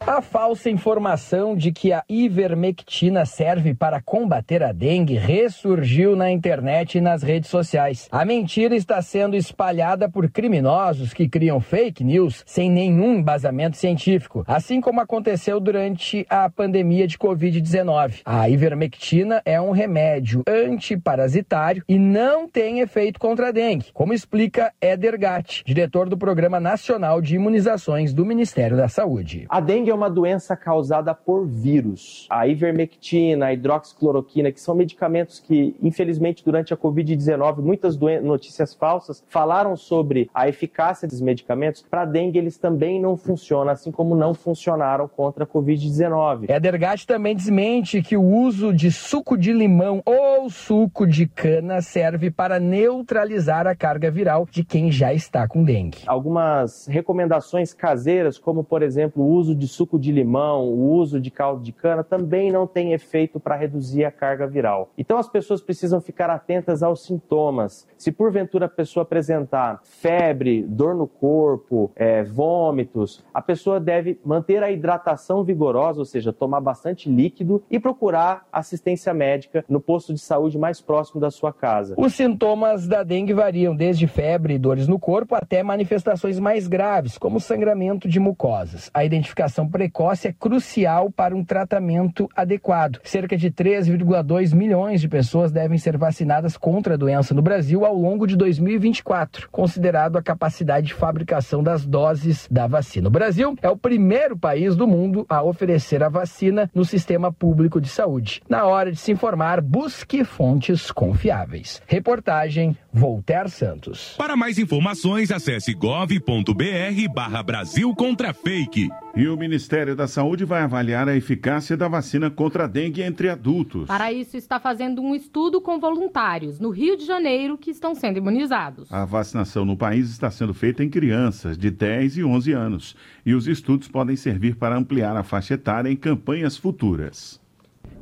A 0.00 0.22
falsa 0.22 0.70
informação 0.70 1.56
de 1.56 1.72
que 1.72 1.92
a 1.92 2.04
ivermectina 2.08 3.24
serve 3.24 3.74
para 3.74 4.00
combater 4.00 4.62
a 4.62 4.70
dengue 4.70 5.14
ressurgiu 5.14 6.14
na 6.14 6.30
internet 6.30 6.98
e 6.98 7.00
nas 7.00 7.22
redes 7.22 7.50
sociais. 7.50 8.08
A 8.12 8.24
mentira 8.24 8.76
está 8.76 9.02
sendo 9.02 9.34
espalhada 9.34 10.08
por 10.08 10.30
criminosos 10.30 11.12
que 11.12 11.28
criam 11.28 11.60
fake 11.60 12.04
news 12.04 12.44
sem 12.46 12.70
nenhum 12.70 13.16
embasamento 13.16 13.76
científico, 13.76 14.44
assim 14.46 14.80
como 14.80 15.00
aconteceu 15.00 15.58
durante 15.58 16.24
a 16.28 16.48
pandemia 16.48 17.06
de 17.08 17.18
Covid-19. 17.18 18.20
A 18.24 18.48
ivermectina 18.48 19.42
é 19.44 19.60
um 19.60 19.70
remédio 19.70 20.42
antiparasitário 20.46 21.82
e 21.88 21.98
não 21.98 22.48
tem 22.48 22.80
efeito 22.80 23.18
contra 23.18 23.48
a 23.48 23.52
dengue, 23.52 23.86
como 23.92 24.12
explica 24.12 24.72
Eder 24.80 25.18
Gatti, 25.18 25.64
diretor 25.64 26.08
do 26.08 26.16
Programa 26.16 26.60
Nacional 26.60 27.20
de 27.20 27.34
Imunizações 27.34 28.14
do 28.14 28.24
Ministério 28.24 28.76
da 28.76 28.88
Saúde. 28.88 29.46
A 29.48 29.60
dengue 29.60 29.85
é 29.90 29.94
uma 29.94 30.10
doença 30.10 30.56
causada 30.56 31.14
por 31.14 31.46
vírus. 31.46 32.26
A 32.30 32.46
ivermectina, 32.46 33.46
a 33.46 33.52
hidroxicloroquina, 33.52 34.52
que 34.52 34.60
são 34.60 34.74
medicamentos 34.74 35.40
que, 35.40 35.74
infelizmente, 35.82 36.44
durante 36.44 36.72
a 36.72 36.76
Covid-19, 36.76 37.58
muitas 37.58 37.96
notícias 38.22 38.74
falsas 38.74 39.22
falaram 39.28 39.76
sobre 39.76 40.30
a 40.34 40.48
eficácia 40.48 41.06
desses 41.06 41.20
medicamentos. 41.20 41.84
Para 41.88 42.04
dengue, 42.04 42.38
eles 42.38 42.58
também 42.58 43.00
não 43.00 43.16
funcionam, 43.16 43.72
assim 43.72 43.90
como 43.90 44.14
não 44.14 44.34
funcionaram 44.34 45.08
contra 45.08 45.44
a 45.44 45.46
Covid-19. 45.46 46.48
Edergat 46.48 47.06
também 47.06 47.34
desmente 47.34 48.02
que 48.02 48.16
o 48.16 48.22
uso 48.22 48.72
de 48.72 48.90
suco 48.90 49.36
de 49.36 49.52
limão 49.52 50.02
ou 50.04 50.48
suco 50.50 51.06
de 51.06 51.26
cana 51.26 51.80
serve 51.80 52.30
para 52.30 52.58
neutralizar 52.58 53.66
a 53.66 53.74
carga 53.74 54.10
viral 54.10 54.46
de 54.50 54.64
quem 54.64 54.90
já 54.90 55.12
está 55.12 55.46
com 55.46 55.64
dengue. 55.64 55.98
Algumas 56.06 56.86
recomendações 56.86 57.72
caseiras, 57.72 58.38
como, 58.38 58.64
por 58.64 58.82
exemplo, 58.82 59.22
o 59.22 59.28
uso 59.28 59.54
de 59.54 59.66
suco 59.76 59.98
de 59.98 60.10
limão, 60.10 60.64
o 60.64 60.92
uso 60.92 61.20
de 61.20 61.30
caldo 61.30 61.62
de 61.62 61.72
cana 61.72 62.02
também 62.02 62.50
não 62.50 62.66
tem 62.66 62.92
efeito 62.92 63.38
para 63.38 63.54
reduzir 63.56 64.04
a 64.04 64.10
carga 64.10 64.46
viral. 64.46 64.90
Então 64.96 65.18
as 65.18 65.28
pessoas 65.28 65.60
precisam 65.60 66.00
ficar 66.00 66.30
atentas 66.30 66.82
aos 66.82 67.04
sintomas. 67.04 67.86
Se 67.96 68.10
porventura 68.10 68.66
a 68.66 68.68
pessoa 68.68 69.02
apresentar 69.02 69.80
febre, 69.82 70.62
dor 70.62 70.94
no 70.94 71.06
corpo, 71.06 71.90
é, 71.94 72.24
vômitos, 72.24 73.22
a 73.34 73.42
pessoa 73.42 73.78
deve 73.78 74.18
manter 74.24 74.62
a 74.62 74.70
hidratação 74.70 75.44
vigorosa, 75.44 75.98
ou 75.98 76.04
seja, 76.04 76.32
tomar 76.32 76.60
bastante 76.60 77.10
líquido 77.10 77.62
e 77.70 77.78
procurar 77.78 78.46
assistência 78.50 79.12
médica 79.12 79.64
no 79.68 79.80
posto 79.80 80.14
de 80.14 80.20
saúde 80.20 80.58
mais 80.58 80.80
próximo 80.80 81.20
da 81.20 81.30
sua 81.30 81.52
casa. 81.52 81.94
Os 81.98 82.14
sintomas 82.14 82.88
da 82.88 83.02
dengue 83.02 83.34
variam 83.34 83.76
desde 83.76 84.06
febre 84.06 84.54
e 84.54 84.58
dores 84.58 84.88
no 84.88 84.98
corpo 84.98 85.34
até 85.34 85.62
manifestações 85.62 86.38
mais 86.38 86.66
graves, 86.66 87.18
como 87.18 87.40
sangramento 87.40 88.08
de 88.08 88.18
mucosas. 88.18 88.90
A 88.94 89.04
identificação 89.04 89.65
vacinação 89.66 89.70
precoce 89.70 90.28
é 90.28 90.32
crucial 90.32 91.10
para 91.10 91.34
um 91.34 91.44
tratamento 91.44 92.28
adequado. 92.34 93.00
Cerca 93.04 93.36
de 93.36 93.50
3,2 93.50 94.54
milhões 94.54 95.00
de 95.00 95.08
pessoas 95.08 95.52
devem 95.52 95.78
ser 95.78 95.96
vacinadas 95.96 96.56
contra 96.56 96.94
a 96.94 96.96
doença 96.96 97.34
no 97.34 97.42
Brasil 97.42 97.84
ao 97.84 97.94
longo 97.94 98.26
de 98.26 98.36
2024, 98.36 99.48
considerado 99.50 100.16
a 100.16 100.22
capacidade 100.22 100.86
de 100.88 100.94
fabricação 100.94 101.62
das 101.62 101.84
doses 101.84 102.46
da 102.50 102.66
vacina. 102.66 103.08
O 103.08 103.10
Brasil 103.10 103.56
é 103.60 103.68
o 103.68 103.76
primeiro 103.76 104.36
país 104.36 104.76
do 104.76 104.86
mundo 104.86 105.26
a 105.28 105.42
oferecer 105.42 106.02
a 106.02 106.08
vacina 106.08 106.70
no 106.74 106.84
sistema 106.84 107.32
público 107.32 107.80
de 107.80 107.88
saúde. 107.88 108.42
Na 108.48 108.64
hora 108.64 108.92
de 108.92 108.98
se 108.98 109.12
informar, 109.12 109.60
busque 109.60 110.24
fontes 110.24 110.90
confiáveis. 110.90 111.82
Reportagem 111.86 112.76
Voltaire 112.92 113.50
Santos. 113.50 114.14
Para 114.16 114.36
mais 114.36 114.58
informações, 114.58 115.30
acesse 115.30 115.74
gov.br 115.74 117.12
barra 117.14 117.42
Brasil 117.42 117.94
contra 117.94 118.32
fake. 118.32 118.88
E 119.14 119.28
o 119.28 119.36
Ministério 119.36 119.55
da 119.96 120.06
Saúde 120.06 120.44
vai 120.44 120.62
avaliar 120.62 121.08
a 121.08 121.16
eficácia 121.16 121.76
da 121.76 121.88
vacina 121.88 122.30
contra 122.30 122.64
a 122.64 122.66
dengue 122.66 123.02
entre 123.02 123.28
adultos. 123.28 123.86
Para 123.86 124.12
isso, 124.12 124.36
está 124.36 124.60
fazendo 124.60 125.00
um 125.00 125.14
estudo 125.14 125.60
com 125.60 125.78
voluntários 125.78 126.60
no 126.60 126.70
Rio 126.70 126.96
de 126.96 127.06
Janeiro 127.06 127.56
que 127.56 127.70
estão 127.70 127.94
sendo 127.94 128.18
imunizados. 128.18 128.92
A 128.92 129.04
vacinação 129.04 129.64
no 129.64 129.76
país 129.76 130.10
está 130.10 130.30
sendo 130.30 130.52
feita 130.52 130.84
em 130.84 130.90
crianças 130.90 131.56
de 131.56 131.70
10 131.70 132.18
e 132.18 132.24
11 132.24 132.52
anos. 132.52 132.96
E 133.24 133.34
os 133.34 133.46
estudos 133.46 133.88
podem 133.88 134.16
servir 134.16 134.56
para 134.56 134.76
ampliar 134.76 135.16
a 135.16 135.22
faixa 135.22 135.54
etária 135.54 135.90
em 135.90 135.96
campanhas 135.96 136.56
futuras. 136.56 137.40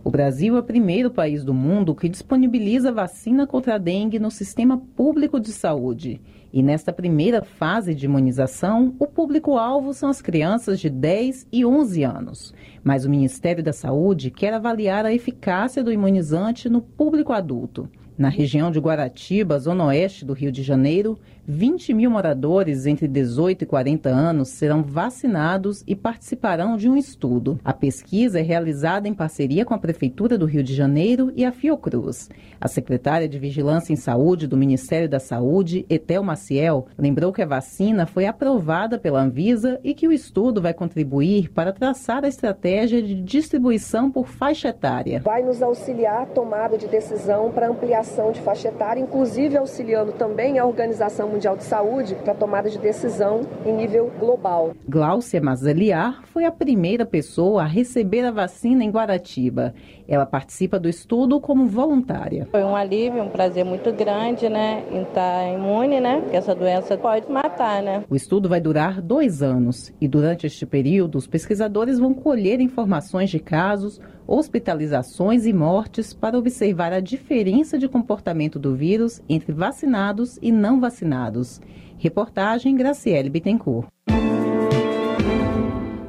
O 0.05 0.11
Brasil 0.11 0.55
é 0.55 0.61
o 0.61 0.63
primeiro 0.63 1.11
país 1.11 1.43
do 1.43 1.55
mundo 1.55 1.95
que 1.95 2.11
disponibiliza 2.11 2.93
vacina 2.93 3.47
contra 3.47 3.77
a 3.77 3.79
dengue 3.79 4.19
no 4.19 4.31
sistema 4.31 4.77
público 4.77 5.41
de 5.41 5.51
saúde. 5.51 6.21
E 6.57 6.63
nesta 6.63 6.93
primeira 6.93 7.43
fase 7.43 7.97
de 7.97 8.05
imunização, 8.05 8.95
o 9.01 9.09
público-alvo 9.09 9.93
são 9.93 10.09
as 10.09 10.23
crianças 10.23 10.79
de 10.79 10.89
10 10.89 11.49
e 11.51 11.67
11 11.67 12.05
anos. 12.05 12.55
Mas 12.85 13.05
o 13.05 13.11
Ministério 13.11 13.61
da 13.61 13.73
Saúde 13.73 14.31
quer 14.31 14.55
avaliar 14.55 15.05
a 15.05 15.13
eficácia 15.13 15.83
do 15.83 15.91
imunizante 15.91 16.69
no 16.69 16.81
público 16.81 17.33
adulto. 17.33 17.89
Na 18.17 18.29
região 18.29 18.71
de 18.71 18.79
Guaratiba, 18.79 19.59
zona 19.59 19.87
oeste 19.87 20.25
do 20.25 20.33
Rio 20.33 20.53
de 20.53 20.63
Janeiro, 20.63 21.19
20 21.47 21.93
mil 21.93 22.11
moradores 22.11 22.87
entre 22.87 23.07
18 23.07 23.63
e 23.63 23.67
40 23.67 24.09
anos 24.09 24.49
serão 24.49 24.83
vacinados 24.83 25.85
e 25.87 25.95
participarão 25.95 26.75
de 26.75 26.89
um 26.89 26.97
estudo. 26.97 27.61
A 27.63 27.73
pesquisa 27.75 28.41
é 28.41 28.43
realizada 28.43 29.07
em 29.07 29.13
parceria 29.13 29.65
com 29.65 29.75
a 29.75 29.79
Prefeitura 29.79 30.39
do 30.39 30.47
Rio 30.47 30.63
de 30.63 30.75
Janeiro 30.75 31.31
e 31.37 31.45
a 31.45 31.53
Fiocruz. 31.53 32.31
A 32.59 32.67
secretária 32.67 33.29
de 33.29 33.39
Vigilância 33.39 33.93
em 33.93 33.97
Saúde 33.97 34.47
do 34.47 34.57
Ministério 34.57 35.07
da 35.07 35.21
Saúde, 35.21 35.85
Etel 35.91 36.23
Maciel, 36.23 36.87
lembrou 36.97 37.31
que 37.31 37.43
a 37.43 37.47
vacina 37.47 38.07
foi 38.07 38.25
aprovada 38.25 38.99
pela 38.99 39.21
Anvisa 39.21 39.79
e 39.85 39.93
que 39.93 40.09
o 40.09 40.13
estudo 40.13 40.63
vai 40.63 40.73
contribuir 40.73 41.51
para 41.51 41.75
traçar 41.75 42.25
a 42.25 42.29
estratégia 42.29 43.03
de 43.03 43.21
distribuição 43.21 44.11
por 44.11 44.29
faixa 44.29 44.69
etária. 44.69 45.21
Vai 45.21 45.43
nos 45.43 45.61
auxiliar 45.61 46.23
a 46.23 46.27
tomada 46.27 46.79
de 46.79 46.89
decisão 46.89 47.53
para 47.53 47.69
ampliação 47.69 48.33
de 48.33 48.41
faixa 48.41 48.69
etária, 48.69 49.01
inclusive 49.01 49.59
auxiliando 49.59 50.13
também 50.13 50.59
a 50.59 50.65
Organização 50.65 51.34
Mundial 51.35 51.57
de 51.57 51.65
Saúde 51.65 52.15
para 52.15 52.33
tomada 52.33 52.71
de 52.71 52.79
decisão 52.79 53.41
em 53.67 53.75
nível 53.75 54.09
global. 54.21 54.73
Gláucia 54.89 55.41
Mazaliar 55.41 56.23
foi 56.27 56.45
a 56.45 56.53
primeira 56.53 57.05
pessoa 57.05 57.63
a 57.63 57.67
receber 57.67 58.25
a 58.25 58.31
vacina 58.31 58.85
em 58.85 58.91
Guaratiba. 58.91 59.75
Ela 60.07 60.27
participa 60.27 60.79
do 60.79 60.89
estudo 60.89 61.41
como 61.41 61.67
voluntária. 61.67 62.47
Foi 62.53 62.63
um 62.63 62.77
alívio, 62.77 63.21
um 63.21 63.29
prazer 63.29 63.65
muito 63.65 63.93
grande, 63.93 64.49
né, 64.49 64.85
em 64.93 65.03
estar 65.03 65.53
imune, 65.53 66.01
né, 66.01 66.21
porque 66.21 66.37
essa 66.37 66.55
doença 66.55 66.97
pode 66.97 67.29
matar, 67.29 67.83
né. 67.83 68.05
O 68.09 68.15
estudo 68.15 68.49
vai 68.49 68.61
durar 68.61 69.03
dois 69.03 69.43
anos 69.43 69.93
e 70.01 70.07
durante 70.07 70.47
este 70.47 70.65
período 70.65 71.19
os 71.19 71.27
pesquisadores 71.27 71.99
vão 71.99 72.15
colher 72.15 72.61
informações 72.61 73.29
de 73.29 73.41
casos, 73.41 74.01
hospitalizações 74.27 75.47
e 75.47 75.53
mortes 75.53 76.13
para 76.13 76.39
observar 76.39 76.93
a 76.93 77.01
diferença 77.01 77.79
de 77.79 77.89
comportamento 77.89 78.59
do 78.59 78.75
vírus 78.75 79.21
entre 79.29 79.53
vacinados 79.53 80.39
e 80.41 80.51
não 80.51 80.81
vacinados. 80.81 81.61
Reportagem 81.99 82.77
Graciele 82.77 83.31
Bittencourt. 83.31 83.89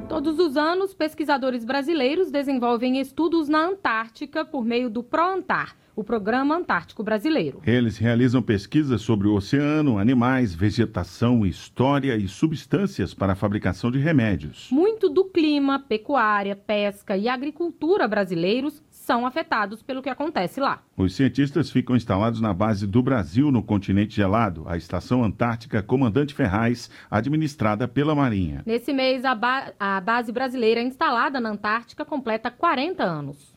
Todos 0.08 0.40
os 0.40 0.56
anos, 0.56 0.94
pesquisadores 0.94 1.66
brasileiros 1.66 2.32
desenvolvem 2.32 3.00
estudos 3.00 3.50
na 3.50 3.68
Antártica 3.68 4.46
por 4.46 4.64
meio 4.64 4.90
do 4.90 5.04
ProAntar, 5.04 5.76
o 5.96 6.04
Programa 6.04 6.58
Antártico 6.58 7.04
Brasileiro. 7.04 7.62
Eles 7.66 7.98
realizam 7.98 8.42
pesquisas 8.42 9.02
sobre 9.02 9.28
o 9.28 9.36
oceano, 9.36 9.98
animais, 9.98 10.54
vegetação, 10.54 11.46
história 11.46 12.16
e 12.16 12.28
substâncias 12.28 13.14
para 13.14 13.34
a 13.34 13.36
fabricação 13.36 13.90
de 13.90 14.00
remédios. 14.00 14.68
Muito 14.72 15.10
do 15.10 15.26
clima, 15.26 15.80
pecuária, 15.80 16.56
pesca 16.56 17.16
e 17.16 17.30
agricultura 17.30 18.08
brasileiros 18.08 18.84
são 18.90 19.26
afetados 19.26 19.84
pelo 19.84 20.02
que 20.02 20.10
acontece 20.10 20.60
lá. 20.60 20.82
Os 20.98 21.16
cientistas 21.16 21.70
ficam 21.70 21.96
instalados 21.96 22.42
na 22.42 22.54
base 22.54 22.88
do 22.88 23.02
Brasil, 23.02 23.52
no 23.52 23.62
continente 23.62 24.16
gelado, 24.16 24.64
a 24.68 24.76
Estação 24.76 25.24
Antártica 25.24 25.84
Comandante 25.84 26.34
Ferraz, 26.34 26.90
administrada 27.10 27.88
pela 27.88 28.16
Marinha. 28.16 28.64
Nesse 28.66 28.92
mês, 28.92 29.24
a, 29.24 29.36
ba 29.36 29.74
a 29.80 30.02
base 30.02 30.32
brasileira 30.32 30.82
instalada 30.82 31.40
na 31.40 31.50
Antártica 31.50 32.04
completa 32.04 32.50
40 32.50 33.04
anos. 33.04 33.55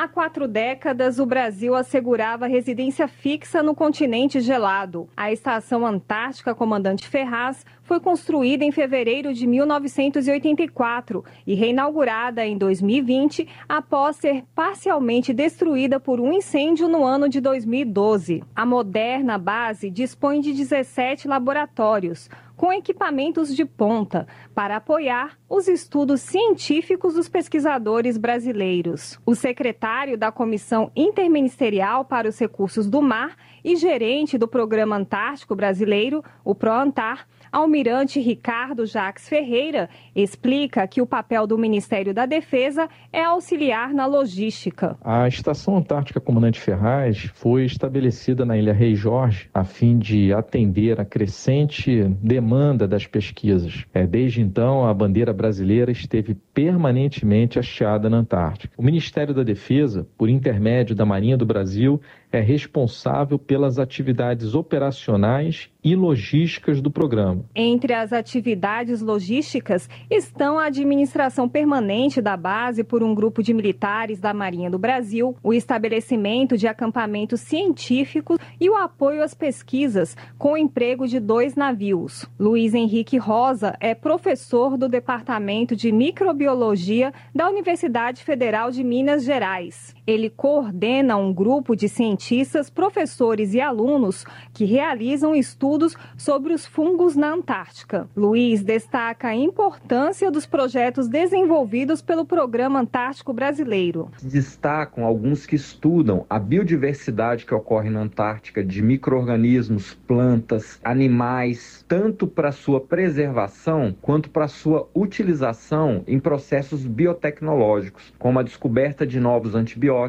Há 0.00 0.08
quatro 0.08 0.48
décadas, 0.48 1.18
o 1.18 1.26
Brasil 1.26 1.74
assegurava 1.74 2.46
residência 2.46 3.06
fixa 3.06 3.62
no 3.62 3.74
continente 3.74 4.40
gelado. 4.40 5.06
A 5.14 5.30
Estação 5.30 5.84
Antártica 5.84 6.54
Comandante 6.54 7.06
Ferraz 7.06 7.66
foi 7.82 8.00
construída 8.00 8.64
em 8.64 8.72
fevereiro 8.72 9.34
de 9.34 9.46
1984 9.46 11.22
e 11.46 11.54
reinaugurada 11.54 12.46
em 12.46 12.56
2020 12.56 13.46
após 13.68 14.16
ser 14.16 14.42
parcialmente 14.54 15.34
destruída 15.34 16.00
por 16.00 16.18
um 16.18 16.32
incêndio 16.32 16.88
no 16.88 17.04
ano 17.04 17.28
de 17.28 17.38
2012. 17.38 18.42
A 18.56 18.64
moderna 18.64 19.36
base 19.36 19.90
dispõe 19.90 20.40
de 20.40 20.54
17 20.54 21.28
laboratórios 21.28 22.30
com 22.60 22.70
equipamentos 22.70 23.56
de 23.56 23.64
ponta 23.64 24.26
para 24.54 24.76
apoiar 24.76 25.38
os 25.48 25.66
estudos 25.66 26.20
científicos 26.20 27.14
dos 27.14 27.26
pesquisadores 27.26 28.18
brasileiros. 28.18 29.18
O 29.24 29.34
secretário 29.34 30.18
da 30.18 30.30
Comissão 30.30 30.92
Interministerial 30.94 32.04
para 32.04 32.28
os 32.28 32.38
Recursos 32.38 32.86
do 32.86 33.00
Mar 33.00 33.34
e 33.64 33.76
gerente 33.76 34.36
do 34.36 34.46
Programa 34.46 34.94
Antártico 34.94 35.56
Brasileiro, 35.56 36.22
o 36.44 36.54
ProAntar, 36.54 37.26
Almirante 37.52 38.20
Ricardo 38.20 38.86
Jacques 38.86 39.28
Ferreira 39.28 39.88
explica 40.14 40.86
que 40.86 41.02
o 41.02 41.06
papel 41.06 41.46
do 41.46 41.58
Ministério 41.58 42.14
da 42.14 42.26
Defesa 42.26 42.88
é 43.12 43.24
auxiliar 43.24 43.92
na 43.92 44.06
logística. 44.06 44.96
A 45.02 45.26
Estação 45.26 45.76
Antártica 45.76 46.20
Comandante 46.20 46.60
Ferraz 46.60 47.30
foi 47.34 47.64
estabelecida 47.64 48.44
na 48.44 48.56
Ilha 48.56 48.72
Rei 48.72 48.94
Jorge 48.94 49.48
a 49.52 49.64
fim 49.64 49.98
de 49.98 50.32
atender 50.32 51.00
a 51.00 51.04
crescente 51.04 52.04
demanda 52.22 52.86
das 52.86 53.06
pesquisas. 53.06 53.84
É, 53.92 54.06
desde 54.06 54.40
então, 54.40 54.86
a 54.86 54.94
bandeira 54.94 55.32
brasileira 55.32 55.90
esteve 55.90 56.36
permanentemente 56.54 57.58
hasteada 57.58 58.08
na 58.08 58.18
Antártica. 58.18 58.74
O 58.76 58.82
Ministério 58.82 59.34
da 59.34 59.42
Defesa, 59.42 60.06
por 60.16 60.28
intermédio 60.28 60.94
da 60.94 61.04
Marinha 61.04 61.36
do 61.36 61.46
Brasil, 61.46 62.00
é 62.32 62.40
responsável 62.40 63.38
pelas 63.38 63.78
atividades 63.78 64.54
operacionais 64.54 65.68
e 65.82 65.96
logísticas 65.96 66.80
do 66.80 66.90
programa. 66.90 67.44
Entre 67.54 67.92
as 67.92 68.12
atividades 68.12 69.00
logísticas 69.00 69.88
estão 70.10 70.58
a 70.58 70.66
administração 70.66 71.48
permanente 71.48 72.20
da 72.20 72.36
base 72.36 72.84
por 72.84 73.02
um 73.02 73.14
grupo 73.14 73.42
de 73.42 73.54
militares 73.54 74.20
da 74.20 74.34
Marinha 74.34 74.70
do 74.70 74.78
Brasil, 74.78 75.36
o 75.42 75.52
estabelecimento 75.52 76.56
de 76.56 76.68
acampamentos 76.68 77.40
científicos 77.40 78.38
e 78.60 78.68
o 78.68 78.76
apoio 78.76 79.22
às 79.22 79.34
pesquisas, 79.34 80.16
com 80.38 80.52
o 80.52 80.56
emprego 80.56 81.06
de 81.06 81.18
dois 81.18 81.54
navios. 81.54 82.28
Luiz 82.38 82.74
Henrique 82.74 83.16
Rosa 83.16 83.74
é 83.80 83.94
professor 83.94 84.76
do 84.76 84.88
Departamento 84.88 85.74
de 85.74 85.90
Microbiologia 85.90 87.12
da 87.34 87.48
Universidade 87.48 88.22
Federal 88.22 88.70
de 88.70 88.84
Minas 88.84 89.24
Gerais. 89.24 89.94
Ele 90.10 90.28
coordena 90.28 91.16
um 91.16 91.32
grupo 91.32 91.76
de 91.76 91.88
cientistas, 91.88 92.68
professores 92.68 93.54
e 93.54 93.60
alunos 93.60 94.26
que 94.52 94.64
realizam 94.64 95.36
estudos 95.36 95.96
sobre 96.16 96.52
os 96.52 96.66
fungos 96.66 97.14
na 97.14 97.32
Antártica. 97.32 98.08
Luiz 98.16 98.64
destaca 98.64 99.28
a 99.28 99.36
importância 99.36 100.28
dos 100.28 100.46
projetos 100.46 101.06
desenvolvidos 101.06 102.02
pelo 102.02 102.24
Programa 102.24 102.80
Antártico 102.80 103.32
Brasileiro. 103.32 104.10
Destacam 104.20 105.04
alguns 105.04 105.46
que 105.46 105.54
estudam 105.54 106.26
a 106.28 106.40
biodiversidade 106.40 107.46
que 107.46 107.54
ocorre 107.54 107.88
na 107.88 108.00
Antártica 108.00 108.64
de 108.64 108.82
micro-organismos, 108.82 109.94
plantas, 109.94 110.80
animais, 110.82 111.84
tanto 111.86 112.26
para 112.26 112.50
sua 112.50 112.80
preservação 112.80 113.94
quanto 114.02 114.28
para 114.28 114.48
sua 114.48 114.88
utilização 114.92 116.02
em 116.04 116.18
processos 116.18 116.84
biotecnológicos, 116.84 118.12
como 118.18 118.40
a 118.40 118.42
descoberta 118.42 119.06
de 119.06 119.20
novos 119.20 119.54
antibióticos 119.54 119.99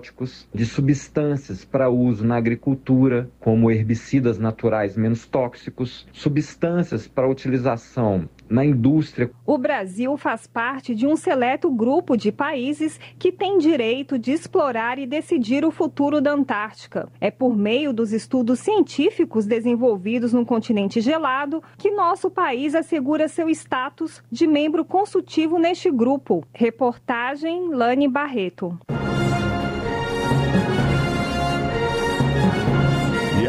de 0.54 0.66
substâncias 0.66 1.66
para 1.66 1.90
uso 1.90 2.26
na 2.26 2.38
agricultura, 2.38 3.30
como 3.40 3.70
herbicidas 3.70 4.38
naturais 4.38 4.96
menos 4.96 5.26
tóxicos, 5.26 6.08
substâncias 6.14 7.08
para 7.08 7.28
utilização 7.28 8.30
na 8.50 8.66
indústria. 8.66 9.32
O 9.46 9.58
Brasil 9.58 10.16
faz 10.18 10.46
parte 10.46 10.94
de 10.94 11.08
um 11.08 11.16
seleto 11.16 11.72
grupo 11.72 12.18
de 12.18 12.32
países 12.32 13.00
que 13.18 13.32
tem 13.32 13.58
direito 13.58 14.20
de 14.20 14.32
explorar 14.32 15.00
e 15.00 15.08
decidir 15.08 15.66
o 15.66 15.72
futuro 15.72 16.22
da 16.22 16.34
Antártica. 16.34 17.10
É 17.20 17.32
por 17.32 17.56
meio 17.56 17.94
dos 17.94 18.12
estudos 18.12 18.60
científicos 18.60 19.46
desenvolvidos 19.46 20.34
no 20.34 20.46
continente 20.46 21.00
gelado 21.00 21.64
que 21.78 21.92
nosso 21.92 22.30
país 22.30 22.76
assegura 22.76 23.28
seu 23.28 23.50
status 23.50 24.22
de 24.30 24.46
membro 24.46 24.84
consultivo 24.84 25.58
neste 25.58 25.90
grupo. 25.90 26.46
Reportagem 26.54 27.70
Lani 27.70 28.08
Barreto. 28.08 28.78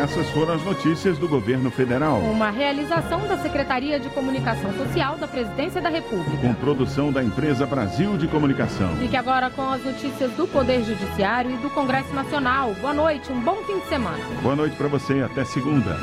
Essas 0.03 0.29
foram 0.31 0.55
as 0.55 0.65
notícias 0.65 1.17
do 1.17 1.29
governo 1.29 1.71
federal. 1.71 2.19
Uma 2.19 2.51
realização 2.51 3.27
da 3.29 3.39
Secretaria 3.39 4.01
de 4.01 4.09
Comunicação 4.09 4.73
Social 4.75 5.17
da 5.17 5.29
Presidência 5.29 5.81
da 5.81 5.89
República. 5.89 6.39
Com 6.39 6.55
produção 6.55 7.13
da 7.13 7.23
empresa 7.23 7.65
Brasil 7.67 8.17
de 8.17 8.27
Comunicação. 8.27 8.97
Fique 8.97 9.17
agora 9.17 9.49
com 9.49 9.71
as 9.71 9.85
notícias 9.85 10.33
do 10.33 10.49
Poder 10.49 10.83
Judiciário 10.83 11.53
e 11.53 11.57
do 11.59 11.71
Congresso 11.71 12.13
Nacional. 12.13 12.75
Boa 12.81 12.93
noite, 12.93 13.31
um 13.33 13.41
bom 13.41 13.57
fim 13.65 13.79
de 13.79 13.87
semana. 13.87 14.19
Boa 14.43 14.57
noite 14.57 14.75
para 14.75 14.89
você, 14.89 15.21
até 15.21 15.45
segunda. 15.45 15.97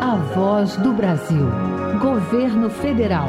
A 0.00 0.16
voz 0.34 0.76
do 0.78 0.92
Brasil. 0.92 1.48
Governo 2.00 2.68
Federal. 2.68 3.28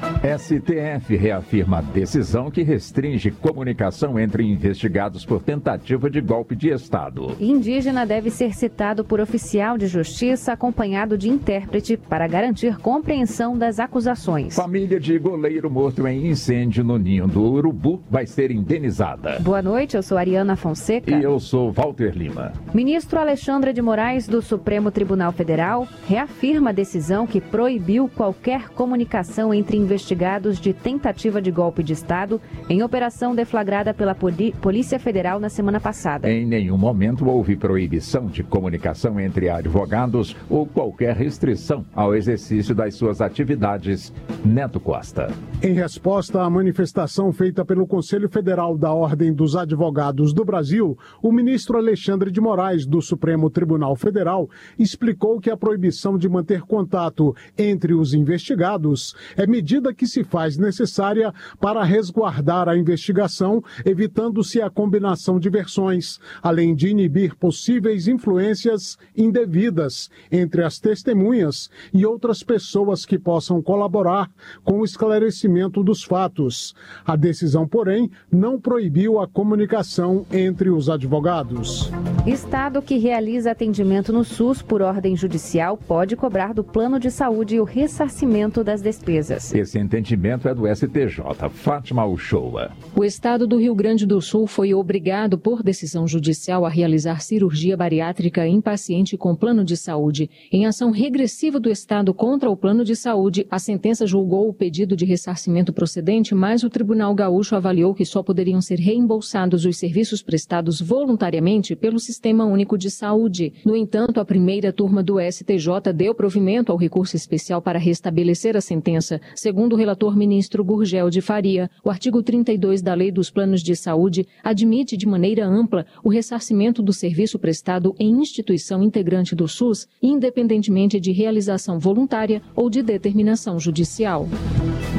STF 0.21 1.15
reafirma 1.15 1.79
a 1.79 1.81
decisão 1.81 2.51
que 2.51 2.61
restringe 2.61 3.31
comunicação 3.31 4.19
entre 4.19 4.43
investigados 4.43 5.25
por 5.25 5.41
tentativa 5.41 6.11
de 6.11 6.21
golpe 6.21 6.55
de 6.55 6.69
Estado. 6.69 7.35
Indígena 7.39 8.05
deve 8.05 8.29
ser 8.29 8.53
citado 8.53 9.03
por 9.03 9.19
oficial 9.19 9.79
de 9.79 9.87
justiça 9.87 10.53
acompanhado 10.53 11.17
de 11.17 11.27
intérprete 11.27 11.97
para 11.97 12.27
garantir 12.27 12.77
compreensão 12.77 13.57
das 13.57 13.79
acusações. 13.79 14.55
Família 14.55 14.99
de 14.99 15.17
goleiro 15.17 15.71
morto 15.71 16.05
em 16.05 16.27
incêndio 16.27 16.83
no 16.83 16.99
ninho 16.99 17.27
do 17.27 17.41
Urubu 17.41 18.03
vai 18.07 18.27
ser 18.27 18.51
indenizada. 18.51 19.39
Boa 19.39 19.63
noite, 19.63 19.97
eu 19.97 20.03
sou 20.03 20.19
Ariana 20.19 20.55
Fonseca. 20.55 21.09
E 21.09 21.23
eu 21.23 21.39
sou 21.39 21.71
Walter 21.71 22.15
Lima. 22.15 22.53
Ministro 22.75 23.19
Alexandre 23.19 23.73
de 23.73 23.81
Moraes 23.81 24.27
do 24.27 24.39
Supremo 24.39 24.91
Tribunal 24.91 25.31
Federal 25.31 25.87
reafirma 26.07 26.69
a 26.69 26.73
decisão 26.73 27.25
que 27.25 27.41
proibiu 27.41 28.07
qualquer 28.07 28.69
comunicação 28.69 29.51
entre 29.51 29.77
investigados 29.77 30.10
investigados 30.11 30.59
de 30.59 30.73
tentativa 30.73 31.41
de 31.41 31.51
golpe 31.51 31.81
de 31.81 31.93
Estado 31.93 32.41
em 32.69 32.83
operação 32.83 33.33
deflagrada 33.33 33.93
pela 33.93 34.13
Polícia 34.13 34.99
Federal 34.99 35.39
na 35.39 35.47
semana 35.47 35.79
passada. 35.79 36.29
Em 36.29 36.45
nenhum 36.45 36.77
momento 36.77 37.27
houve 37.29 37.55
proibição 37.55 38.27
de 38.27 38.43
comunicação 38.43 39.19
entre 39.19 39.49
advogados 39.49 40.35
ou 40.49 40.65
qualquer 40.65 41.15
restrição 41.15 41.85
ao 41.95 42.13
exercício 42.13 42.75
das 42.75 42.95
suas 42.95 43.21
atividades. 43.21 44.13
Neto 44.43 44.79
Costa. 44.79 45.31
Em 45.63 45.73
resposta 45.73 46.41
à 46.41 46.49
manifestação 46.49 47.31
feita 47.31 47.63
pelo 47.63 47.87
Conselho 47.87 48.27
Federal 48.27 48.77
da 48.77 48.91
Ordem 48.91 49.31
dos 49.31 49.55
Advogados 49.55 50.33
do 50.33 50.43
Brasil, 50.43 50.97
o 51.21 51.31
ministro 51.31 51.77
Alexandre 51.77 52.31
de 52.31 52.41
Moraes, 52.41 52.85
do 52.85 53.01
Supremo 53.01 53.49
Tribunal 53.49 53.95
Federal, 53.95 54.49
explicou 54.77 55.39
que 55.39 55.49
a 55.49 55.55
proibição 55.55 56.17
de 56.17 56.27
manter 56.27 56.63
contato 56.63 57.35
entre 57.57 57.93
os 57.93 58.13
investigados 58.13 59.15
é 59.37 59.45
medida 59.45 59.93
que 59.93 60.00
que 60.01 60.07
se 60.07 60.23
faz 60.23 60.57
necessária 60.57 61.31
para 61.59 61.83
resguardar 61.83 62.67
a 62.67 62.75
investigação, 62.75 63.63
evitando-se 63.85 64.59
a 64.59 64.67
combinação 64.67 65.39
de 65.39 65.47
versões, 65.47 66.17
além 66.41 66.73
de 66.73 66.87
inibir 66.87 67.35
possíveis 67.35 68.07
influências 68.07 68.97
indevidas 69.15 70.09
entre 70.31 70.63
as 70.63 70.79
testemunhas 70.79 71.69
e 71.93 72.03
outras 72.03 72.41
pessoas 72.41 73.05
que 73.05 73.19
possam 73.19 73.61
colaborar 73.61 74.27
com 74.63 74.79
o 74.79 74.83
esclarecimento 74.83 75.83
dos 75.83 76.01
fatos. 76.01 76.73
A 77.05 77.15
decisão, 77.15 77.67
porém, 77.67 78.09
não 78.31 78.59
proibiu 78.59 79.19
a 79.19 79.27
comunicação 79.27 80.25
entre 80.31 80.71
os 80.71 80.89
advogados. 80.89 81.91
Estado 82.27 82.83
que 82.83 82.99
realiza 82.99 83.49
atendimento 83.49 84.13
no 84.13 84.23
SUS 84.23 84.61
por 84.61 84.79
ordem 84.83 85.15
judicial 85.15 85.75
pode 85.75 86.15
cobrar 86.15 86.53
do 86.53 86.63
plano 86.63 86.99
de 86.99 87.09
saúde 87.09 87.59
o 87.59 87.63
ressarcimento 87.63 88.63
das 88.63 88.79
despesas. 88.79 89.51
Esse 89.51 89.79
entendimento 89.79 90.47
é 90.47 90.53
do 90.53 90.67
STJ. 90.67 91.49
Fátima 91.49 92.05
Uchoa. 92.05 92.73
O 92.95 93.03
Estado 93.03 93.47
do 93.47 93.57
Rio 93.57 93.73
Grande 93.73 94.05
do 94.05 94.21
Sul 94.21 94.45
foi 94.45 94.71
obrigado, 94.71 95.35
por 95.35 95.63
decisão 95.63 96.07
judicial, 96.07 96.63
a 96.63 96.69
realizar 96.69 97.21
cirurgia 97.21 97.75
bariátrica 97.75 98.45
em 98.45 98.61
paciente 98.61 99.17
com 99.17 99.35
plano 99.35 99.65
de 99.65 99.75
saúde. 99.75 100.29
Em 100.51 100.67
ação 100.67 100.91
regressiva 100.91 101.59
do 101.59 101.71
Estado 101.71 102.13
contra 102.13 102.51
o 102.51 102.55
plano 102.55 102.85
de 102.85 102.95
saúde, 102.95 103.47
a 103.49 103.57
sentença 103.57 104.05
julgou 104.05 104.47
o 104.47 104.53
pedido 104.53 104.95
de 104.95 105.05
ressarcimento 105.05 105.73
procedente, 105.73 106.35
mas 106.35 106.63
o 106.63 106.69
Tribunal 106.69 107.15
Gaúcho 107.15 107.55
avaliou 107.55 107.95
que 107.95 108.05
só 108.05 108.21
poderiam 108.21 108.61
ser 108.61 108.77
reembolsados 108.77 109.65
os 109.65 109.75
serviços 109.75 110.21
prestados 110.21 110.79
voluntariamente 110.79 111.75
pelo 111.75 111.97
Sistema 111.97 112.10
Único 112.45 112.77
de 112.77 112.89
Saúde. 112.89 113.53
No 113.65 113.75
entanto, 113.75 114.19
a 114.19 114.25
primeira 114.25 114.73
turma 114.73 115.03
do 115.03 115.19
STJ 115.19 115.93
deu 115.95 116.13
provimento 116.13 116.71
ao 116.71 116.77
recurso 116.77 117.15
especial 117.15 117.61
para 117.61 117.79
restabelecer 117.79 118.57
a 118.57 118.61
sentença. 118.61 119.21
Segundo 119.35 119.73
o 119.73 119.75
relator 119.75 120.15
ministro 120.15 120.63
Gurgel 120.63 121.09
de 121.09 121.21
Faria, 121.21 121.69
o 121.83 121.89
artigo 121.89 122.21
32 122.21 122.81
da 122.81 122.93
Lei 122.93 123.11
dos 123.11 123.29
Planos 123.29 123.61
de 123.61 123.75
Saúde 123.75 124.27
admite 124.43 124.97
de 124.97 125.07
maneira 125.07 125.45
ampla 125.45 125.85
o 126.03 126.09
ressarcimento 126.09 126.81
do 126.81 126.91
serviço 126.91 127.37
prestado 127.39 127.95
em 127.99 128.19
instituição 128.19 128.83
integrante 128.83 129.35
do 129.35 129.47
SUS, 129.47 129.87
independentemente 130.01 130.99
de 130.99 131.11
realização 131.11 131.79
voluntária 131.79 132.41
ou 132.55 132.69
de 132.69 132.81
determinação 132.81 133.59
judicial. 133.59 134.27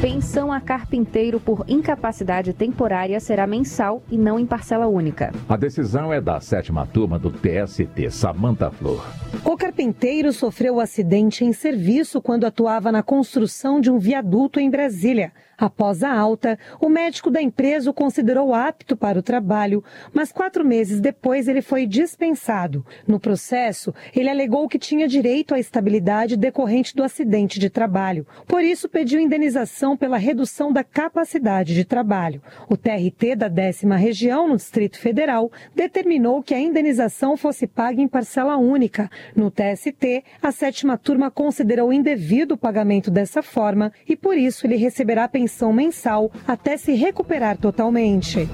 Pensão 0.01 0.53
a 0.53 0.61
carpinteiro 0.61 1.38
por 1.38 1.64
incapacidade 1.68 2.53
temporária 2.53 3.20
será 3.20 3.46
mensal 3.46 4.03
e 4.11 4.18
não 4.18 4.38
em 4.38 4.46
parcela 4.46 4.87
única. 4.87 5.33
A 5.48 5.57
decisão 5.57 6.12
é 6.12 6.20
da 6.20 6.40
sétima 6.40 6.87
turma 6.87 7.02
do 7.19 7.31
TST 7.31 8.11
Samanta 8.11 8.71
Flor. 8.71 9.05
O 9.45 9.57
carpinteiro 9.57 10.33
sofreu 10.33 10.77
um 10.77 10.81
acidente 10.81 11.45
em 11.45 11.53
serviço 11.53 12.21
quando 12.21 12.45
atuava 12.45 12.93
na 12.93 13.03
construção 13.03 13.81
de 13.81 13.91
um 13.91 13.99
viaduto 13.99 14.61
em 14.61 14.71
Brasília. 14.71 15.33
Após 15.62 16.03
a 16.03 16.12
alta, 16.12 16.59
o 16.81 16.88
médico 16.88 17.31
da 17.31 17.40
empresa 17.40 17.88
o 17.88 17.94
considerou 17.94 18.53
apto 18.53 18.96
para 18.96 19.20
o 19.20 19.22
trabalho, 19.22 19.85
mas 20.12 20.33
quatro 20.33 20.64
meses 20.64 21.01
depois 21.01 21.46
ele 21.46 21.62
foi 21.62 21.87
dispensado. 21.87 22.85
No 23.07 23.20
processo, 23.20 23.94
ele 24.12 24.29
alegou 24.29 24.68
que 24.68 24.77
tinha 24.77 25.07
direito 25.07 25.55
à 25.55 25.61
estabilidade 25.61 26.37
decorrente 26.37 26.96
do 26.96 27.05
acidente 27.05 27.61
de 27.61 27.70
trabalho. 27.70 28.27
Por 28.44 28.61
isso, 28.64 28.88
pediu 28.88 29.20
indenização 29.20 29.96
pela 29.96 30.16
redução 30.16 30.72
da 30.72 30.83
capacidade 30.83 31.77
de 31.77 31.85
trabalho. 31.85 32.42
O 32.68 32.77
TRT 32.77 33.37
da 33.37 33.46
décima 33.46 33.94
região, 33.94 34.48
no 34.48 34.57
Distrito 34.57 34.98
Federal, 34.98 35.48
determinou 35.77 36.42
que 36.42 36.55
a 36.55 36.61
indenização 36.61 37.37
fosse 37.37 37.68
paga 37.68 38.03
em 38.03 38.09
parcela 38.09 38.57
única. 38.57 39.09
No 39.37 39.48
TST, 39.48 40.25
a 40.42 40.51
sétima 40.51 40.98
turma 40.98 41.31
considerou 41.31 41.92
indevido 41.92 42.55
o 42.55 42.59
pagamento 42.59 43.12
dessa 43.12 43.44
forma 43.44 43.92
e, 44.09 44.16
por 44.16 44.37
isso, 44.37 44.66
ele 44.66 44.75
receberá 44.75 45.29
pensão 45.29 45.52
mensal 45.73 46.31
até 46.47 46.77
se 46.77 46.95
recuperar 46.95 47.59
totalmente. 47.59 48.49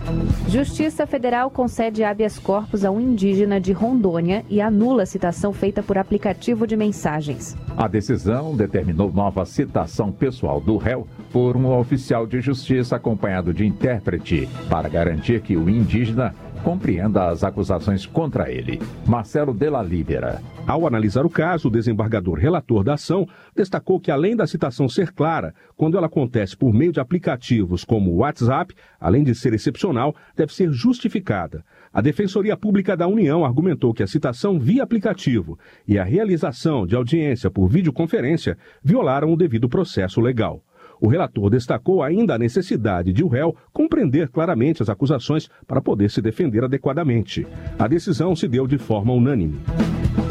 Justiça 0.49 1.07
Federal 1.07 1.51
concede 1.51 2.03
habeas 2.03 2.39
corpus 2.39 2.85
a 2.85 2.91
um 2.91 2.99
indígena 3.01 3.61
de 3.61 3.73
Rondônia 3.73 4.45
e 4.49 4.61
anula 4.61 5.03
a 5.03 5.07
citação 5.07 5.53
feita 5.53 5.83
por 5.83 5.99
aplicativo 5.99 6.67
de 6.67 6.77
mensagens. 6.77 7.57
A 7.77 7.87
decisão 7.87 8.57
determinou 8.57 9.13
nova 9.13 9.45
citação 9.45 10.11
pessoal 10.11 10.61
do 10.61 10.77
réu 10.77 11.07
por 11.33 11.57
um 11.57 11.79
oficial 11.79 12.27
de 12.27 12.41
justiça 12.41 12.97
acompanhado 12.97 13.53
de 13.53 13.67
intérprete 13.67 14.49
para 14.69 14.89
garantir 14.89 15.41
que 15.43 15.57
o 15.57 15.69
indígena 15.69 16.35
compreenda 16.59 17.29
as 17.29 17.43
acusações 17.43 18.07
contra 18.07 18.51
ele. 18.51 18.81
Marcelo 19.07 19.55
Della 19.55 19.83
Libera. 19.83 20.43
Ao 20.67 20.87
analisar 20.87 21.25
o 21.25 21.31
caso, 21.31 21.69
o 21.69 21.71
desembargador 21.71 22.39
relator 22.39 22.85
da 22.85 22.95
ação 22.95 23.27
destacou 23.57 23.99
que, 23.99 24.11
além 24.11 24.37
da 24.37 24.47
citação 24.47 24.89
ser 24.89 25.13
clara, 25.13 25.55
quando 25.77 25.97
ela 25.97 26.07
acontece 26.07 26.57
por 26.57 26.73
meio 26.73 26.93
de 26.93 27.01
aplicativos 27.01 27.85
como 27.85 28.11
o 28.11 28.17
WhatsApp, 28.19 28.75
além 29.01 29.25
de 29.25 29.35
ser 29.35 29.55
excepcional, 29.55 30.15
deve 30.37 30.53
ser 30.53 30.71
justificada. 30.71 31.65
A 31.93 32.01
Defensoria 32.03 32.57
Pública 32.57 32.97
da 32.97 33.09
União 33.09 33.45
argumentou 33.45 33.95
que 33.95 34.03
a 34.03 34.07
citação 34.07 34.59
via 34.59 34.83
aplicativo 34.83 35.59
e 35.87 35.99
a 35.99 36.05
realização 36.05 36.87
de 36.87 36.95
audiência 36.95 37.51
por 37.51 37.69
videoconferência 37.69 38.59
violaram 38.83 39.33
o 39.33 39.37
devido 39.37 39.69
processo 39.69 40.21
legal. 40.21 40.63
O 41.01 41.09
relator 41.09 41.51
destacou 41.51 42.03
ainda 42.03 42.35
a 42.35 42.39
necessidade 42.39 43.13
de 43.13 43.23
o 43.23 43.29
réu 43.29 43.55
compreender 43.73 44.29
claramente 44.29 44.83
as 44.83 44.89
acusações 44.89 45.49
para 45.67 45.81
poder 45.81 46.11
se 46.11 46.21
defender 46.21 46.65
adequadamente. 46.65 47.47
A 47.79 47.87
decisão 47.87 48.35
se 48.35 48.49
deu 48.49 48.67
de 48.67 48.79
forma 48.79 49.13
unânime. 49.13 49.59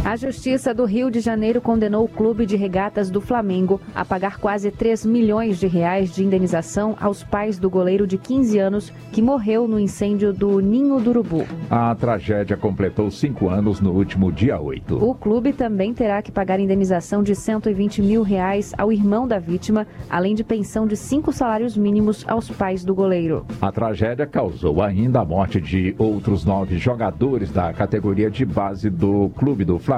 A 0.07 0.15
Justiça 0.15 0.73
do 0.73 0.85
Rio 0.85 1.11
de 1.11 1.19
Janeiro 1.19 1.59
condenou 1.59 2.05
o 2.05 2.07
Clube 2.07 2.45
de 2.45 2.55
Regatas 2.55 3.09
do 3.11 3.19
Flamengo 3.19 3.81
a 3.93 4.05
pagar 4.05 4.37
quase 4.37 4.71
3 4.71 5.05
milhões 5.05 5.59
de 5.59 5.67
reais 5.67 6.15
de 6.15 6.23
indenização 6.23 6.95
aos 6.97 7.25
pais 7.25 7.59
do 7.59 7.69
goleiro 7.69 8.07
de 8.07 8.17
15 8.17 8.57
anos 8.57 8.93
que 9.11 9.21
morreu 9.21 9.67
no 9.67 9.77
incêndio 9.77 10.31
do 10.31 10.61
Ninho 10.61 10.97
do 11.01 11.09
Urubu. 11.09 11.45
A 11.69 11.93
tragédia 11.93 12.55
completou 12.55 13.11
cinco 13.11 13.49
anos 13.49 13.81
no 13.81 13.91
último 13.91 14.31
dia 14.31 14.57
8. 14.57 14.95
O 14.95 15.13
clube 15.13 15.51
também 15.51 15.93
terá 15.93 16.21
que 16.21 16.31
pagar 16.31 16.57
indenização 16.57 17.21
de 17.21 17.35
120 17.35 18.01
mil 18.01 18.23
reais 18.23 18.71
ao 18.77 18.93
irmão 18.93 19.27
da 19.27 19.39
vítima, 19.39 19.85
além 20.09 20.33
de 20.35 20.43
pensão 20.45 20.87
de 20.87 20.95
cinco 20.95 21.33
salários 21.33 21.75
mínimos 21.75 22.23
aos 22.29 22.49
pais 22.49 22.85
do 22.85 22.95
goleiro. 22.95 23.45
A 23.61 23.73
tragédia 23.73 24.25
causou 24.25 24.81
ainda 24.81 25.19
a 25.19 25.25
morte 25.25 25.59
de 25.59 25.93
outros 25.97 26.45
nove 26.45 26.77
jogadores 26.77 27.51
da 27.51 27.73
categoria 27.73 28.31
de 28.31 28.45
base 28.45 28.89
do 28.89 29.29
clube 29.35 29.65
do 29.65 29.77
Flamengo 29.77 29.96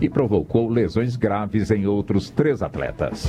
e 0.00 0.08
provocou 0.08 0.68
lesões 0.68 1.16
graves 1.16 1.70
em 1.70 1.86
outros 1.86 2.30
três 2.30 2.62
atletas. 2.62 3.26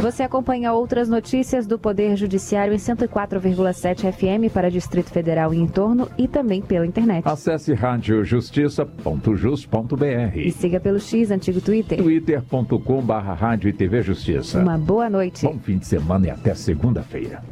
Você 0.00 0.22
acompanha 0.22 0.72
outras 0.72 1.08
notícias 1.08 1.66
do 1.66 1.78
Poder 1.78 2.16
Judiciário 2.16 2.72
em 2.72 2.78
104,7 2.78 4.12
FM 4.12 4.52
para 4.52 4.70
Distrito 4.70 5.10
Federal 5.10 5.52
e 5.52 5.58
entorno 5.58 6.08
e 6.18 6.28
também 6.28 6.62
pela 6.62 6.86
internet. 6.86 7.26
Acesse 7.26 7.74
radiojustiça.jus.br 7.74 10.36
E 10.36 10.50
siga 10.50 10.80
pelo 10.80 11.00
X, 11.00 11.30
antigo 11.30 11.60
Twitter. 11.60 11.98
twitter.com 11.98 13.02
barra 13.02 13.34
rádio 13.34 13.68
e 13.68 13.72
TV 13.72 14.02
Justiça. 14.02 14.60
Uma 14.60 14.78
boa 14.78 15.10
noite. 15.10 15.46
Bom 15.46 15.58
fim 15.58 15.78
de 15.78 15.86
semana 15.86 16.26
e 16.26 16.30
até 16.30 16.54
segunda-feira. 16.54 17.42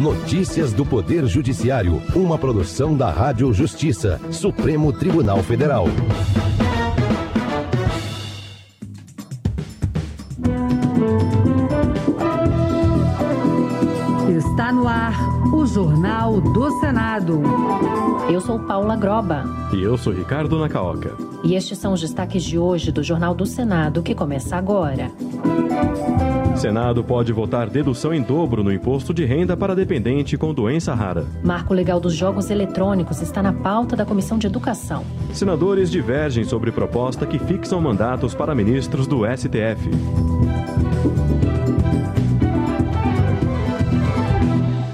Notícias 0.00 0.74
do 0.74 0.84
Poder 0.84 1.26
Judiciário, 1.26 2.02
uma 2.14 2.36
produção 2.36 2.94
da 2.94 3.10
Rádio 3.10 3.50
Justiça, 3.54 4.20
Supremo 4.30 4.92
Tribunal 4.92 5.42
Federal. 5.42 5.86
Está 14.36 14.70
no 14.70 14.86
ar 14.86 15.14
o 15.54 15.64
Jornal 15.64 16.42
do 16.42 16.70
Senado. 16.78 17.42
Eu 18.30 18.40
sou 18.40 18.58
Paula 18.58 18.96
Groba. 18.96 19.44
E 19.72 19.82
eu 19.82 19.96
sou 19.96 20.12
Ricardo 20.12 20.58
Nacaoca. 20.58 21.14
E 21.42 21.54
estes 21.54 21.78
são 21.78 21.94
os 21.94 22.02
destaques 22.02 22.44
de 22.44 22.58
hoje 22.58 22.92
do 22.92 23.02
Jornal 23.02 23.34
do 23.34 23.46
Senado, 23.46 24.02
que 24.02 24.14
começa 24.14 24.56
agora. 24.56 25.10
Senado 26.56 27.04
pode 27.04 27.32
votar 27.32 27.68
dedução 27.68 28.14
em 28.14 28.22
dobro 28.22 28.64
no 28.64 28.72
imposto 28.72 29.12
de 29.12 29.24
renda 29.24 29.56
para 29.56 29.74
dependente 29.74 30.38
com 30.38 30.54
doença 30.54 30.94
rara. 30.94 31.26
Marco 31.44 31.74
legal 31.74 32.00
dos 32.00 32.14
jogos 32.14 32.50
eletrônicos 32.50 33.20
está 33.20 33.42
na 33.42 33.52
pauta 33.52 33.94
da 33.94 34.06
Comissão 34.06 34.38
de 34.38 34.46
Educação. 34.46 35.04
Senadores 35.32 35.90
divergem 35.90 36.44
sobre 36.44 36.72
proposta 36.72 37.26
que 37.26 37.38
fixam 37.38 37.80
mandatos 37.80 38.34
para 38.34 38.54
ministros 38.54 39.06
do 39.06 39.22
STF. 39.26 39.90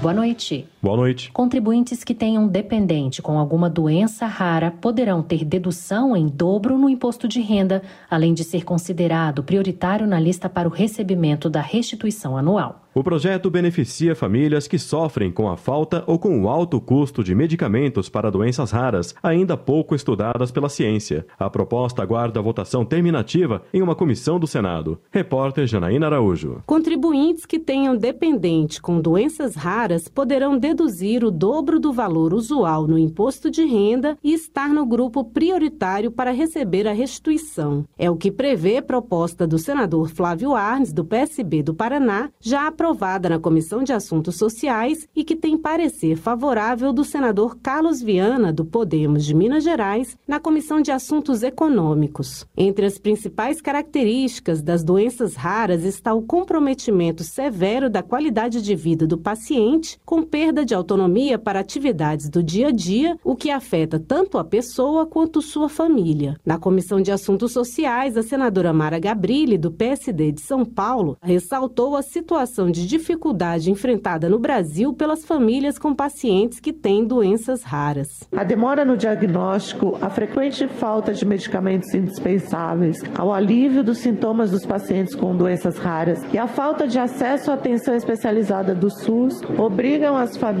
Boa 0.01 0.13
noite. 0.13 0.72
Boa 0.83 0.97
noite. 0.97 1.31
Contribuintes 1.31 2.03
que 2.03 2.13
tenham 2.13 2.45
dependente 2.45 3.21
com 3.21 3.39
alguma 3.39 3.69
doença 3.69 4.25
rara 4.25 4.69
poderão 4.69 5.23
ter 5.23 5.45
dedução 5.45 6.13
em 6.13 6.27
dobro 6.27 6.77
no 6.77 6.89
imposto 6.89 7.25
de 7.25 7.39
renda, 7.39 7.81
além 8.11 8.33
de 8.33 8.43
ser 8.43 8.65
considerado 8.65 9.45
prioritário 9.45 10.05
na 10.05 10.19
lista 10.19 10.49
para 10.49 10.67
o 10.67 10.71
recebimento 10.71 11.49
da 11.49 11.61
restituição 11.61 12.35
anual. 12.35 12.83
O 12.95 13.03
projeto 13.03 13.49
beneficia 13.49 14.15
famílias 14.15 14.67
que 14.67 14.77
sofrem 14.77 15.31
com 15.31 15.49
a 15.49 15.57
falta 15.57 16.03
ou 16.05 16.19
com 16.19 16.43
o 16.43 16.47
alto 16.47 16.79
custo 16.79 17.23
de 17.23 17.33
medicamentos 17.33 18.07
para 18.07 18.29
doenças 18.29 18.69
raras, 18.69 19.15
ainda 19.23 19.57
pouco 19.57 19.95
estudadas 19.95 20.51
pela 20.51 20.69
ciência. 20.69 21.25
A 21.39 21.49
proposta 21.49 22.03
aguarda 22.03 22.39
a 22.39 22.43
votação 22.43 22.85
terminativa 22.85 23.63
em 23.73 23.81
uma 23.81 23.95
comissão 23.95 24.39
do 24.39 24.45
Senado. 24.45 24.99
Repórter 25.11 25.65
Janaína 25.65 26.05
Araújo. 26.05 26.61
Contribuintes 26.67 27.47
que 27.47 27.57
tenham 27.57 27.97
dependente 27.97 28.79
com 28.79 29.01
doenças 29.01 29.55
raras 29.55 30.07
poderão 30.07 30.55
deduzir 30.73 31.23
o 31.23 31.29
dobro 31.29 31.79
do 31.79 31.93
valor 31.93 32.33
usual 32.33 32.87
no 32.87 32.97
imposto 32.97 33.49
de 33.51 33.63
renda 33.63 34.17
e 34.23 34.33
estar 34.33 34.69
no 34.69 34.85
grupo 34.87 35.23
prioritário 35.23 36.09
para 36.09 36.31
receber 36.31 36.87
a 36.87 36.91
restituição. 36.91 37.85
É 37.95 38.09
o 38.09 38.17
que 38.17 38.31
prevê 38.31 38.81
proposta 38.81 39.45
do 39.45 39.59
senador 39.59 40.09
Flávio 40.09 40.55
Arnes, 40.55 40.91
do 40.91 41.05
PSB 41.05 41.61
do 41.61 41.75
Paraná, 41.75 42.31
já 42.41 42.67
aprovada 42.67 43.29
na 43.29 43.39
Comissão 43.39 43.83
de 43.83 43.93
Assuntos 43.93 44.35
Sociais 44.35 45.07
e 45.15 45.23
que 45.23 45.35
tem 45.35 45.55
parecer 45.55 46.15
favorável 46.15 46.91
do 46.91 47.03
senador 47.03 47.55
Carlos 47.61 48.01
Viana, 48.01 48.51
do 48.51 48.65
Podemos 48.65 49.23
de 49.23 49.35
Minas 49.35 49.63
Gerais, 49.63 50.17
na 50.27 50.39
Comissão 50.39 50.81
de 50.81 50.91
Assuntos 50.91 51.43
Econômicos. 51.43 52.47
Entre 52.57 52.83
as 52.83 52.97
principais 52.97 53.61
características 53.61 54.63
das 54.63 54.83
doenças 54.83 55.35
raras 55.35 55.83
está 55.83 56.15
o 56.15 56.23
comprometimento 56.23 57.23
severo 57.23 57.91
da 57.91 58.01
qualidade 58.01 58.59
de 58.59 58.75
vida 58.75 59.05
do 59.05 59.19
paciente, 59.19 59.99
com 60.03 60.23
perda 60.63 60.65
de 60.65 60.73
autonomia 60.73 61.37
para 61.37 61.59
atividades 61.59 62.29
do 62.29 62.41
dia 62.41 62.69
a 62.69 62.71
dia, 62.71 63.17
o 63.23 63.35
que 63.35 63.51
afeta 63.51 63.99
tanto 63.99 64.37
a 64.37 64.43
pessoa 64.43 65.05
quanto 65.05 65.41
sua 65.41 65.69
família. 65.69 66.35
Na 66.45 66.57
Comissão 66.57 67.01
de 67.01 67.11
Assuntos 67.11 67.51
Sociais, 67.51 68.17
a 68.17 68.23
senadora 68.23 68.73
Mara 68.73 68.99
Gabrilli, 68.99 69.57
do 69.57 69.71
PSD 69.71 70.31
de 70.31 70.41
São 70.41 70.65
Paulo, 70.65 71.17
ressaltou 71.21 71.95
a 71.95 72.01
situação 72.01 72.71
de 72.71 72.87
dificuldade 72.87 73.69
enfrentada 73.69 74.29
no 74.29 74.39
Brasil 74.39 74.93
pelas 74.93 75.25
famílias 75.25 75.77
com 75.77 75.93
pacientes 75.93 76.59
que 76.59 76.73
têm 76.73 77.05
doenças 77.05 77.63
raras. 77.63 78.07
A 78.35 78.43
demora 78.43 78.85
no 78.85 78.97
diagnóstico, 78.97 79.97
a 80.01 80.09
frequente 80.09 80.67
falta 80.67 81.13
de 81.13 81.25
medicamentos 81.25 81.93
indispensáveis, 81.93 82.97
ao 83.17 83.33
alívio 83.33 83.83
dos 83.83 83.97
sintomas 83.97 84.51
dos 84.51 84.65
pacientes 84.65 85.13
com 85.15 85.35
doenças 85.35 85.77
raras 85.77 86.19
e 86.33 86.37
a 86.37 86.47
falta 86.47 86.87
de 86.87 86.97
acesso 86.97 87.51
à 87.51 87.55
atenção 87.55 87.95
especializada 87.95 88.73
do 88.73 88.89
SUS 88.89 89.41
obrigam 89.57 90.15
as 90.15 90.37
famílias 90.37 90.52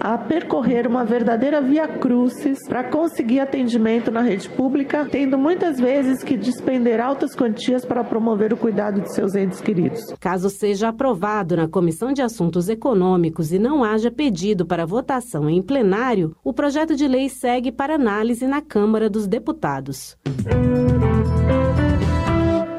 a 0.00 0.16
percorrer 0.16 0.86
uma 0.86 1.04
verdadeira 1.04 1.60
via 1.60 1.86
crucis 1.88 2.58
para 2.68 2.84
conseguir 2.84 3.40
atendimento 3.40 4.10
na 4.10 4.20
rede 4.20 4.48
pública, 4.48 5.06
tendo 5.10 5.36
muitas 5.36 5.78
vezes 5.78 6.22
que 6.22 6.36
despender 6.36 7.00
altas 7.00 7.34
quantias 7.34 7.84
para 7.84 8.04
promover 8.04 8.52
o 8.52 8.56
cuidado 8.56 9.00
de 9.00 9.12
seus 9.12 9.34
entes 9.34 9.60
queridos. 9.60 10.00
Caso 10.20 10.48
seja 10.50 10.88
aprovado 10.88 11.56
na 11.56 11.68
Comissão 11.68 12.12
de 12.12 12.22
Assuntos 12.22 12.68
Econômicos 12.68 13.52
e 13.52 13.58
não 13.58 13.82
haja 13.82 14.10
pedido 14.10 14.64
para 14.66 14.86
votação 14.86 15.48
em 15.50 15.62
plenário, 15.62 16.36
o 16.44 16.52
projeto 16.52 16.94
de 16.94 17.06
lei 17.06 17.28
segue 17.28 17.72
para 17.72 17.94
análise 17.94 18.46
na 18.46 18.60
Câmara 18.60 19.10
dos 19.10 19.26
Deputados. 19.26 20.16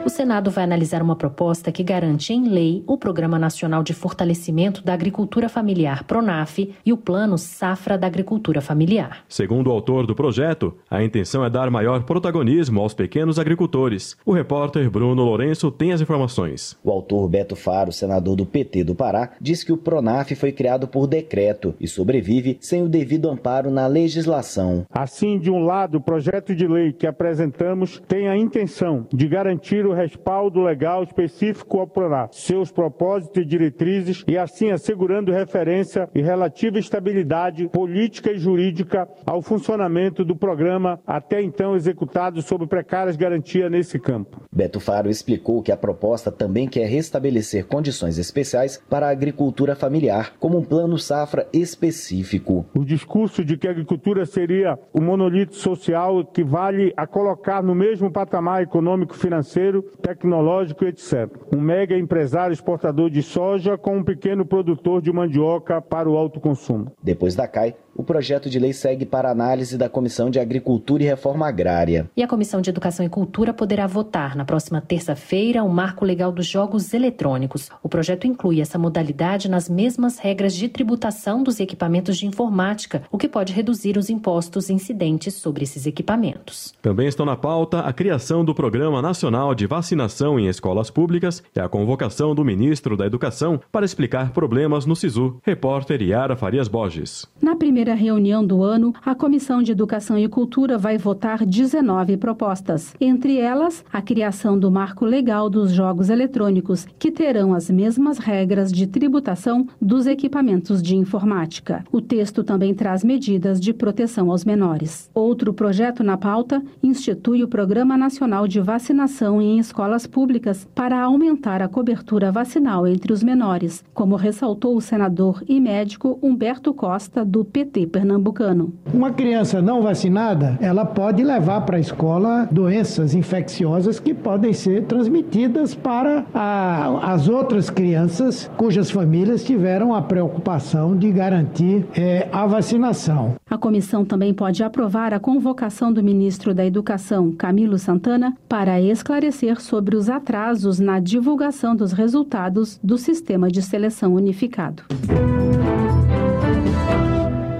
O 0.07 0.09
Senado 0.09 0.49
vai 0.49 0.63
analisar 0.63 1.01
uma 1.01 1.17
proposta 1.17 1.69
que 1.69 1.83
garante 1.83 2.31
em 2.31 2.47
lei 2.47 2.81
o 2.87 2.97
Programa 2.97 3.37
Nacional 3.37 3.83
de 3.83 3.93
Fortalecimento 3.93 4.81
da 4.81 4.93
Agricultura 4.93 5.49
Familiar 5.49 6.05
PRONAF 6.05 6.73
e 6.85 6.93
o 6.93 6.97
Plano 6.97 7.37
Safra 7.37 7.97
da 7.97 8.07
Agricultura 8.07 8.61
Familiar. 8.61 9.25
Segundo 9.27 9.67
o 9.67 9.71
autor 9.73 10.07
do 10.07 10.15
projeto, 10.15 10.73
a 10.89 11.03
intenção 11.03 11.43
é 11.43 11.49
dar 11.49 11.69
maior 11.69 12.03
protagonismo 12.03 12.79
aos 12.79 12.93
pequenos 12.93 13.37
agricultores. 13.37 14.15
O 14.25 14.31
repórter 14.31 14.89
Bruno 14.89 15.25
Lourenço 15.25 15.69
tem 15.69 15.91
as 15.91 15.99
informações. 15.99 16.77
O 16.81 16.89
autor 16.89 17.27
Beto 17.27 17.57
Faro, 17.57 17.91
senador 17.91 18.37
do 18.37 18.45
PT 18.45 18.85
do 18.85 18.95
Pará, 18.95 19.31
diz 19.41 19.61
que 19.61 19.73
o 19.73 19.77
PRONAF 19.77 20.35
foi 20.35 20.53
criado 20.53 20.87
por 20.87 21.05
decreto 21.05 21.75
e 21.81 21.85
sobrevive 21.85 22.57
sem 22.61 22.81
o 22.81 22.87
devido 22.87 23.29
amparo 23.29 23.69
na 23.69 23.87
legislação. 23.87 24.85
Assim, 24.89 25.37
de 25.37 25.51
um 25.51 25.65
lado, 25.65 25.97
o 25.97 26.01
projeto 26.01 26.55
de 26.55 26.65
lei 26.65 26.93
que 26.93 27.05
apresentamos 27.05 28.01
tem 28.07 28.29
a 28.29 28.37
intenção 28.37 29.05
de 29.11 29.27
garantir 29.27 29.85
o 29.85 29.96
respaldo 29.97 30.61
legal 30.61 31.03
específico 31.03 31.79
ao 31.79 31.87
PRONAF, 31.87 32.35
seus 32.35 32.71
propósitos 32.71 33.41
e 33.41 33.45
diretrizes 33.45 34.23
e 34.27 34.37
assim 34.37 34.71
assegurando 34.71 35.31
referência 35.31 36.07
e 36.13 36.21
relativa 36.21 36.77
estabilidade 36.77 37.67
política 37.69 38.31
e 38.31 38.37
jurídica 38.37 39.09
ao 39.25 39.41
funcionamento 39.41 40.23
do 40.23 40.35
programa 40.35 40.99
até 41.05 41.41
então 41.41 41.75
executado 41.75 42.41
sob 42.41 42.67
precárias 42.67 43.15
garantias 43.15 43.71
nesse 43.71 43.99
campo. 43.99 44.43
Beto 44.51 44.79
Faro 44.79 45.09
explicou 45.09 45.63
que 45.63 45.71
a 45.71 45.77
proposta 45.77 46.31
também 46.31 46.67
quer 46.67 46.87
restabelecer 46.87 47.65
condições 47.65 48.17
especiais 48.17 48.81
para 48.89 49.07
a 49.07 49.11
agricultura 49.11 49.75
familiar, 49.75 50.33
como 50.39 50.59
um 50.59 50.63
plano 50.63 50.97
safra 50.97 51.47
específico. 51.51 52.65
O 52.77 52.85
discurso 52.85 53.43
de 53.43 53.57
que 53.57 53.67
a 53.67 53.71
agricultura 53.71 54.25
seria 54.25 54.77
o 54.93 55.01
monolito 55.01 55.55
social 55.55 56.21
equivale 56.21 56.93
a 56.95 57.07
colocar 57.07 57.63
no 57.63 57.73
mesmo 57.73 58.11
patamar 58.11 58.61
econômico-financeiro 58.61 59.86
tecnológico, 60.01 60.85
etc. 60.85 61.29
Um 61.53 61.61
mega 61.61 61.97
empresário 61.97 62.53
exportador 62.53 63.09
de 63.09 63.21
soja 63.21 63.77
com 63.77 63.97
um 63.97 64.03
pequeno 64.03 64.45
produtor 64.45 65.01
de 65.01 65.11
mandioca 65.11 65.81
para 65.81 66.09
o 66.09 66.17
autoconsumo. 66.17 66.91
Depois 67.01 67.35
da 67.35 67.47
CAI, 67.47 67.75
o 67.97 68.03
projeto 68.03 68.47
de 68.47 68.59
lei 68.59 68.73
segue 68.73 69.07
para 69.07 69.31
análise 69.31 69.75
da 69.75 69.89
Comissão 69.89 70.29
de 70.29 70.39
Agricultura 70.39 71.01
e 71.01 71.07
Reforma 71.07 71.47
Agrária. 71.47 72.07
E 72.15 72.21
a 72.21 72.27
Comissão 72.27 72.61
de 72.61 72.69
Educação 72.69 73.03
e 73.03 73.09
Cultura 73.09 73.51
poderá 73.53 73.87
votar 73.87 74.35
na 74.35 74.45
próxima 74.45 74.79
terça-feira 74.79 75.63
o 75.63 75.69
marco 75.69 76.05
legal 76.05 76.31
dos 76.31 76.45
jogos 76.45 76.93
eletrônicos. 76.93 77.71
O 77.81 77.89
projeto 77.89 78.27
inclui 78.27 78.61
essa 78.61 78.77
modalidade 78.77 79.49
nas 79.49 79.67
mesmas 79.67 80.19
regras 80.19 80.53
de 80.53 80.69
tributação 80.69 81.41
dos 81.41 81.59
equipamentos 81.59 82.17
de 82.17 82.27
informática, 82.27 83.01
o 83.11 83.17
que 83.17 83.27
pode 83.27 83.51
reduzir 83.51 83.97
os 83.97 84.11
impostos 84.11 84.69
incidentes 84.69 85.33
sobre 85.33 85.63
esses 85.63 85.87
equipamentos. 85.87 86.75
Também 86.83 87.07
estão 87.07 87.25
na 87.25 87.35
pauta 87.35 87.79
a 87.79 87.91
criação 87.91 88.45
do 88.45 88.53
Programa 88.53 89.01
Nacional 89.01 89.55
de 89.55 89.65
Vacinação 89.77 90.39
em 90.39 90.47
Escolas 90.47 90.89
Públicas 90.89 91.43
e 91.55 91.59
a 91.59 91.69
convocação 91.69 92.33
do 92.33 92.43
ministro 92.43 92.97
da 92.97 93.05
Educação 93.05 93.61
para 93.71 93.85
explicar 93.85 94.31
problemas 94.31 94.87
no 94.87 94.95
SISU. 94.95 95.37
Repórter 95.43 96.01
Yara 96.01 96.35
Farias 96.35 96.67
Borges. 96.67 97.27
Na 97.39 97.55
primeira 97.55 97.93
reunião 97.93 98.43
do 98.43 98.63
ano, 98.63 98.91
a 99.05 99.13
Comissão 99.13 99.61
de 99.61 99.71
Educação 99.71 100.17
e 100.17 100.27
Cultura 100.27 100.79
vai 100.79 100.97
votar 100.97 101.45
19 101.45 102.17
propostas. 102.17 102.95
Entre 102.99 103.37
elas, 103.37 103.85
a 103.93 104.01
criação 104.01 104.57
do 104.57 104.71
marco 104.71 105.05
legal 105.05 105.47
dos 105.47 105.71
jogos 105.71 106.09
eletrônicos, 106.09 106.87
que 106.97 107.11
terão 107.11 107.53
as 107.53 107.69
mesmas 107.69 108.17
regras 108.17 108.71
de 108.71 108.87
tributação 108.87 109.67
dos 109.79 110.07
equipamentos 110.07 110.81
de 110.81 110.95
informática. 110.95 111.85
O 111.91 112.01
texto 112.01 112.43
também 112.43 112.73
traz 112.73 113.03
medidas 113.03 113.59
de 113.59 113.71
proteção 113.73 114.31
aos 114.31 114.43
menores. 114.43 115.07
Outro 115.13 115.53
projeto 115.53 116.03
na 116.03 116.17
pauta 116.17 116.63
institui 116.81 117.43
o 117.43 117.47
Programa 117.47 117.95
Nacional 117.95 118.47
de 118.47 118.59
Vacinação 118.59 119.39
em 119.39 119.59
Escolas 119.67 120.07
Públicas 120.07 120.65
para 120.73 121.01
aumentar 121.01 121.61
a 121.61 121.67
cobertura 121.67 122.31
vacinal 122.31 122.87
entre 122.87 123.11
os 123.11 123.21
menores, 123.21 123.83
como 123.93 124.15
ressaltou 124.15 124.77
o 124.77 124.81
senador 124.81 125.43
e 125.45 125.59
médico 125.59 126.17
Humberto 126.21 126.73
Costa, 126.73 127.25
do 127.25 127.43
PT 127.43 127.87
pernambucano. 127.87 128.73
Uma 128.93 129.11
criança 129.11 129.61
não 129.61 129.81
vacinada, 129.81 130.57
ela 130.61 130.85
pode 130.85 131.21
levar 131.21 131.61
para 131.61 131.75
a 131.75 131.81
escola 131.81 132.47
doenças 132.49 133.13
infecciosas 133.13 133.99
que 133.99 134.13
podem 134.13 134.53
ser 134.53 134.85
transmitidas 134.85 135.75
para 135.75 136.25
a, 136.33 137.11
as 137.13 137.27
outras 137.27 137.69
crianças 137.69 138.49
cujas 138.55 138.89
famílias 138.89 139.43
tiveram 139.43 139.93
a 139.93 140.01
preocupação 140.01 140.95
de 140.95 141.11
garantir 141.11 141.85
é, 141.93 142.29
a 142.31 142.47
vacinação. 142.47 143.35
A 143.49 143.57
comissão 143.57 144.05
também 144.05 144.33
pode 144.33 144.63
aprovar 144.63 145.13
a 145.13 145.19
convocação 145.19 145.91
do 145.91 146.01
ministro 146.01 146.53
da 146.53 146.65
Educação, 146.65 147.33
Camilo 147.33 147.77
Santana, 147.77 148.33
para 148.47 148.79
esclarecer 148.79 149.56
sobre 149.61 149.95
os 149.95 150.09
atrasos 150.09 150.79
na 150.79 150.99
divulgação 150.99 151.75
dos 151.75 151.91
resultados 151.91 152.79
do 152.83 152.97
sistema 152.97 153.49
de 153.49 153.61
seleção 153.61 154.13
unificado. 154.13 154.83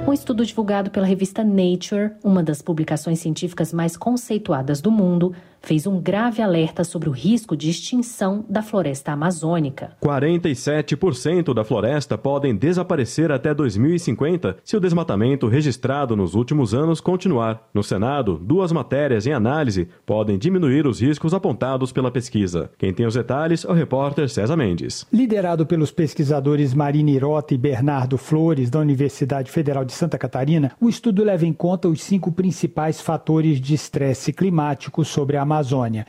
Um 0.08 0.14
estudo 0.14 0.46
divulgado 0.46 0.90
pela 0.90 1.06
revista 1.06 1.44
Nature, 1.44 2.12
uma 2.24 2.42
das 2.42 2.62
publicações 2.62 3.20
científicas 3.20 3.74
mais 3.74 3.98
conceituadas 3.98 4.80
do 4.80 4.90
mundo, 4.90 5.34
fez 5.62 5.88
um 5.88 6.00
grave 6.00 6.42
alerta 6.42 6.84
sobre 6.84 7.10
o 7.10 7.12
risco 7.12 7.56
de 7.56 7.70
extinção 7.70 8.46
da 8.50 8.62
floresta 8.62 9.12
amazônica. 9.12 9.92
47% 10.04 11.54
da 11.54 11.64
floresta 11.64 12.18
podem 12.18 12.56
desaparecer 12.56 13.32
até 13.32 13.54
2050 13.54 14.58
se 14.64 14.78
o 14.78 14.80
desmatamento 14.80 15.48
registrado 15.48 16.16
nos 16.16 16.36
últimos 16.36 16.74
anos 16.74 17.02
continuar. 17.02 17.68
No 17.74 17.84
Senado, 17.84 18.38
duas 18.38 18.72
matérias 18.72 19.26
em 19.26 19.34
análise 19.34 19.88
podem 20.06 20.38
diminuir 20.38 20.88
os 20.88 21.02
riscos 21.02 21.34
apontados 21.34 21.92
pela 21.92 22.12
pesquisa. 22.12 22.70
Quem 22.78 22.94
tem 22.94 23.06
os 23.06 23.16
detalhes 23.16 23.66
é 23.66 23.70
o 23.70 23.74
repórter 23.74 24.30
César 24.30 24.56
Mendes. 24.56 25.06
Liderado 25.12 25.66
pelos 25.66 25.92
pesquisadores 25.92 26.74
Marina 26.74 27.12
Irota 27.12 27.54
e 27.54 27.58
Bernardo 27.58 28.18
Flores, 28.18 28.70
da 28.70 28.80
Universidade 28.80 29.52
Federal 29.52 29.84
de 29.84 29.94
Santa 29.94 30.18
Catarina, 30.18 30.72
o 30.80 30.90
estudo 30.90 31.24
leva 31.24 31.46
em 31.46 31.54
conta 31.54 31.88
os 31.88 32.04
cinco 32.04 32.32
principais 32.32 33.02
fatores 33.02 33.60
de 33.60 33.74
estresse 33.74 34.32
climático 34.32 35.04
sobre 35.04 35.38
a 35.38 35.42
Amazônia: 35.42 35.57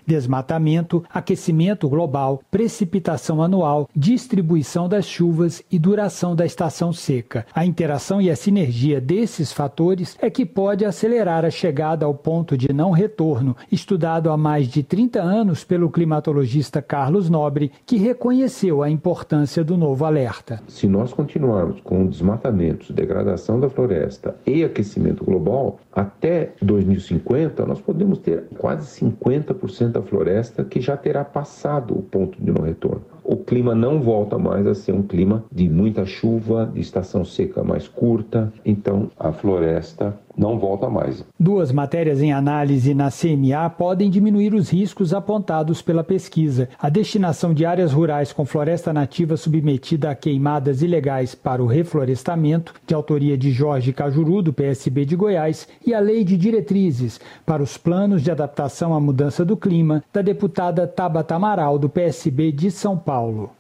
desmatamento, 0.07 1.05
aquecimento 1.13 1.89
global, 1.89 2.41
precipitação 2.51 3.43
anual, 3.43 3.89
distribuição 3.95 4.89
das 4.89 5.07
chuvas 5.07 5.63
e 5.71 5.79
duração 5.79 6.35
da 6.35 6.45
estação 6.45 6.93
seca. 6.93 7.47
A 7.55 7.65
interação 7.65 8.21
e 8.21 8.31
a 8.31 8.37
sinergia 8.37 9.01
desses 9.01 9.53
fatores 9.53 10.17
é 10.21 10.31
que 10.31 10.45
pode 10.45 10.85
acelerar 10.85 11.45
a 11.45 11.51
chegada 11.51 12.05
ao 12.05 12.15
ponto 12.15 12.57
de 12.57 12.73
não 12.73 12.91
retorno, 12.91 13.57
estudado 13.71 14.31
há 14.31 14.37
mais 14.37 14.69
de 14.69 14.83
30 14.83 15.21
anos 15.21 15.65
pelo 15.65 15.91
climatologista 15.91 16.83
Carlos 16.83 17.29
Nobre, 17.29 17.73
que 17.87 17.97
reconheceu 17.97 18.83
a 18.83 18.91
importância 18.91 19.63
do 19.65 19.77
novo 19.77 20.05
alerta. 20.05 20.63
Se 20.69 20.87
nós 20.87 21.13
continuarmos 21.13 21.81
com 21.81 22.07
desmatamentos, 22.07 22.91
degradação 22.91 23.61
da 23.61 23.69
floresta 23.69 24.37
e 24.47 24.65
aquecimento 24.65 25.25
global, 25.25 25.79
até 25.99 26.53
2050 26.63 27.67
nós 27.67 27.81
podemos 27.81 28.19
ter 28.19 28.45
quase 28.57 29.01
50% 29.05 29.93
da 29.93 30.03
floresta 30.03 30.65
que 30.65 30.81
já 30.81 30.97
terá 30.97 31.25
passado 31.25 31.99
o 31.99 32.03
ponto 32.03 32.41
de 32.41 32.53
não 32.53 32.65
retorno. 32.65 33.03
O 33.31 33.37
clima 33.37 33.75
não 33.75 34.01
volta 34.01 34.39
mais 34.39 34.67
a 34.67 34.75
ser 34.75 34.93
um 34.93 35.03
clima 35.03 35.45
de 35.53 35.69
muita 35.69 36.07
chuva, 36.07 36.71
de 36.73 36.81
estação 36.81 37.27
seca 37.27 37.63
mais 37.63 37.87
curta, 37.87 38.51
então 38.65 39.11
a 39.19 39.31
floresta 39.33 40.19
não 40.35 40.59
volta 40.59 40.89
mais. 40.89 41.25
Duas 41.39 41.73
matérias 41.73 42.23
em 42.23 42.33
análise 42.33 42.95
na 42.95 43.11
CMA 43.11 43.69
podem 43.69 44.09
diminuir 44.09 44.55
os 44.55 44.71
riscos 44.71 45.13
apontados 45.13 45.83
pela 45.83 46.05
pesquisa. 46.05 46.69
A 46.79 46.89
destinação 46.89 47.53
de 47.53 47.67
áreas 47.67 47.93
rurais 47.93 48.33
com 48.33 48.47
floresta 48.47 48.93
nativa 48.93 49.37
submetida 49.37 50.11
a 50.11 50.15
queimadas 50.15 50.81
ilegais 50.81 51.35
para 51.35 51.63
o 51.63 51.67
reflorestamento, 51.67 52.73
de 52.87 52.95
autoria 52.95 53.37
de 53.37 53.51
Jorge 53.51 53.93
Cajuru, 53.93 54.41
do 54.41 54.53
PSB 54.53 55.05
de 55.05 55.17
Goiás, 55.17 55.67
e 55.85 55.93
a 55.93 56.01
Lei 56.01 56.25
de 56.25 56.37
Diretrizes 56.37 57.21
para 57.45 57.63
os 57.63 57.77
Planos 57.77 58.23
de 58.23 58.31
Adaptação 58.31 58.95
à 58.95 59.01
Mudança 59.01 59.45
do 59.45 59.57
Clima, 59.57 60.05
da 60.13 60.23
deputada 60.23 60.87
Tabata 60.87 61.35
Amaral, 61.35 61.79
do 61.79 61.89
PSB 61.89 62.53
de 62.53 62.71
São 62.71 62.97
Paulo. 62.97 63.18
Paulo. 63.19 63.51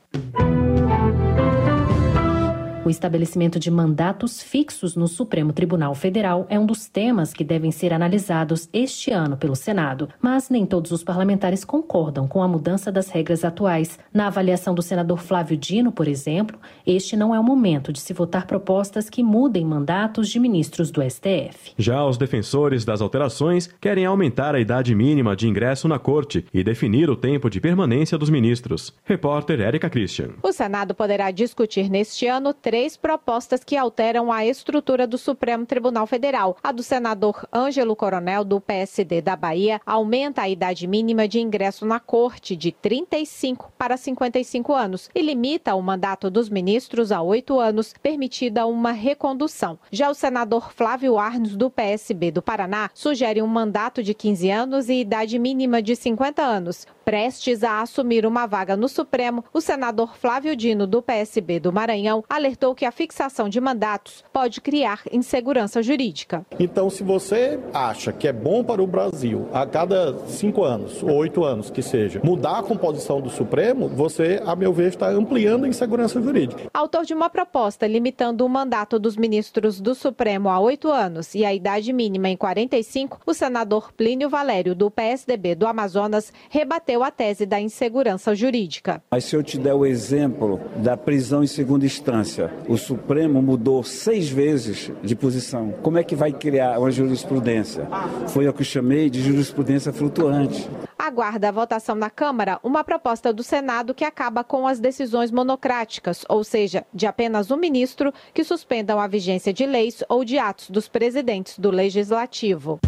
O 2.88 2.90
estabelecimento 2.90 3.60
de 3.60 3.70
mandatos 3.70 4.42
fixos 4.42 4.96
no 4.96 5.06
Supremo 5.06 5.52
Tribunal 5.52 5.94
Federal 5.94 6.46
é 6.48 6.58
um 6.58 6.64
dos 6.64 6.88
temas 6.88 7.34
que 7.34 7.44
devem 7.44 7.70
ser 7.70 7.92
analisados 7.92 8.66
este 8.72 9.10
ano 9.10 9.36
pelo 9.36 9.54
Senado, 9.54 10.08
mas 10.22 10.48
nem 10.48 10.64
todos 10.64 10.90
os 10.90 11.04
parlamentares 11.04 11.66
concordam 11.66 12.26
com 12.26 12.42
a 12.42 12.48
mudança 12.48 12.90
das 12.90 13.10
regras 13.10 13.44
atuais. 13.44 13.98
Na 14.10 14.28
avaliação 14.28 14.74
do 14.74 14.80
senador 14.80 15.18
Flávio 15.18 15.54
Dino, 15.54 15.92
por 15.92 16.08
exemplo, 16.08 16.58
este 16.86 17.14
não 17.14 17.34
é 17.34 17.38
o 17.38 17.44
momento 17.44 17.92
de 17.92 18.00
se 18.00 18.14
votar 18.14 18.46
propostas 18.46 19.10
que 19.10 19.22
mudem 19.22 19.66
mandatos 19.66 20.30
de 20.30 20.40
ministros 20.40 20.90
do 20.90 21.02
STF. 21.02 21.74
Já 21.76 22.02
os 22.06 22.16
defensores 22.16 22.86
das 22.86 23.02
alterações 23.02 23.68
querem 23.78 24.06
aumentar 24.06 24.54
a 24.54 24.60
idade 24.60 24.94
mínima 24.94 25.36
de 25.36 25.46
ingresso 25.46 25.88
na 25.88 25.98
corte 25.98 26.46
e 26.54 26.64
definir 26.64 27.10
o 27.10 27.16
tempo 27.16 27.50
de 27.50 27.60
permanência 27.60 28.16
dos 28.16 28.30
ministros. 28.30 28.94
Repórter 29.04 29.60
Érica 29.60 29.90
Christian. 29.90 30.30
O 30.42 30.52
Senado 30.52 30.94
poderá 30.94 31.30
discutir 31.30 31.90
neste 31.90 32.26
ano 32.26 32.54
três 32.54 32.77
três 32.78 32.96
propostas 32.96 33.64
que 33.64 33.76
alteram 33.76 34.30
a 34.30 34.46
estrutura 34.46 35.04
do 35.04 35.18
Supremo 35.18 35.66
Tribunal 35.66 36.06
Federal. 36.06 36.56
A 36.62 36.70
do 36.70 36.80
senador 36.80 37.44
Ângelo 37.52 37.96
Coronel, 37.96 38.44
do 38.44 38.60
PSD 38.60 39.20
da 39.20 39.34
Bahia, 39.34 39.80
aumenta 39.84 40.42
a 40.42 40.48
idade 40.48 40.86
mínima 40.86 41.26
de 41.26 41.40
ingresso 41.40 41.84
na 41.84 41.98
corte 41.98 42.54
de 42.54 42.70
35 42.70 43.72
para 43.76 43.96
55 43.96 44.72
anos 44.72 45.10
e 45.12 45.20
limita 45.20 45.74
o 45.74 45.82
mandato 45.82 46.30
dos 46.30 46.48
ministros 46.48 47.10
a 47.10 47.20
oito 47.20 47.58
anos, 47.58 47.92
permitida 48.00 48.64
uma 48.64 48.92
recondução. 48.92 49.76
Já 49.90 50.08
o 50.08 50.14
senador 50.14 50.72
Flávio 50.72 51.18
Arnos, 51.18 51.56
do 51.56 51.68
PSB 51.68 52.30
do 52.30 52.40
Paraná, 52.40 52.90
sugere 52.94 53.42
um 53.42 53.48
mandato 53.48 54.04
de 54.04 54.14
15 54.14 54.50
anos 54.52 54.88
e 54.88 55.00
idade 55.00 55.36
mínima 55.36 55.82
de 55.82 55.96
50 55.96 56.40
anos. 56.44 56.86
Prestes 57.08 57.64
a 57.64 57.80
assumir 57.80 58.26
uma 58.26 58.44
vaga 58.44 58.76
no 58.76 58.86
Supremo, 58.86 59.42
o 59.50 59.62
senador 59.62 60.14
Flávio 60.18 60.54
Dino, 60.54 60.86
do 60.86 61.00
PSB 61.00 61.58
do 61.58 61.72
Maranhão, 61.72 62.22
alertou 62.28 62.74
que 62.74 62.84
a 62.84 62.92
fixação 62.92 63.48
de 63.48 63.58
mandatos 63.62 64.22
pode 64.30 64.60
criar 64.60 65.00
insegurança 65.10 65.82
jurídica. 65.82 66.44
Então, 66.60 66.90
se 66.90 67.02
você 67.02 67.58
acha 67.72 68.12
que 68.12 68.28
é 68.28 68.32
bom 68.32 68.62
para 68.62 68.82
o 68.82 68.86
Brasil, 68.86 69.48
a 69.54 69.64
cada 69.64 70.18
cinco 70.26 70.62
anos, 70.62 71.02
ou 71.02 71.14
oito 71.14 71.44
anos 71.44 71.70
que 71.70 71.80
seja, 71.80 72.20
mudar 72.22 72.58
a 72.58 72.62
composição 72.62 73.22
do 73.22 73.30
Supremo, 73.30 73.88
você, 73.88 74.42
a 74.44 74.54
meu 74.54 74.70
ver, 74.70 74.88
está 74.88 75.08
ampliando 75.08 75.64
a 75.64 75.68
insegurança 75.68 76.20
jurídica. 76.20 76.64
Autor 76.74 77.06
de 77.06 77.14
uma 77.14 77.30
proposta 77.30 77.86
limitando 77.86 78.44
o 78.44 78.48
mandato 78.50 78.98
dos 78.98 79.16
ministros 79.16 79.80
do 79.80 79.94
Supremo 79.94 80.50
a 80.50 80.60
oito 80.60 80.92
anos 80.92 81.34
e 81.34 81.42
a 81.42 81.54
idade 81.54 81.90
mínima 81.90 82.28
em 82.28 82.36
45, 82.36 83.22
o 83.24 83.32
senador 83.32 83.94
Plínio 83.94 84.28
Valério, 84.28 84.74
do 84.74 84.90
PSDB 84.90 85.54
do 85.54 85.66
Amazonas, 85.66 86.30
rebateu 86.50 86.97
a 87.02 87.10
tese 87.10 87.46
da 87.46 87.60
insegurança 87.60 88.34
jurídica. 88.34 89.02
Mas 89.10 89.24
se 89.24 89.36
eu 89.36 89.42
te 89.42 89.58
der 89.58 89.74
o 89.74 89.86
exemplo 89.86 90.60
da 90.76 90.96
prisão 90.96 91.42
em 91.42 91.46
segunda 91.46 91.86
instância, 91.86 92.52
o 92.68 92.76
Supremo 92.76 93.40
mudou 93.42 93.82
seis 93.82 94.28
vezes 94.28 94.90
de 95.02 95.14
posição. 95.14 95.72
Como 95.82 95.98
é 95.98 96.04
que 96.04 96.16
vai 96.16 96.32
criar 96.32 96.78
uma 96.78 96.90
jurisprudência? 96.90 97.88
Foi 98.28 98.48
o 98.48 98.52
que 98.52 98.62
eu 98.62 98.66
chamei 98.66 99.10
de 99.10 99.22
jurisprudência 99.22 99.92
flutuante. 99.92 100.68
Aguarda 100.98 101.48
a 101.48 101.52
votação 101.52 101.94
na 101.94 102.10
Câmara 102.10 102.58
uma 102.62 102.82
proposta 102.82 103.32
do 103.32 103.42
Senado 103.42 103.94
que 103.94 104.04
acaba 104.04 104.42
com 104.42 104.66
as 104.66 104.80
decisões 104.80 105.30
monocráticas, 105.30 106.24
ou 106.28 106.42
seja, 106.42 106.84
de 106.92 107.06
apenas 107.06 107.50
um 107.50 107.56
ministro 107.56 108.12
que 108.34 108.44
suspendam 108.44 109.00
a 109.00 109.06
vigência 109.06 109.52
de 109.52 109.64
leis 109.64 110.02
ou 110.08 110.24
de 110.24 110.38
atos 110.38 110.68
dos 110.70 110.88
presidentes 110.88 111.58
do 111.58 111.70
Legislativo. 111.70 112.80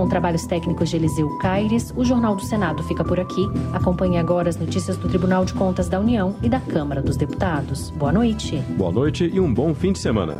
Com 0.00 0.08
trabalhos 0.08 0.46
técnicos 0.46 0.88
de 0.88 0.96
Eliseu 0.96 1.28
Caires, 1.36 1.92
o 1.94 2.02
Jornal 2.02 2.34
do 2.34 2.42
Senado 2.42 2.82
fica 2.84 3.04
por 3.04 3.20
aqui. 3.20 3.46
Acompanhe 3.70 4.16
agora 4.16 4.48
as 4.48 4.56
notícias 4.56 4.96
do 4.96 5.10
Tribunal 5.10 5.44
de 5.44 5.52
Contas 5.52 5.90
da 5.90 6.00
União 6.00 6.34
e 6.42 6.48
da 6.48 6.58
Câmara 6.58 7.02
dos 7.02 7.18
Deputados. 7.18 7.90
Boa 7.90 8.10
noite. 8.10 8.56
Boa 8.78 8.90
noite 8.90 9.30
e 9.30 9.38
um 9.38 9.52
bom 9.52 9.74
fim 9.74 9.92
de 9.92 9.98
semana. 9.98 10.38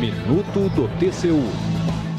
Minuto 0.00 0.68
do 0.74 0.88
TCU. 0.98 1.44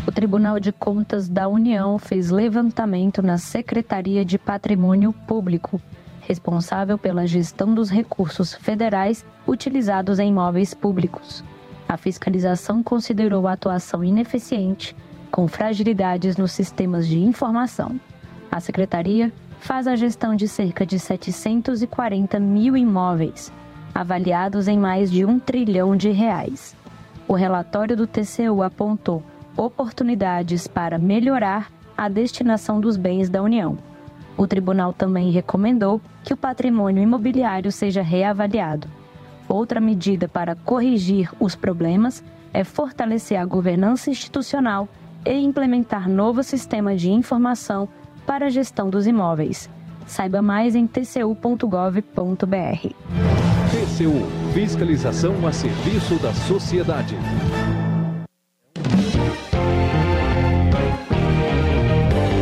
O 0.08 0.12
Tribunal 0.14 0.62
de 0.62 0.72
Contas 0.72 1.28
da 1.28 1.50
União 1.50 2.00
fez 2.00 2.30
levantamento 2.30 3.22
na 3.22 3.38
Secretaria 3.38 4.24
de 4.24 4.38
Patrimônio 4.38 5.12
Público, 5.28 5.82
responsável 6.22 6.98
pela 6.98 7.28
gestão 7.28 7.76
dos 7.76 7.90
recursos 7.90 8.54
federais 8.54 9.26
utilizados 9.46 10.18
em 10.18 10.30
imóveis 10.30 10.74
públicos. 10.74 11.44
A 11.94 11.98
fiscalização 11.98 12.82
considerou 12.82 13.48
a 13.48 13.52
atuação 13.52 14.04
ineficiente, 14.04 14.96
com 15.30 15.48
fragilidades 15.48 16.36
nos 16.38 16.52
sistemas 16.52 17.08
de 17.08 17.20
informação. 17.20 18.00
A 18.52 18.60
secretaria 18.60 19.32
faz 19.60 19.86
a 19.86 19.96
gestão 19.96 20.36
de 20.36 20.48
cerca 20.48 20.88
de 20.88 20.98
740 20.98 22.40
mil 22.40 22.76
imóveis, 22.76 23.54
avaliados 23.94 24.68
em 24.68 24.76
mais 24.76 25.12
de 25.12 25.24
um 25.24 25.38
trilhão 25.38 25.96
de 25.96 26.10
reais. 26.10 26.76
O 27.28 27.36
relatório 27.36 27.96
do 27.96 28.08
TCU 28.08 28.64
apontou 28.64 29.22
oportunidades 29.56 30.66
para 30.68 30.98
melhorar 30.98 31.72
a 31.96 32.10
destinação 32.10 32.82
dos 32.82 32.98
bens 32.98 33.30
da 33.30 33.44
União. 33.44 33.78
O 34.36 34.48
tribunal 34.48 34.94
também 34.94 35.30
recomendou 35.30 36.02
que 36.24 36.34
o 36.34 36.38
patrimônio 36.38 37.04
imobiliário 37.04 37.72
seja 37.72 38.02
reavaliado. 38.02 39.03
Outra 39.48 39.80
medida 39.80 40.28
para 40.28 40.56
corrigir 40.56 41.30
os 41.40 41.56
problemas 41.56 42.24
é 42.54 42.64
fortalecer 42.64 43.40
a 43.40 43.46
governança 43.46 44.10
institucional 44.10 44.88
e 45.26 45.34
implementar 45.34 46.10
novo 46.10 46.44
sistema 46.44 46.96
de 46.96 47.12
informação 47.12 47.88
para 48.26 48.48
a 48.48 48.50
gestão 48.50 48.90
dos 48.90 49.08
imóveis. 49.08 49.70
Saiba 50.06 50.42
mais 50.42 50.76
em 50.76 50.86
tcu.gov.br. 50.86 52.04
TCU 53.72 54.44
Fiscalização 54.54 55.48
a 55.48 55.52
serviço 55.52 56.16
da 56.20 56.34
sociedade. 56.34 57.16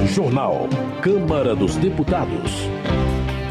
Jornal 0.08 0.68
Câmara 1.02 1.56
dos 1.56 1.78
Deputados. 1.78 2.71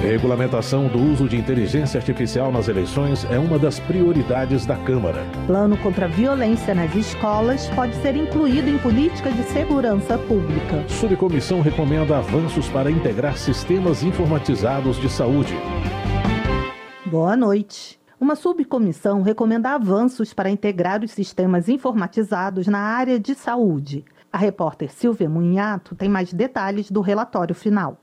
Regulamentação 0.00 0.88
do 0.88 0.98
uso 0.98 1.28
de 1.28 1.36
inteligência 1.36 1.98
artificial 1.98 2.50
nas 2.50 2.68
eleições 2.68 3.26
é 3.30 3.38
uma 3.38 3.58
das 3.58 3.78
prioridades 3.78 4.64
da 4.64 4.74
Câmara. 4.74 5.26
Plano 5.46 5.76
contra 5.76 6.06
a 6.06 6.08
violência 6.08 6.74
nas 6.74 6.94
escolas 6.94 7.68
pode 7.68 7.94
ser 7.96 8.16
incluído 8.16 8.70
em 8.70 8.78
política 8.78 9.30
de 9.30 9.42
segurança 9.42 10.16
pública. 10.16 10.88
Subcomissão 10.88 11.60
recomenda 11.60 12.16
avanços 12.16 12.66
para 12.66 12.90
integrar 12.90 13.36
sistemas 13.36 14.02
informatizados 14.02 14.96
de 14.98 15.10
saúde. 15.10 15.54
Boa 17.04 17.36
noite. 17.36 18.00
Uma 18.18 18.36
subcomissão 18.36 19.20
recomenda 19.20 19.74
avanços 19.74 20.32
para 20.32 20.48
integrar 20.48 21.04
os 21.04 21.10
sistemas 21.10 21.68
informatizados 21.68 22.66
na 22.66 22.78
área 22.78 23.20
de 23.20 23.34
saúde. 23.34 24.06
A 24.32 24.38
repórter 24.38 24.90
Silvia 24.90 25.28
Munhato 25.28 25.94
tem 25.94 26.08
mais 26.08 26.32
detalhes 26.32 26.90
do 26.90 27.02
relatório 27.02 27.54
final. 27.54 27.98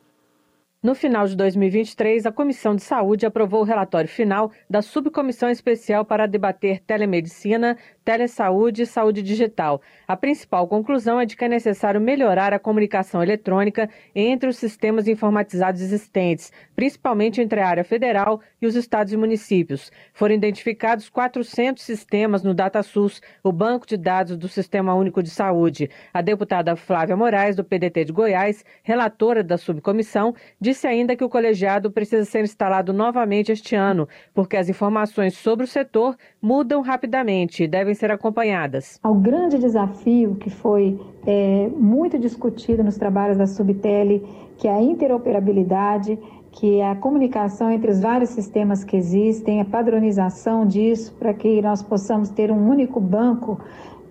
No 0.82 0.94
final 0.94 1.28
de 1.28 1.36
2023, 1.36 2.28
a 2.28 2.32
Comissão 2.32 2.76
de 2.76 2.84
Saúde 2.84 3.26
aprovou 3.26 3.62
o 3.62 3.64
relatório 3.64 4.08
final 4.08 4.52
da 4.70 4.84
Subcomissão 4.84 5.50
Especial 5.50 6.06
para 6.06 6.28
debater 6.28 6.82
telemedicina, 6.82 7.76
telesaúde 8.08 8.84
e 8.84 8.86
saúde 8.86 9.22
digital. 9.22 9.82
A 10.08 10.16
principal 10.16 10.66
conclusão 10.66 11.20
é 11.20 11.26
de 11.26 11.36
que 11.36 11.44
é 11.44 11.50
necessário 11.50 12.00
melhorar 12.00 12.54
a 12.54 12.60
comunicação 12.60 13.22
eletrônica 13.22 13.90
entre 14.16 14.48
os 14.48 14.56
sistemas 14.56 15.10
informatizados 15.10 15.82
existentes, 15.82 16.54
principalmente 16.74 17.42
entre 17.42 17.60
a 17.60 17.68
área 17.68 17.84
federal 17.84 18.40
e 18.62 18.66
os 18.66 18.76
estados 18.76 19.12
e 19.12 19.18
municípios. 19.18 19.92
Foram 20.14 20.36
identificados 20.36 21.10
400 21.10 21.84
sistemas 21.84 22.44
no 22.44 22.54
DataSUS, 22.54 23.22
o 23.44 23.52
banco 23.52 23.86
de 23.86 23.98
dados 23.98 24.38
do 24.38 24.48
Sistema 24.48 24.96
Único 24.96 25.22
de 25.22 25.30
Saúde. 25.30 25.90
A 26.14 26.22
deputada 26.22 26.78
Flávia 26.78 27.18
Moraes, 27.18 27.58
do 27.58 27.64
PDT 27.66 28.06
de 28.06 28.14
Goiás, 28.14 28.64
relatora 28.84 29.44
da 29.44 29.58
subcomissão, 29.58 30.34
Disse 30.62 30.88
ainda 30.88 31.16
que 31.16 31.24
o 31.24 31.30
colegiado 31.30 31.92
precisa 31.92 32.24
ser 32.24 32.44
instalado 32.44 32.94
novamente 32.94 33.52
este 33.52 33.76
ano, 33.76 34.08
porque 34.34 34.56
as 34.56 34.70
informações 34.70 35.36
sobre 35.38 35.66
o 35.66 35.68
setor 35.68 36.16
mudam 36.42 36.82
rapidamente 36.82 37.64
e 37.64 37.68
devem 37.68 37.97
ser 37.98 38.12
acompanhadas. 38.12 39.00
Ao 39.04 39.14
grande 39.14 39.58
desafio 39.58 40.36
que 40.36 40.50
foi 40.50 41.00
é, 41.26 41.70
muito 41.76 42.18
discutido 42.18 42.84
nos 42.84 42.98
trabalhos 42.98 43.38
da 43.38 43.48
Subtele, 43.48 44.24
que 44.58 44.68
é 44.68 44.72
a 44.72 44.82
interoperabilidade, 44.82 46.18
que 46.52 46.80
é 46.80 46.90
a 46.90 46.96
comunicação 46.96 47.72
entre 47.72 47.92
os 47.92 48.00
vários 48.00 48.32
sistemas 48.32 48.84
que 48.84 48.96
existem, 48.96 49.62
a 49.62 49.66
padronização 49.66 50.66
disso, 50.66 51.16
para 51.20 51.34
que 51.34 51.62
nós 51.62 51.84
possamos 51.84 52.30
ter 52.30 52.52
um 52.52 52.68
único 52.68 53.00
banco 53.00 53.60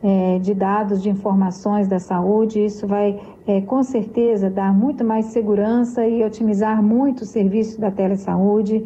é, 0.02 0.38
de 0.38 0.54
dados, 0.54 1.02
de 1.02 1.10
informações 1.10 1.88
da 1.88 1.98
saúde. 1.98 2.64
Isso 2.64 2.86
vai, 2.86 3.20
é, 3.46 3.60
com 3.62 3.82
certeza, 3.82 4.48
dar 4.48 4.72
muito 4.72 5.04
mais 5.04 5.26
segurança 5.26 6.06
e 6.06 6.22
otimizar 6.24 6.82
muito 6.82 7.22
o 7.22 7.26
serviço 7.26 7.80
da 7.80 7.90
telesaúde. 7.90 8.84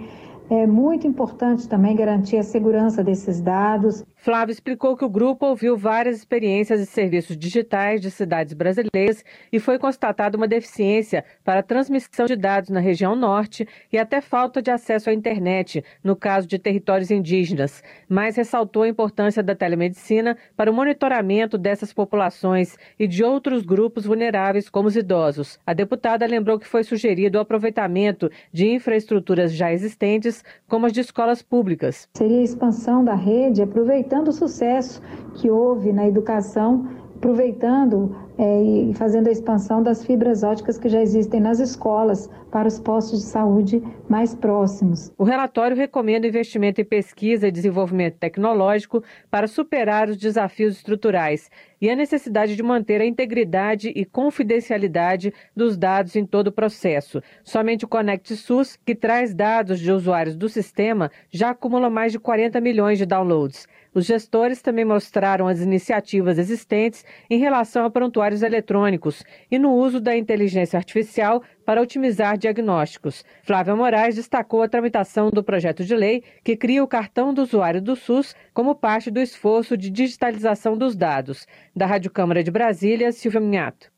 É 0.49 0.67
muito 0.67 1.07
importante 1.07 1.69
também 1.69 1.95
garantir 1.95 2.39
a 2.39 2.43
segurança 2.43 3.05
desses 3.05 3.41
dados. 3.41 4.05
Flávio 4.23 4.53
explicou 4.53 4.99
que 4.99 5.05
o 5.05 5.09
grupo 5.09 5.47
ouviu 5.47 5.79
várias 5.79 6.19
experiências 6.19 6.79
de 6.79 6.85
serviços 6.85 7.39
digitais 7.39 8.03
de 8.03 8.11
cidades 8.11 8.53
brasileiras 8.53 9.25
e 9.51 9.59
foi 9.59 9.79
constatada 9.79 10.37
uma 10.37 10.47
deficiência 10.47 11.25
para 11.43 11.61
a 11.61 11.63
transmissão 11.63 12.27
de 12.27 12.37
dados 12.37 12.69
na 12.69 12.81
região 12.81 13.17
norte 13.17 13.67
e 13.91 13.97
até 13.97 14.21
falta 14.21 14.61
de 14.61 14.71
acesso 14.71 15.09
à 15.09 15.15
internet, 15.15 15.83
no 16.05 16.15
caso 16.15 16.47
de 16.47 16.59
territórios 16.59 17.11
indígenas, 17.11 17.83
mas 18.07 18.37
ressaltou 18.37 18.83
a 18.83 18.89
importância 18.89 19.43
da 19.43 19.55
telemedicina 19.55 20.37
para 20.55 20.71
o 20.71 20.75
monitoramento 20.75 21.57
dessas 21.57 21.91
populações 21.91 22.77
e 22.99 23.09
de 23.09 23.25
outros 23.25 23.63
grupos 23.63 24.05
vulneráveis, 24.05 24.69
como 24.69 24.89
os 24.89 24.97
idosos. 24.97 25.59
A 25.67 25.73
deputada 25.73 26.27
lembrou 26.27 26.59
que 26.59 26.69
foi 26.69 26.85
sugerido 26.85 27.39
o 27.39 27.41
aproveitamento 27.41 28.31
de 28.53 28.69
infraestruturas 28.69 29.55
já 29.55 29.73
existentes 29.73 30.45
como 30.69 30.85
as 30.85 30.93
de 30.93 31.01
escolas 31.01 31.41
públicas. 31.41 32.07
Seria 32.15 32.41
a 32.41 32.45
expansão 32.45 33.03
da 33.03 33.15
rede, 33.15 33.63
aproveitando 34.11 34.29
o 34.29 34.33
sucesso 34.33 35.01
que 35.35 35.49
houve 35.49 35.93
na 35.93 36.09
educação, 36.09 36.89
aproveitando 37.15 38.17
é, 38.37 38.63
e 38.63 38.95
fazendo 38.95 39.29
a 39.29 39.31
expansão 39.31 39.83
das 39.83 40.05
fibras 40.05 40.43
óticas 40.43 40.79
que 40.79 40.89
já 40.89 41.01
existem 41.01 41.41
nas 41.41 41.61
escolas 41.61 42.29
para 42.51 42.67
os 42.67 42.81
postos 42.81 43.21
de 43.21 43.27
saúde 43.27 43.83
mais 44.09 44.35
próximos. 44.35 45.13
O 45.19 45.25
relatório 45.25 45.77
recomenda 45.77 46.27
investimento 46.27 46.81
em 46.81 46.85
pesquisa 46.85 47.47
e 47.47 47.53
desenvolvimento 47.53 48.17
tecnológico 48.17 49.05
para 49.31 49.47
superar 49.47 50.09
os 50.09 50.17
desafios 50.17 50.77
estruturais 50.77 51.51
e 51.81 51.91
a 51.91 51.95
necessidade 51.95 52.57
de 52.57 52.63
manter 52.63 53.01
a 53.01 53.07
integridade 53.07 53.93
e 53.95 54.05
confidencialidade 54.05 55.33
dos 55.55 55.77
dados 55.77 56.17
em 56.17 56.25
todo 56.25 56.49
o 56.49 56.53
processo. 56.53 57.23
Somente 57.45 57.85
o 57.85 57.89
Conect 57.89 58.35
SUS, 58.35 58.77
que 58.85 58.95
traz 58.95 59.35
dados 59.35 59.79
de 59.79 59.93
usuários 59.93 60.37
do 60.37 60.49
sistema, 60.49 61.11
já 61.31 61.51
acumula 61.51 61.91
mais 61.91 62.13
de 62.13 62.19
40 62.19 62.61
milhões 62.61 62.99
de 62.99 63.07
downloads. 63.07 63.67
Os 63.93 64.07
gestores 64.07 64.63
também 64.63 64.85
mostraram 64.85 65.49
as 65.49 65.61
iniciativas 65.61 66.39
existentes 66.39 67.05
em 67.29 67.39
relação 67.39 67.85
a 67.85 67.91
prontuários 67.91 68.43
eletrônicos 68.43 69.25
e 69.51 69.59
no 69.59 69.73
uso 69.73 70.01
da 70.01 70.17
inteligência 70.17 70.77
artificial 70.77 71.43
para 71.65 71.83
otimizar 71.83 72.39
diagnósticos. 72.39 73.25
Flávia 73.43 73.75
Moraes 73.75 74.15
destacou 74.15 74.63
a 74.63 74.69
tramitação 74.69 75.31
do 75.31 75.43
projeto 75.43 75.85
de 75.85 75.95
lei 75.95 76.23
que 76.45 76.57
cria 76.57 76.85
o 76.85 76.89
cartão 76.89 77.35
do 77.35 77.43
usuário 77.43 77.83
do 77.83 77.97
SUS 77.97 78.35
como 78.55 78.75
parte 78.75 79.11
do 79.11 79.21
esforço 79.21 79.77
de 79.77 79.91
digitalização 79.91 80.77
dos 80.77 80.95
dados. 80.95 81.47
Da 81.75 81.87
Rádio 81.87 82.11
Câmara 82.11 82.45
de 82.45 82.51
Brasília, 82.51 83.13
Silvia 83.13 83.41
Minhato. 83.41 83.91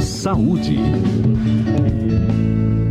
Saúde. 0.00 0.76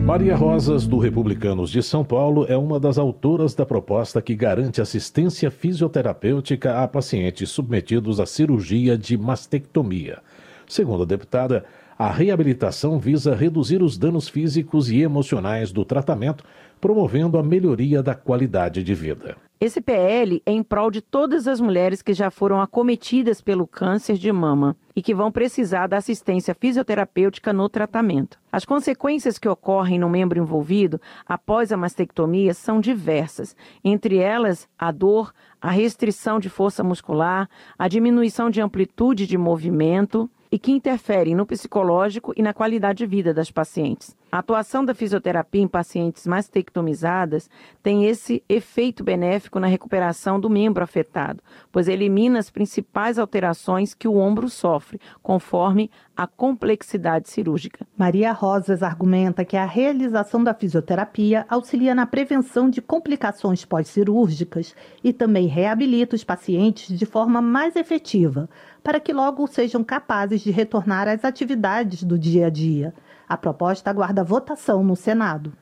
Maria 0.06 0.36
Rosas, 0.36 0.86
do 0.86 0.98
Republicanos 0.98 1.70
de 1.70 1.82
São 1.82 2.04
Paulo, 2.04 2.46
é 2.50 2.58
uma 2.58 2.78
das 2.78 2.98
autoras 2.98 3.56
da 3.56 3.66
proposta 3.66 4.22
que 4.22 4.36
garante 4.36 4.82
assistência 4.82 5.50
fisioterapêutica 5.50 6.84
a 6.84 6.88
pacientes 6.90 7.50
submetidos 7.50 8.20
à 8.20 8.26
cirurgia 8.26 8.98
de 8.98 9.18
mastectomia. 9.18 10.20
Segundo 10.68 11.04
a 11.04 11.06
deputada, 11.06 11.64
A 12.04 12.12
reabilitação 12.12 13.00
visa 13.00 13.34
reduzir 13.34 13.82
os 13.82 13.98
danos 13.98 14.28
físicos 14.28 14.92
e 14.92 15.02
emocionais 15.02 15.72
do 15.72 15.86
tratamento, 15.86 16.44
promovendo 16.82 17.38
a 17.38 17.44
melhoria 17.44 18.04
da 18.04 18.14
qualidade 18.14 18.84
de 18.84 18.94
vida. 18.94 19.38
Esse 19.58 19.80
PL 19.80 20.44
é 20.46 20.52
em 20.52 20.62
prol 20.62 20.92
de 20.92 21.00
todas 21.00 21.48
as 21.48 21.62
mulheres 21.62 22.02
que 22.02 22.12
já 22.14 22.30
foram 22.30 22.60
acometidas 22.60 23.40
pelo 23.40 23.66
câncer 23.66 24.18
de 24.18 24.30
mama 24.34 24.76
e 24.94 25.02
que 25.02 25.16
vão 25.16 25.32
precisar 25.32 25.88
da 25.88 25.96
assistência 25.96 26.54
fisioterapêutica 26.54 27.54
no 27.54 27.70
tratamento. 27.70 28.38
As 28.52 28.66
consequências 28.66 29.40
que 29.40 29.48
ocorrem 29.48 29.98
no 29.98 30.10
membro 30.10 30.38
envolvido 30.38 31.00
após 31.26 31.72
a 31.72 31.78
mastectomia 31.78 32.54
são 32.54 32.82
diversas, 32.82 33.56
entre 33.82 34.18
elas 34.18 34.68
a 34.78 34.92
dor, 34.92 35.34
a 35.62 35.72
restrição 35.72 36.38
de 36.38 36.50
força 36.50 36.84
muscular, 36.84 37.50
a 37.80 37.88
diminuição 37.88 38.50
de 38.50 38.60
amplitude 38.60 39.26
de 39.26 39.38
movimento 39.38 40.30
e 40.54 40.60
que 40.60 40.72
interferem 40.72 41.34
no 41.34 41.48
psicológico 41.48 42.32
e 42.38 42.44
na 42.44 42.54
qualidade 42.54 43.00
de 43.00 43.08
vida 43.08 43.34
das 43.34 43.50
pacientes. 43.50 44.16
A 44.34 44.40
atuação 44.40 44.84
da 44.84 44.96
fisioterapia 44.96 45.62
em 45.62 45.68
pacientes 45.68 46.26
mastectomizadas 46.26 47.48
tem 47.84 48.06
esse 48.06 48.44
efeito 48.50 49.04
benéfico 49.04 49.60
na 49.60 49.68
recuperação 49.68 50.40
do 50.40 50.50
membro 50.50 50.84
afetado, 50.84 51.40
pois 51.72 51.88
elimina 51.88 52.40
as 52.40 52.50
principais 52.50 53.20
alterações 53.20 53.94
que 53.94 54.08
o 54.08 54.18
ombro 54.18 54.50
sofre, 54.50 55.00
conforme 55.22 55.92
a 56.18 56.26
complexidade 56.26 57.30
cirúrgica. 57.30 57.86
Maria 57.96 58.32
Rosas 58.32 58.82
argumenta 58.82 59.46
que 59.46 59.56
a 59.56 59.66
realização 59.66 60.44
da 60.44 60.56
fisioterapia 60.56 61.46
auxilia 61.48 61.94
na 61.94 62.08
prevenção 62.08 62.72
de 62.72 62.82
complicações 62.82 63.64
pós-cirúrgicas 63.64 64.76
e 65.04 65.14
também 65.14 65.46
reabilita 65.46 66.16
os 66.16 66.24
pacientes 66.24 66.98
de 66.98 67.06
forma 67.06 67.40
mais 67.40 67.76
efetiva, 67.76 68.50
para 68.84 69.00
que 69.00 69.14
logo 69.14 69.46
sejam 69.46 69.84
capazes 69.84 70.42
de 70.42 70.50
retornar 70.50 71.08
às 71.08 71.24
atividades 71.24 72.04
do 72.04 72.18
dia 72.18 72.48
a 72.48 72.50
dia. 72.50 72.96
A 73.28 73.38
proposta 73.38 73.90
aguarda 73.90 74.24
votação 74.24 74.84
no 74.84 74.96
Senado. 74.96 75.54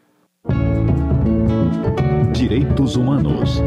Direitos 2.34 2.96
Humanos. 2.96 3.62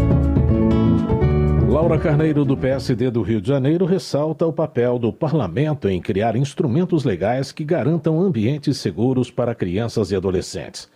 Laura 1.69 1.99
Carneiro, 1.99 2.45
do 2.45 2.57
PSD 2.57 3.11
do 3.11 3.23
Rio 3.23 3.41
de 3.41 3.49
Janeiro, 3.49 3.85
ressalta 3.85 4.47
o 4.47 4.53
papel 4.53 4.99
do 4.99 5.13
parlamento 5.13 5.89
em 5.89 6.01
criar 6.01 6.37
instrumentos 6.37 7.05
legais 7.05 7.51
que 7.51 7.65
garantam 7.65 8.21
ambientes 8.21 8.79
seguros 8.79 9.31
para 9.31 9.55
crianças 9.55 10.11
e 10.11 10.17
adolescentes. 10.17 10.89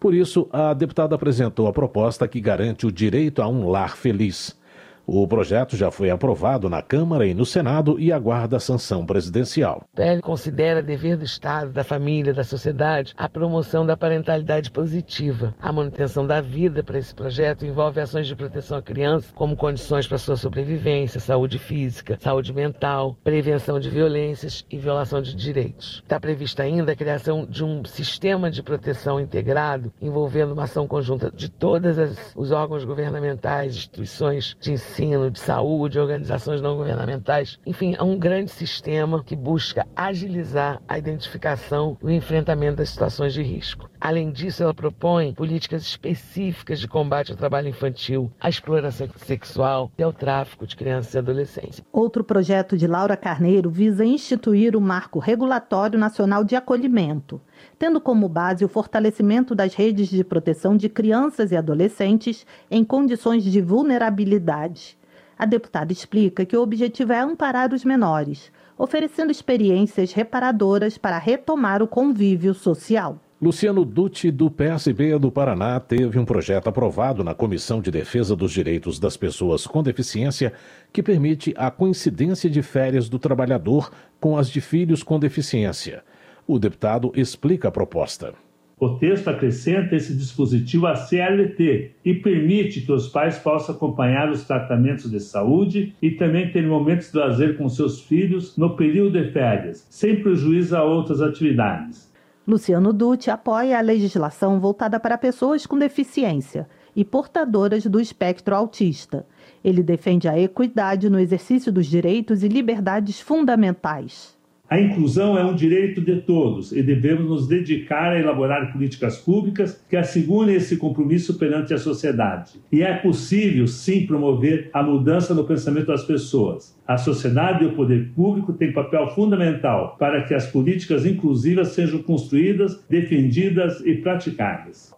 Por 0.00 0.14
isso, 0.14 0.48
a 0.52 0.74
deputada 0.74 1.14
apresentou 1.14 1.68
a 1.68 1.72
proposta 1.72 2.26
que 2.26 2.40
garante 2.40 2.86
o 2.86 2.92
direito 2.92 3.40
a 3.40 3.48
um 3.48 3.68
lar 3.68 3.96
feliz. 3.96 4.58
O 5.04 5.26
projeto 5.26 5.76
já 5.76 5.90
foi 5.90 6.10
aprovado 6.10 6.70
na 6.70 6.80
Câmara 6.80 7.26
e 7.26 7.34
no 7.34 7.44
Senado 7.44 7.98
e 7.98 8.12
aguarda 8.12 8.56
a 8.56 8.60
sanção 8.60 9.04
presidencial. 9.04 9.82
O 9.92 9.96
PL 9.96 10.22
considera 10.22 10.80
dever 10.80 11.16
do 11.16 11.24
Estado, 11.24 11.72
da 11.72 11.82
família, 11.82 12.32
da 12.32 12.44
sociedade 12.44 13.12
a 13.16 13.28
promoção 13.28 13.84
da 13.84 13.96
parentalidade 13.96 14.70
positiva. 14.70 15.54
A 15.60 15.72
manutenção 15.72 16.24
da 16.24 16.40
vida 16.40 16.84
para 16.84 16.98
esse 16.98 17.12
projeto 17.12 17.66
envolve 17.66 18.00
ações 18.00 18.28
de 18.28 18.36
proteção 18.36 18.78
à 18.78 18.82
criança, 18.82 19.32
como 19.34 19.56
condições 19.56 20.06
para 20.06 20.18
sua 20.18 20.36
sobrevivência, 20.36 21.18
saúde 21.18 21.58
física, 21.58 22.16
saúde 22.20 22.52
mental, 22.52 23.16
prevenção 23.24 23.80
de 23.80 23.90
violências 23.90 24.64
e 24.70 24.78
violação 24.78 25.20
de 25.20 25.34
direitos. 25.34 26.00
Está 26.02 26.20
prevista 26.20 26.62
ainda 26.62 26.92
a 26.92 26.96
criação 26.96 27.44
de 27.44 27.64
um 27.64 27.84
sistema 27.84 28.50
de 28.50 28.62
proteção 28.62 29.18
integrado 29.18 29.92
envolvendo 30.00 30.52
uma 30.52 30.64
ação 30.64 30.86
conjunta 30.86 31.30
de 31.34 31.50
todos 31.50 31.96
os 32.36 32.52
órgãos 32.52 32.84
governamentais, 32.84 33.74
instituições 33.74 34.56
de 34.60 34.72
ensino 34.72 34.91
ensino, 34.92 35.30
de 35.30 35.40
saúde, 35.40 35.98
organizações 35.98 36.60
não 36.60 36.76
governamentais. 36.76 37.58
Enfim, 37.64 37.96
é 37.98 38.02
um 38.02 38.18
grande 38.18 38.50
sistema 38.50 39.24
que 39.24 39.34
busca 39.34 39.86
agilizar 39.96 40.80
a 40.86 40.98
identificação 40.98 41.96
e 42.02 42.06
o 42.06 42.10
enfrentamento 42.10 42.76
das 42.76 42.90
situações 42.90 43.32
de 43.32 43.42
risco. 43.42 43.88
Além 43.98 44.30
disso, 44.30 44.62
ela 44.62 44.74
propõe 44.74 45.32
políticas 45.32 45.82
específicas 45.82 46.80
de 46.80 46.88
combate 46.88 47.30
ao 47.30 47.38
trabalho 47.38 47.68
infantil, 47.68 48.30
à 48.40 48.48
exploração 48.48 49.08
sexual 49.16 49.90
e 49.96 50.02
ao 50.02 50.12
tráfico 50.12 50.66
de 50.66 50.76
crianças 50.76 51.14
e 51.14 51.18
adolescentes. 51.18 51.82
Outro 51.92 52.22
projeto 52.22 52.76
de 52.76 52.86
Laura 52.86 53.16
Carneiro 53.16 53.70
visa 53.70 54.04
instituir 54.04 54.76
o 54.76 54.80
Marco 54.80 55.18
Regulatório 55.18 55.98
Nacional 55.98 56.44
de 56.44 56.56
Acolhimento, 56.56 57.40
tendo 57.78 58.00
como 58.00 58.28
base 58.28 58.64
o 58.64 58.68
fortalecimento 58.68 59.54
das 59.54 59.74
redes 59.74 60.08
de 60.08 60.22
proteção 60.22 60.76
de 60.76 60.88
crianças 60.88 61.52
e 61.52 61.56
adolescentes 61.56 62.46
em 62.70 62.84
condições 62.84 63.44
de 63.44 63.60
vulnerabilidade. 63.60 64.96
A 65.38 65.46
deputada 65.46 65.92
explica 65.92 66.44
que 66.44 66.56
o 66.56 66.62
objetivo 66.62 67.12
é 67.12 67.20
amparar 67.20 67.72
os 67.72 67.84
menores, 67.84 68.52
oferecendo 68.78 69.32
experiências 69.32 70.12
reparadoras 70.12 70.96
para 70.96 71.18
retomar 71.18 71.82
o 71.82 71.88
convívio 71.88 72.54
social. 72.54 73.18
Luciano 73.42 73.84
Dutti, 73.84 74.30
do 74.30 74.48
PSB 74.48 75.18
do 75.18 75.28
Paraná, 75.28 75.80
teve 75.80 76.16
um 76.16 76.24
projeto 76.24 76.68
aprovado 76.68 77.24
na 77.24 77.34
Comissão 77.34 77.80
de 77.80 77.90
Defesa 77.90 78.36
dos 78.36 78.52
Direitos 78.52 79.00
das 79.00 79.16
Pessoas 79.16 79.66
com 79.66 79.82
Deficiência 79.82 80.52
que 80.92 81.02
permite 81.02 81.52
a 81.56 81.68
coincidência 81.68 82.48
de 82.48 82.62
férias 82.62 83.08
do 83.08 83.18
trabalhador 83.18 83.90
com 84.20 84.38
as 84.38 84.48
de 84.48 84.60
filhos 84.60 85.02
com 85.02 85.18
deficiência. 85.18 86.04
O 86.46 86.58
deputado 86.58 87.12
explica 87.14 87.68
a 87.68 87.70
proposta. 87.70 88.34
O 88.78 88.98
texto 88.98 89.28
acrescenta 89.28 89.94
esse 89.94 90.12
dispositivo 90.12 90.88
à 90.88 90.96
CLT 90.96 91.92
e 92.04 92.14
permite 92.14 92.80
que 92.80 92.90
os 92.90 93.08
pais 93.08 93.38
possam 93.38 93.76
acompanhar 93.76 94.28
os 94.28 94.42
tratamentos 94.42 95.08
de 95.08 95.20
saúde 95.20 95.94
e 96.02 96.10
também 96.10 96.50
ter 96.50 96.66
momentos 96.66 97.12
de 97.12 97.16
lazer 97.16 97.56
com 97.56 97.68
seus 97.68 98.00
filhos 98.00 98.56
no 98.56 98.74
período 98.74 99.22
de 99.22 99.30
férias, 99.30 99.86
sem 99.88 100.20
prejuízo 100.20 100.76
a 100.76 100.82
outras 100.82 101.20
atividades. 101.20 102.12
Luciano 102.44 102.92
Dutti 102.92 103.30
apoia 103.30 103.78
a 103.78 103.80
legislação 103.80 104.58
voltada 104.58 104.98
para 104.98 105.16
pessoas 105.16 105.64
com 105.64 105.78
deficiência 105.78 106.68
e 106.94 107.04
portadoras 107.04 107.86
do 107.86 108.00
espectro 108.00 108.52
autista. 108.52 109.24
Ele 109.62 109.80
defende 109.80 110.26
a 110.26 110.36
equidade 110.36 111.08
no 111.08 111.20
exercício 111.20 111.72
dos 111.72 111.86
direitos 111.86 112.42
e 112.42 112.48
liberdades 112.48 113.20
fundamentais. 113.20 114.36
A 114.72 114.80
inclusão 114.80 115.36
é 115.36 115.44
um 115.44 115.54
direito 115.54 116.00
de 116.00 116.22
todos 116.22 116.72
e 116.72 116.82
devemos 116.82 117.28
nos 117.28 117.46
dedicar 117.46 118.12
a 118.12 118.18
elaborar 118.18 118.72
políticas 118.72 119.18
públicas 119.18 119.84
que 119.86 119.94
assegurem 119.94 120.54
esse 120.54 120.78
compromisso 120.78 121.38
perante 121.38 121.74
a 121.74 121.78
sociedade. 121.78 122.52
E 122.72 122.82
é 122.82 122.94
possível, 122.94 123.66
sim, 123.66 124.06
promover 124.06 124.70
a 124.72 124.82
mudança 124.82 125.34
no 125.34 125.44
pensamento 125.44 125.88
das 125.88 126.04
pessoas. 126.04 126.74
A 126.88 126.96
sociedade 126.96 127.64
e 127.64 127.66
o 127.66 127.74
poder 127.74 128.12
público 128.16 128.54
têm 128.54 128.72
papel 128.72 129.10
fundamental 129.10 129.94
para 129.98 130.22
que 130.22 130.32
as 130.32 130.46
políticas 130.46 131.04
inclusivas 131.04 131.72
sejam 131.72 132.02
construídas, 132.02 132.82
defendidas 132.88 133.84
e 133.84 133.96
praticadas. 133.96 134.94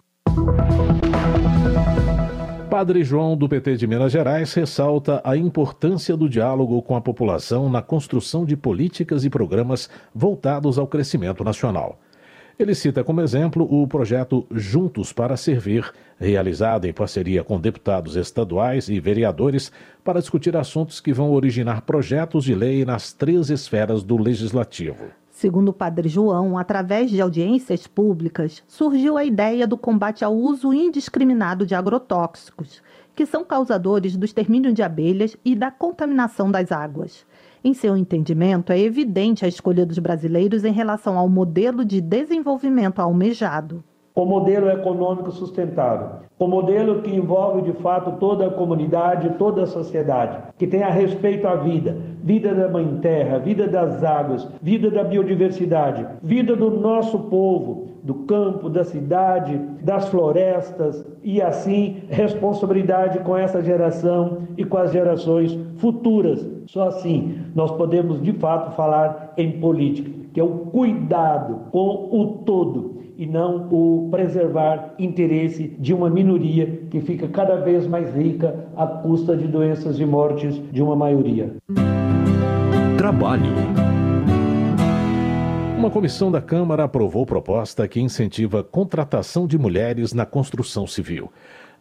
Padre 2.75 3.05
João, 3.05 3.37
do 3.37 3.49
PT 3.49 3.77
de 3.77 3.87
Minas 3.87 4.11
Gerais, 4.11 4.53
ressalta 4.53 5.23
a 5.23 5.37
importância 5.37 6.17
do 6.17 6.29
diálogo 6.29 6.83
com 6.83 6.97
a 6.97 7.01
população 7.01 7.71
na 7.71 7.81
construção 7.81 8.45
de 8.45 8.57
políticas 8.57 9.25
e 9.25 9.31
programas 9.31 9.89
voltados 10.13 10.77
ao 10.77 10.89
crescimento 10.89 11.45
nacional. 11.45 12.01
Ele 12.59 12.75
cita 12.75 13.05
como 13.05 13.21
exemplo 13.21 13.65
o 13.71 13.87
projeto 13.87 14.45
Juntos 14.51 15.13
para 15.13 15.37
Servir, 15.37 15.89
realizado 16.19 16.87
em 16.87 16.93
parceria 16.93 17.45
com 17.45 17.61
deputados 17.61 18.17
estaduais 18.17 18.89
e 18.89 18.99
vereadores 18.99 19.71
para 20.03 20.19
discutir 20.19 20.57
assuntos 20.57 21.01
que 21.01 21.13
vão 21.13 21.31
originar 21.31 21.83
projetos 21.83 22.43
de 22.43 22.57
lei 22.57 22.85
nas 22.85 23.13
três 23.13 23.51
esferas 23.51 24.03
do 24.03 24.21
legislativo. 24.21 25.13
Segundo 25.45 25.69
o 25.69 25.73
padre 25.75 26.09
João, 26.09 26.57
através 26.57 27.11
de 27.11 27.21
audiências 27.21 27.87
públicas, 27.87 28.63
surgiu 28.67 29.19
a 29.19 29.27
ideia 29.27 29.67
do 29.67 29.77
combate 29.77 30.25
ao 30.25 30.35
uso 30.35 30.73
indiscriminado 30.73 31.67
de 31.67 31.75
agrotóxicos, 31.75 32.83
que 33.15 33.27
são 33.27 33.45
causadores 33.45 34.17
do 34.17 34.25
extermínio 34.25 34.73
de 34.73 34.83
abelhas 34.83 35.37
e 35.45 35.55
da 35.55 35.71
contaminação 35.71 36.51
das 36.51 36.73
águas. 36.73 37.27
Em 37.63 37.75
seu 37.75 37.95
entendimento, 37.95 38.73
é 38.73 38.79
evidente 38.81 39.45
a 39.45 39.49
escolha 39.49 39.85
dos 39.85 39.99
brasileiros 39.99 40.65
em 40.65 40.73
relação 40.73 41.19
ao 41.19 41.29
modelo 41.29 41.85
de 41.85 42.01
desenvolvimento 42.01 43.01
almejado 43.01 43.85
o 44.15 44.25
modelo 44.25 44.71
econômico 44.71 45.33
sustentável, 45.33 46.25
o 46.39 46.47
modelo 46.47 47.03
que 47.03 47.15
envolve 47.15 47.63
de 47.63 47.73
fato 47.81 48.13
toda 48.19 48.47
a 48.47 48.51
comunidade, 48.51 49.31
toda 49.39 49.63
a 49.65 49.67
sociedade, 49.67 50.39
que 50.57 50.67
tenha 50.67 50.89
respeito 50.89 51.47
à 51.49 51.57
vida, 51.57 51.97
vida 52.23 52.55
da 52.55 52.69
mãe 52.69 52.99
terra, 53.01 53.39
vida 53.39 53.67
das 53.67 54.05
águas, 54.05 54.49
vida 54.63 54.91
da 54.91 55.03
biodiversidade, 55.03 56.07
vida 56.23 56.55
do 56.55 56.71
nosso 56.71 57.19
povo, 57.19 57.89
do 58.05 58.15
campo, 58.15 58.69
da 58.69 58.85
cidade, 58.85 59.59
das 59.83 60.09
florestas 60.09 61.05
e 61.23 61.41
assim 61.41 62.03
responsabilidade 62.09 63.19
com 63.21 63.37
essa 63.37 63.63
geração 63.63 64.43
e 64.57 64.65
com 64.65 64.77
as 64.77 64.93
gerações 64.93 65.59
futuras. 65.79 66.47
Só 66.67 66.89
assim 66.89 67.39
nós 67.55 67.73
podemos 67.73 68.23
de 68.23 68.33
fato 68.35 68.77
falar 68.77 69.33
em 69.37 69.59
política, 69.59 70.11
que 70.33 70.41
é 70.41 70.45
o 70.45 70.49
cuidado 70.49 71.71
com 71.73 72.09
o 72.13 72.27
todo 72.45 72.94
e 73.17 73.27
não 73.27 73.69
o 73.71 74.09
preservar 74.11 74.95
interesse 74.99 75.77
de 75.79 75.95
uma 75.95 76.11
minoria 76.11 76.83
que 76.91 77.01
fica 77.01 77.29
cada 77.29 77.57
vez 77.57 77.87
mais 77.87 78.15
rica 78.15 78.69
à 78.77 78.87
custa 78.87 79.37
de 79.37 79.47
doenças 79.47 79.99
e 79.99 80.05
mortes 80.05 80.61
de 80.73 80.83
uma 80.83 80.97
maioria. 80.97 81.55
Trabalho. 82.99 83.53
Uma 85.79 85.91
comissão 85.91 86.33
da 86.33 86.41
Câmara 86.41 86.85
aprovou 86.85 87.27
proposta 87.27 87.87
que 87.87 88.01
incentiva 88.01 88.61
a 88.61 88.65
contratação 88.65 89.47
de 89.47 89.59
mulheres 89.59 90.15
na 90.15 90.25
construção 90.25 90.87
civil. 90.87 91.31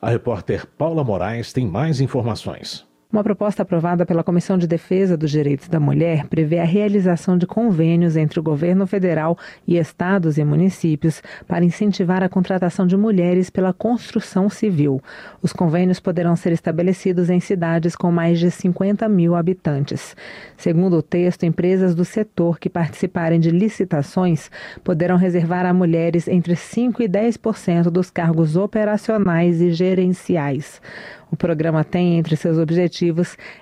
A 0.02 0.10
repórter 0.10 0.68
Paula 0.78 1.04
Moraes 1.04 1.54
tem 1.54 1.66
mais 1.66 2.02
informações. 2.02 2.86
Uma 3.14 3.24
proposta 3.24 3.62
aprovada 3.62 4.08
pela 4.08 4.24
Comissão 4.24 4.58
de 4.58 4.66
Defesa 4.66 5.16
dos 5.16 5.30
Direitos 5.30 5.68
da 5.68 5.80
Mulher 5.80 6.26
prevê 6.26 6.58
a 6.58 6.64
realização 6.64 7.38
de 7.38 7.46
convênios 7.46 8.18
entre 8.18 8.40
o 8.40 8.44
governo 8.44 8.88
federal 8.88 9.38
e 9.68 9.78
estados 9.78 10.40
e 10.40 10.44
municípios 10.44 11.22
para 11.48 11.64
incentivar 11.64 12.24
a 12.24 12.28
contratação 12.28 12.88
de 12.88 12.98
mulheres 12.98 13.52
pela 13.52 13.72
construção 13.72 14.50
civil. 14.50 15.00
Os 15.44 15.54
convênios 15.54 16.00
poderão 16.00 16.36
ser 16.36 16.54
estabelecidos 16.54 17.30
em 17.30 17.40
cidades 17.40 17.96
com 17.96 18.12
mais 18.12 18.40
de 18.40 18.50
50 18.50 19.08
mil 19.08 19.36
habitantes. 19.36 20.16
Segundo 20.58 20.98
o 20.98 21.04
texto, 21.04 21.44
empresas 21.44 21.94
do 21.94 22.04
setor 22.04 22.58
que 22.58 22.68
participarem 22.68 23.40
de 23.40 23.52
licitações 23.52 24.50
poderão 24.84 25.18
reservar 25.18 25.68
a 25.68 25.74
mulheres 25.74 26.28
entre 26.28 26.56
5% 26.56 27.02
e 27.02 27.08
10% 27.08 27.92
dos 27.92 28.10
cargos 28.10 28.56
operacionais 28.56 29.62
e 29.62 29.72
gerenciais. 29.72 30.82
O 31.32 31.36
programa 31.36 31.84
tem 31.84 32.20
entre 32.20 32.36
seus 32.36 32.60
objetivos 32.60 33.03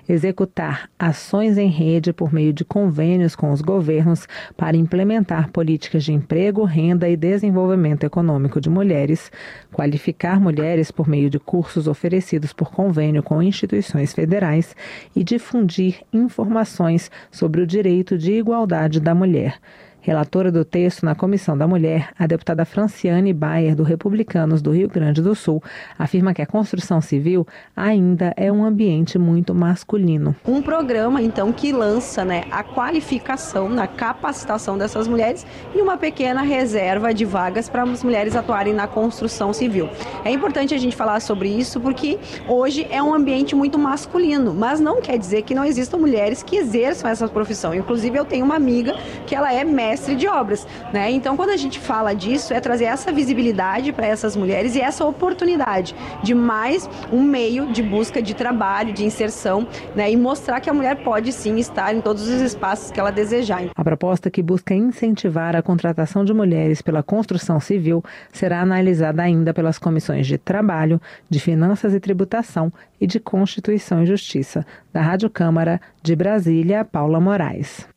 executar 0.08 0.90
ações 0.98 1.58
em 1.58 1.68
rede 1.68 2.12
por 2.12 2.32
meio 2.32 2.52
de 2.52 2.64
convênios 2.64 3.34
com 3.34 3.50
os 3.50 3.60
governos 3.60 4.28
para 4.56 4.76
implementar 4.76 5.50
políticas 5.50 6.04
de 6.04 6.12
emprego, 6.12 6.64
renda 6.64 7.08
e 7.08 7.16
desenvolvimento 7.16 8.04
econômico 8.04 8.60
de 8.60 8.68
mulheres, 8.68 9.32
qualificar 9.72 10.38
mulheres 10.40 10.90
por 10.90 11.08
meio 11.08 11.30
de 11.30 11.38
cursos 11.38 11.88
oferecidos 11.88 12.52
por 12.52 12.70
convênio 12.70 13.22
com 13.22 13.42
instituições 13.42 14.12
federais 14.12 14.76
e 15.16 15.24
difundir 15.24 16.02
informações 16.12 17.10
sobre 17.30 17.60
o 17.60 17.66
direito 17.66 18.18
de 18.18 18.32
igualdade 18.32 19.00
da 19.00 19.14
mulher. 19.14 19.58
Relatora 20.04 20.50
do 20.50 20.64
texto 20.64 21.04
na 21.04 21.14
Comissão 21.14 21.56
da 21.56 21.64
Mulher, 21.64 22.08
a 22.18 22.26
deputada 22.26 22.64
Franciane 22.64 23.32
Bayer, 23.32 23.76
do 23.76 23.84
Republicanos 23.84 24.60
do 24.60 24.72
Rio 24.72 24.88
Grande 24.88 25.22
do 25.22 25.32
Sul, 25.32 25.62
afirma 25.96 26.34
que 26.34 26.42
a 26.42 26.46
construção 26.46 27.00
civil 27.00 27.46
ainda 27.76 28.34
é 28.36 28.50
um 28.50 28.64
ambiente 28.64 29.16
muito 29.16 29.54
masculino. 29.54 30.34
Um 30.44 30.60
programa, 30.60 31.22
então, 31.22 31.52
que 31.52 31.70
lança 31.70 32.24
né, 32.24 32.42
a 32.50 32.64
qualificação, 32.64 33.68
na 33.68 33.86
capacitação 33.86 34.76
dessas 34.76 35.06
mulheres 35.06 35.46
e 35.72 35.80
uma 35.80 35.96
pequena 35.96 36.42
reserva 36.42 37.14
de 37.14 37.24
vagas 37.24 37.68
para 37.68 37.84
as 37.84 38.02
mulheres 38.02 38.34
atuarem 38.34 38.74
na 38.74 38.88
construção 38.88 39.52
civil. 39.52 39.88
É 40.24 40.32
importante 40.32 40.74
a 40.74 40.78
gente 40.78 40.96
falar 40.96 41.20
sobre 41.20 41.48
isso 41.48 41.78
porque 41.78 42.18
hoje 42.48 42.88
é 42.90 43.00
um 43.00 43.14
ambiente 43.14 43.54
muito 43.54 43.78
masculino, 43.78 44.52
mas 44.52 44.80
não 44.80 45.00
quer 45.00 45.16
dizer 45.16 45.42
que 45.42 45.54
não 45.54 45.64
existam 45.64 45.98
mulheres 45.98 46.42
que 46.42 46.56
exerçam 46.56 47.08
essa 47.08 47.28
profissão. 47.28 47.72
Inclusive, 47.72 48.18
eu 48.18 48.24
tenho 48.24 48.44
uma 48.44 48.56
amiga 48.56 48.96
que 49.28 49.36
ela 49.36 49.54
é 49.54 49.62
mestre 49.62 49.91
mestre 49.92 50.16
de 50.16 50.26
obras, 50.26 50.66
né? 50.90 51.10
Então, 51.10 51.36
quando 51.36 51.50
a 51.50 51.56
gente 51.56 51.78
fala 51.78 52.14
disso, 52.14 52.54
é 52.54 52.60
trazer 52.60 52.84
essa 52.84 53.12
visibilidade 53.12 53.92
para 53.92 54.06
essas 54.06 54.34
mulheres 54.34 54.74
e 54.74 54.80
essa 54.80 55.04
oportunidade 55.04 55.94
de 56.22 56.34
mais 56.34 56.88
um 57.12 57.22
meio 57.22 57.70
de 57.70 57.82
busca 57.82 58.22
de 58.22 58.34
trabalho, 58.34 58.94
de 58.94 59.04
inserção, 59.04 59.68
né? 59.94 60.10
E 60.10 60.16
mostrar 60.16 60.60
que 60.60 60.70
a 60.70 60.74
mulher 60.74 61.04
pode 61.04 61.30
sim 61.30 61.58
estar 61.58 61.94
em 61.94 62.00
todos 62.00 62.26
os 62.26 62.40
espaços 62.40 62.90
que 62.90 62.98
ela 62.98 63.12
desejar. 63.12 63.64
A 63.76 63.84
proposta 63.84 64.30
que 64.30 64.42
busca 64.42 64.74
incentivar 64.74 65.54
a 65.54 65.62
contratação 65.62 66.24
de 66.24 66.32
mulheres 66.32 66.80
pela 66.80 67.02
construção 67.02 67.60
civil 67.60 68.02
será 68.32 68.62
analisada 68.62 69.22
ainda 69.22 69.52
pelas 69.52 69.78
comissões 69.78 70.26
de 70.26 70.38
Trabalho, 70.38 70.98
de 71.28 71.38
Finanças 71.38 71.92
e 71.92 72.00
Tributação 72.00 72.72
e 72.98 73.06
de 73.06 73.20
Constituição 73.20 74.02
e 74.02 74.06
Justiça. 74.06 74.64
Da 74.90 75.02
Rádio 75.02 75.28
Câmara 75.28 75.78
de 76.02 76.16
Brasília, 76.16 76.82
Paula 76.82 77.20
Moraes. 77.20 77.91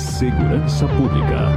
Segurança 0.00 0.88
Pública. 0.88 1.50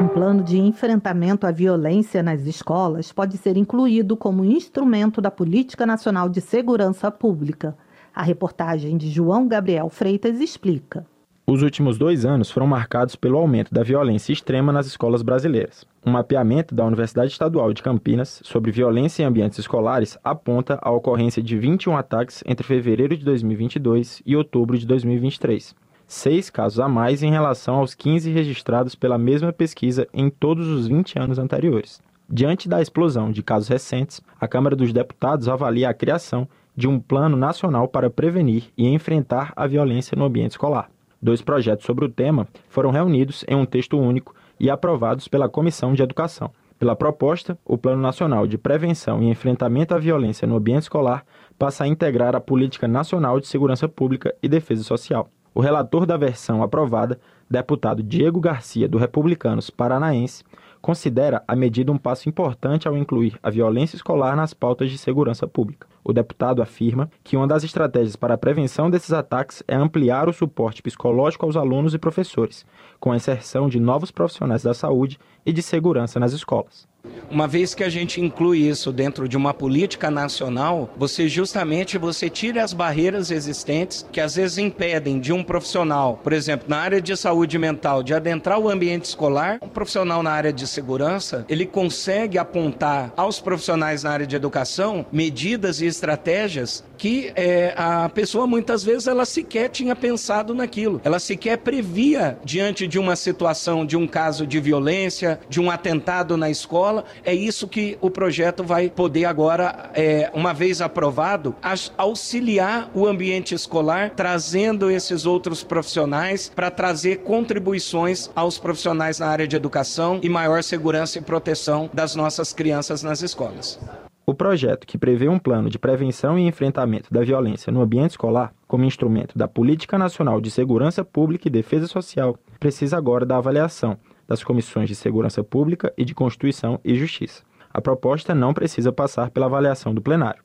Um 0.00 0.08
plano 0.08 0.42
de 0.42 0.58
enfrentamento 0.58 1.46
à 1.46 1.52
violência 1.52 2.24
nas 2.24 2.44
escolas 2.44 3.12
pode 3.12 3.36
ser 3.36 3.56
incluído 3.56 4.16
como 4.16 4.44
instrumento 4.44 5.20
da 5.20 5.30
Política 5.30 5.86
Nacional 5.86 6.28
de 6.28 6.40
Segurança 6.40 7.08
Pública. 7.08 7.76
A 8.12 8.20
reportagem 8.20 8.96
de 8.96 9.08
João 9.10 9.46
Gabriel 9.46 9.88
Freitas 9.88 10.40
explica. 10.40 11.06
Os 11.46 11.62
últimos 11.62 11.96
dois 11.96 12.24
anos 12.24 12.50
foram 12.50 12.66
marcados 12.66 13.14
pelo 13.14 13.38
aumento 13.38 13.72
da 13.72 13.84
violência 13.84 14.32
extrema 14.32 14.72
nas 14.72 14.86
escolas 14.86 15.22
brasileiras. 15.22 15.86
Um 16.04 16.10
mapeamento 16.10 16.74
da 16.74 16.84
Universidade 16.84 17.30
Estadual 17.30 17.72
de 17.72 17.80
Campinas 17.80 18.40
sobre 18.44 18.72
violência 18.72 19.22
em 19.22 19.26
ambientes 19.26 19.60
escolares 19.60 20.18
aponta 20.24 20.80
a 20.82 20.90
ocorrência 20.90 21.40
de 21.40 21.56
21 21.56 21.96
ataques 21.96 22.42
entre 22.44 22.66
fevereiro 22.66 23.16
de 23.16 23.24
2022 23.24 24.20
e 24.26 24.34
outubro 24.34 24.76
de 24.76 24.84
2023 24.84 25.80
seis 26.12 26.50
casos 26.50 26.78
a 26.78 26.88
mais 26.88 27.22
em 27.22 27.30
relação 27.30 27.76
aos 27.76 27.94
15 27.94 28.30
registrados 28.30 28.94
pela 28.94 29.16
mesma 29.16 29.50
pesquisa 29.50 30.06
em 30.12 30.28
todos 30.28 30.68
os 30.68 30.86
20 30.86 31.18
anos 31.18 31.38
anteriores. 31.38 32.02
Diante 32.28 32.68
da 32.68 32.82
explosão 32.82 33.32
de 33.32 33.42
casos 33.42 33.68
recentes, 33.68 34.20
a 34.38 34.46
Câmara 34.46 34.76
dos 34.76 34.92
Deputados 34.92 35.48
avalia 35.48 35.88
a 35.88 35.94
criação 35.94 36.46
de 36.76 36.86
um 36.86 37.00
plano 37.00 37.34
nacional 37.34 37.88
para 37.88 38.10
prevenir 38.10 38.64
e 38.76 38.86
enfrentar 38.88 39.54
a 39.56 39.66
violência 39.66 40.14
no 40.14 40.24
ambiente 40.24 40.52
escolar. 40.52 40.90
Dois 41.20 41.40
projetos 41.40 41.86
sobre 41.86 42.04
o 42.04 42.10
tema 42.10 42.46
foram 42.68 42.90
reunidos 42.90 43.42
em 43.48 43.56
um 43.56 43.64
texto 43.64 43.98
único 43.98 44.34
e 44.60 44.68
aprovados 44.68 45.28
pela 45.28 45.48
Comissão 45.48 45.94
de 45.94 46.02
Educação. 46.02 46.50
Pela 46.78 46.94
proposta, 46.94 47.58
o 47.64 47.78
Plano 47.78 48.02
Nacional 48.02 48.46
de 48.46 48.58
Prevenção 48.58 49.22
e 49.22 49.30
Enfrentamento 49.30 49.94
à 49.94 49.98
Violência 49.98 50.46
no 50.46 50.56
Ambiente 50.56 50.82
Escolar 50.82 51.24
passa 51.58 51.84
a 51.84 51.88
integrar 51.88 52.36
a 52.36 52.40
Política 52.40 52.86
Nacional 52.86 53.40
de 53.40 53.46
Segurança 53.46 53.88
Pública 53.88 54.34
e 54.42 54.48
Defesa 54.48 54.82
Social. 54.82 55.30
O 55.54 55.60
relator 55.60 56.06
da 56.06 56.16
versão 56.16 56.62
aprovada, 56.62 57.20
deputado 57.50 58.02
Diego 58.02 58.40
Garcia, 58.40 58.88
do 58.88 58.96
Republicanos 58.96 59.68
Paranaense, 59.68 60.42
considera 60.80 61.44
a 61.46 61.54
medida 61.54 61.92
um 61.92 61.98
passo 61.98 62.28
importante 62.28 62.88
ao 62.88 62.96
incluir 62.96 63.38
a 63.42 63.50
violência 63.50 63.96
escolar 63.96 64.34
nas 64.34 64.54
pautas 64.54 64.90
de 64.90 64.96
segurança 64.96 65.46
pública. 65.46 65.91
O 66.04 66.12
deputado 66.12 66.60
afirma 66.60 67.08
que 67.22 67.36
uma 67.36 67.46
das 67.46 67.62
estratégias 67.62 68.16
para 68.16 68.34
a 68.34 68.38
prevenção 68.38 68.90
desses 68.90 69.12
ataques 69.12 69.62
é 69.68 69.76
ampliar 69.76 70.28
o 70.28 70.32
suporte 70.32 70.82
psicológico 70.82 71.46
aos 71.46 71.56
alunos 71.56 71.94
e 71.94 71.98
professores, 71.98 72.66
com 72.98 73.12
a 73.12 73.16
inserção 73.16 73.68
de 73.68 73.78
novos 73.78 74.10
profissionais 74.10 74.62
da 74.62 74.74
saúde 74.74 75.18
e 75.46 75.52
de 75.52 75.62
segurança 75.62 76.18
nas 76.18 76.32
escolas. 76.32 76.90
Uma 77.30 77.48
vez 77.48 77.74
que 77.74 77.82
a 77.82 77.88
gente 77.88 78.20
inclui 78.20 78.58
isso 78.58 78.92
dentro 78.92 79.26
de 79.26 79.36
uma 79.36 79.54
política 79.54 80.10
nacional, 80.10 80.92
você 80.96 81.28
justamente 81.28 81.98
você 81.98 82.28
tira 82.28 82.62
as 82.62 82.72
barreiras 82.72 83.30
existentes 83.30 84.06
que 84.12 84.20
às 84.20 84.36
vezes 84.36 84.58
impedem 84.58 85.18
de 85.18 85.32
um 85.32 85.42
profissional, 85.42 86.20
por 86.22 86.32
exemplo, 86.32 86.66
na 86.68 86.76
área 86.76 87.00
de 87.00 87.16
saúde 87.16 87.58
mental, 87.58 88.02
de 88.02 88.14
adentrar 88.14 88.58
o 88.58 88.68
ambiente 88.68 89.06
escolar. 89.06 89.58
Um 89.62 89.68
profissional 89.68 90.22
na 90.22 90.30
área 90.30 90.52
de 90.52 90.66
segurança, 90.66 91.44
ele 91.48 91.66
consegue 91.66 92.38
apontar 92.38 93.12
aos 93.16 93.40
profissionais 93.40 94.04
na 94.04 94.10
área 94.10 94.26
de 94.26 94.36
educação 94.36 95.04
medidas 95.10 95.80
e 95.80 95.86
estratégias 95.92 96.82
que 97.02 97.32
é, 97.34 97.74
a 97.76 98.08
pessoa 98.08 98.46
muitas 98.46 98.84
vezes 98.84 99.08
ela 99.08 99.24
sequer 99.24 99.68
tinha 99.68 99.96
pensado 99.96 100.54
naquilo. 100.54 101.00
Ela 101.02 101.18
sequer 101.18 101.58
previa 101.58 102.38
diante 102.44 102.86
de 102.86 102.96
uma 102.96 103.16
situação, 103.16 103.84
de 103.84 103.96
um 103.96 104.06
caso 104.06 104.46
de 104.46 104.60
violência, 104.60 105.40
de 105.48 105.60
um 105.60 105.68
atentado 105.68 106.36
na 106.36 106.48
escola. 106.48 107.04
É 107.24 107.34
isso 107.34 107.66
que 107.66 107.98
o 108.00 108.08
projeto 108.08 108.62
vai 108.62 108.88
poder 108.88 109.24
agora, 109.24 109.90
é, 109.94 110.30
uma 110.32 110.54
vez 110.54 110.80
aprovado, 110.80 111.56
auxiliar 111.98 112.88
o 112.94 113.04
ambiente 113.04 113.52
escolar, 113.52 114.10
trazendo 114.14 114.88
esses 114.88 115.26
outros 115.26 115.64
profissionais 115.64 116.52
para 116.54 116.70
trazer 116.70 117.16
contribuições 117.24 118.30
aos 118.32 118.58
profissionais 118.58 119.18
na 119.18 119.26
área 119.26 119.48
de 119.48 119.56
educação 119.56 120.20
e 120.22 120.28
maior 120.28 120.62
segurança 120.62 121.18
e 121.18 121.20
proteção 121.20 121.90
das 121.92 122.14
nossas 122.14 122.52
crianças 122.52 123.02
nas 123.02 123.22
escolas. 123.22 123.80
O 124.24 124.34
projeto, 124.34 124.86
que 124.86 124.96
prevê 124.96 125.28
um 125.28 125.38
plano 125.38 125.68
de 125.68 125.78
prevenção 125.80 126.38
e 126.38 126.46
enfrentamento 126.46 126.91
da 127.10 127.22
violência 127.22 127.72
no 127.72 127.80
ambiente 127.80 128.10
escolar, 128.10 128.52
como 128.66 128.84
instrumento 128.84 129.38
da 129.38 129.46
Política 129.48 129.96
Nacional 129.96 130.40
de 130.40 130.50
Segurança 130.50 131.04
Pública 131.04 131.48
e 131.48 131.50
Defesa 131.50 131.86
Social, 131.86 132.38
precisa 132.58 132.96
agora 132.96 133.24
da 133.24 133.36
avaliação 133.36 133.96
das 134.26 134.42
comissões 134.42 134.88
de 134.88 134.94
Segurança 134.94 135.44
Pública 135.44 135.92
e 135.96 136.04
de 136.04 136.14
Constituição 136.14 136.80
e 136.84 136.94
Justiça. 136.94 137.42
A 137.72 137.80
proposta 137.80 138.34
não 138.34 138.52
precisa 138.52 138.92
passar 138.92 139.30
pela 139.30 139.46
avaliação 139.46 139.94
do 139.94 140.02
plenário. 140.02 140.42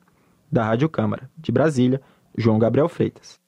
Da 0.50 0.64
Rádio 0.64 0.88
Câmara, 0.88 1.28
de 1.36 1.52
Brasília, 1.52 2.00
João 2.36 2.58
Gabriel 2.58 2.88
Freitas. 2.88 3.38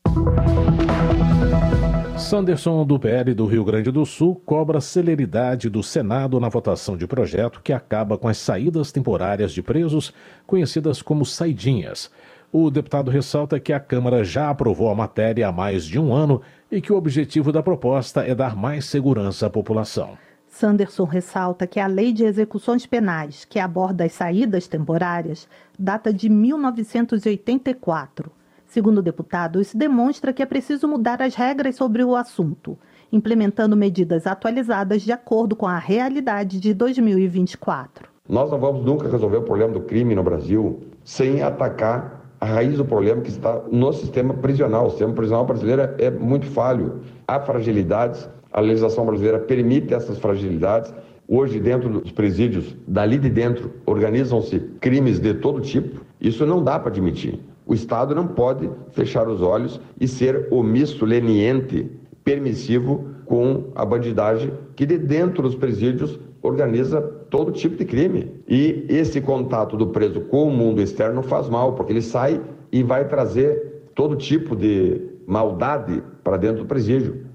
Sanderson, 2.21 2.85
do 2.85 2.99
PL 2.99 3.33
do 3.33 3.47
Rio 3.47 3.65
Grande 3.65 3.91
do 3.91 4.05
Sul, 4.05 4.41
cobra 4.45 4.81
celeridade 4.81 5.71
do 5.71 5.83
Senado 5.83 6.39
na 6.39 6.51
votação 6.51 6.97
de 6.97 7.07
projeto 7.07 7.63
que 7.63 7.73
acaba 7.73 8.19
com 8.19 8.29
as 8.29 8.37
saídas 8.37 8.93
temporárias 8.93 9.53
de 9.53 9.63
presos, 9.63 10.13
conhecidas 10.47 11.01
como 11.01 11.25
saidinhas. 11.25 12.11
O 12.53 12.71
deputado 12.71 13.11
ressalta 13.11 13.61
que 13.61 13.73
a 13.73 13.79
Câmara 13.79 14.25
já 14.25 14.51
aprovou 14.51 14.91
a 14.91 14.95
matéria 14.95 15.49
há 15.49 15.53
mais 15.53 15.85
de 15.85 15.99
um 15.99 16.13
ano 16.13 16.43
e 16.71 16.81
que 16.81 16.93
o 16.93 16.97
objetivo 16.97 17.53
da 17.53 17.63
proposta 17.63 18.23
é 18.23 18.35
dar 18.35 18.57
mais 18.57 18.85
segurança 18.85 19.47
à 19.47 19.51
população. 19.51 20.19
Sanderson 20.49 21.05
ressalta 21.05 21.67
que 21.67 21.79
a 21.79 21.87
Lei 21.87 22.13
de 22.13 22.25
Execuções 22.25 22.87
Penais, 22.87 23.45
que 23.45 23.61
aborda 23.61 24.05
as 24.05 24.13
saídas 24.13 24.67
temporárias, 24.67 25.49
data 25.79 26.13
de 26.13 26.29
1984 26.29 28.33
Segundo 28.71 28.99
o 28.99 29.03
deputado, 29.03 29.61
isso 29.61 29.77
demonstra 29.77 30.33
que 30.33 30.45
é 30.45 30.47
preciso 30.47 30.87
mudar 30.87 31.21
as 31.21 31.35
regras 31.35 31.75
sobre 31.75 32.05
o 32.05 32.15
assunto, 32.15 32.79
implementando 33.11 33.77
medidas 33.77 34.29
atualizadas 34.29 35.03
de 35.03 35.11
acordo 35.11 35.57
com 35.57 35.67
a 35.67 35.77
realidade 35.77 36.61
de 36.61 36.73
2024. 36.73 38.09
Nós 38.29 38.49
não 38.49 38.61
vamos 38.61 38.85
nunca 38.85 39.11
resolver 39.11 39.39
o 39.39 39.43
problema 39.43 39.73
do 39.73 39.81
crime 39.81 40.15
no 40.15 40.23
Brasil 40.23 40.85
sem 41.03 41.43
atacar 41.43 42.20
a 42.41 42.47
raiz 42.47 42.79
do 42.79 42.85
problema 42.85 43.21
que 43.21 43.29
está 43.29 43.63
no 43.71 43.93
sistema 43.93 44.33
prisional. 44.35 44.87
O 44.87 44.91
sistema 44.91 45.13
prisional 45.13 45.45
brasileiro 45.45 45.83
é 45.99 46.11
muito 46.11 46.47
falho. 46.47 47.01
Há 47.29 47.39
fragilidades, 47.41 48.29
a 48.51 48.61
legislação 48.61 49.05
brasileira 49.05 49.39
permite 49.39 49.93
essas 49.93 50.19
fragilidades. 50.19 50.93
Hoje, 51.29 51.61
dentro 51.61 51.89
dos 51.89 52.11
presídios, 52.11 52.75
dali 52.89 53.19
de 53.19 53.29
dentro, 53.29 53.71
organizam-se 53.85 54.59
crimes 54.81 55.21
de 55.21 55.35
todo 55.35 55.61
tipo. 55.61 56.01
Isso 56.21 56.47
não 56.47 56.65
dá 56.65 56.79
para 56.79 56.91
admitir. 56.91 57.39
O 57.67 57.75
Estado 57.75 58.15
não 58.15 58.27
pode 58.27 58.69
fechar 58.91 59.29
os 59.29 59.43
olhos 59.43 59.81
e 60.01 60.09
ser 60.09 60.49
omisso, 60.51 61.05
leniente, 61.05 61.89
permissivo 62.25 63.07
com 63.27 63.67
a 63.77 63.85
bandidagem 63.85 64.53
que 64.75 64.85
de 64.85 64.99
dentro 64.99 65.43
dos 65.43 65.55
presídios 65.55 66.19
organiza 66.43 67.20
todo 67.31 67.53
tipo 67.53 67.77
de 67.77 67.85
crime. 67.85 68.31
E 68.47 68.85
esse 68.89 69.21
contato 69.21 69.77
do 69.77 69.87
preso 69.87 70.21
com 70.23 70.49
o 70.49 70.51
mundo 70.51 70.83
externo 70.83 71.23
faz 71.23 71.49
mal, 71.49 71.75
porque 71.75 71.93
ele 71.93 72.03
sai 72.03 72.41
e 72.71 72.83
vai 72.83 73.07
trazer 73.09 73.91
todo 73.95 74.17
tipo 74.17 74.57
de 74.57 75.01
maldade 75.27 76.03
para 76.23 76.37
dentro 76.37 76.63
do 76.63 76.67
presídio. 76.67 77.27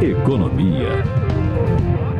Economia. 0.00 0.88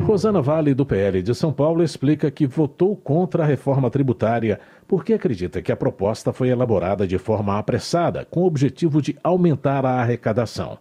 Rosana 0.05 0.43
Vale, 0.43 0.75
do 0.75 0.85
PL 0.85 1.23
de 1.23 1.35
São 1.35 1.53
Paulo, 1.53 1.83
explica 1.83 2.31
que 2.31 2.47
votou 2.47 2.97
contra 2.97 3.45
a 3.45 3.47
reforma 3.47 3.89
tributária 3.89 4.59
porque 4.87 5.15
acredita 5.15 5.63
que 5.63 5.71
a 5.71 5.77
proposta 5.77 6.33
foi 6.33 6.49
elaborada 6.49 7.07
de 7.07 7.19
forma 7.19 7.59
apressada, 7.59 8.27
com 8.29 8.41
o 8.41 8.47
objetivo 8.47 9.01
de 9.01 9.17
aumentar 9.23 9.87
a 9.87 10.01
arrecadação. 10.01 10.79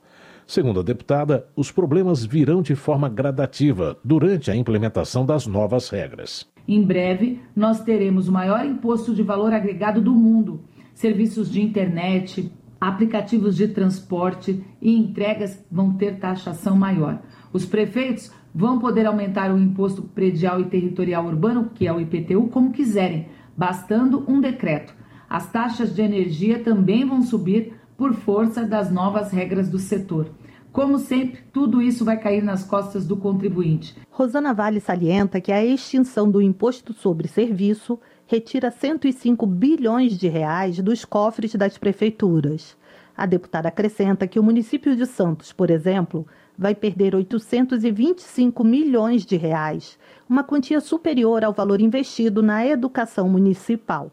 Segundo 0.52 0.82
a 0.82 0.84
deputada, 0.84 1.48
os 1.56 1.72
problemas 1.72 2.26
virão 2.26 2.62
de 2.62 2.76
forma 2.76 3.08
gradativa 3.08 3.98
durante 4.04 4.52
a 4.52 4.56
implementação 4.58 5.26
das 5.26 5.48
novas 5.48 5.88
regras. 5.88 6.46
Em 6.68 6.84
breve, 6.84 7.40
nós 7.56 7.82
teremos 7.86 8.28
o 8.28 8.34
maior 8.34 8.66
imposto 8.66 9.16
de 9.16 9.24
valor 9.24 9.54
agregado 9.54 10.02
do 10.02 10.12
mundo. 10.12 10.60
Serviços 10.94 11.50
de 11.50 11.62
internet, 11.62 12.52
aplicativos 12.82 13.56
de 13.56 13.70
transporte 13.70 14.62
e 14.82 14.94
entregas 14.94 15.66
vão 15.72 15.94
ter 15.94 16.20
taxação 16.20 16.76
maior. 16.76 17.22
Os 17.54 17.66
prefeitos 17.66 18.30
vão 18.54 18.78
poder 18.78 19.06
aumentar 19.06 19.54
o 19.54 19.58
imposto 19.58 20.02
predial 20.02 20.60
e 20.60 20.66
territorial 20.66 21.28
urbano, 21.28 21.72
que 21.74 21.88
é 21.88 21.94
o 21.94 22.02
IPTU, 22.02 22.50
como 22.50 22.74
quiserem, 22.74 23.30
bastando 23.56 24.30
um 24.30 24.42
decreto. 24.42 24.94
As 25.30 25.50
taxas 25.50 25.96
de 25.96 26.02
energia 26.02 26.60
também 26.60 27.06
vão 27.06 27.22
subir 27.22 27.80
por 28.02 28.16
força 28.16 28.66
das 28.66 28.92
novas 28.92 29.32
regras 29.32 29.70
do 29.70 29.80
setor. 29.80 30.41
Como 30.72 31.00
sempre, 31.00 31.42
tudo 31.52 31.82
isso 31.82 32.06
vai 32.06 32.18
cair 32.18 32.42
nas 32.42 32.64
costas 32.64 33.06
do 33.06 33.18
contribuinte. 33.18 33.96
Rosana 34.10 34.54
Vale 34.54 34.80
salienta 34.80 35.42
que 35.42 35.52
a 35.52 35.64
extinção 35.64 36.32
do 36.32 36.42
imposto 36.42 36.94
sobre 36.94 37.28
serviço 37.28 38.00
retira 38.26 38.72
105 38.72 39.46
bilhões 39.46 40.18
de 40.18 40.30
reais 40.30 40.80
dos 40.80 41.04
cofres 41.04 41.54
das 41.56 41.78
prefeituras. 41.78 42.78
A 43.18 43.26
deputada 43.26 43.68
acrescenta 43.68 44.26
que 44.26 44.40
o 44.40 44.44
município 44.44 44.96
de 44.96 45.06
Santos, 45.06 45.52
por 45.52 45.70
exemplo, 45.70 46.26
vai 46.58 46.74
perder 46.74 47.14
825 47.16 48.64
milhões 48.64 49.26
de 49.26 49.36
reais, 49.36 50.00
uma 50.30 50.44
quantia 50.44 50.80
superior 50.80 51.44
ao 51.44 51.52
valor 51.52 51.82
investido 51.82 52.42
na 52.42 52.66
educação 52.66 53.28
municipal. 53.28 54.10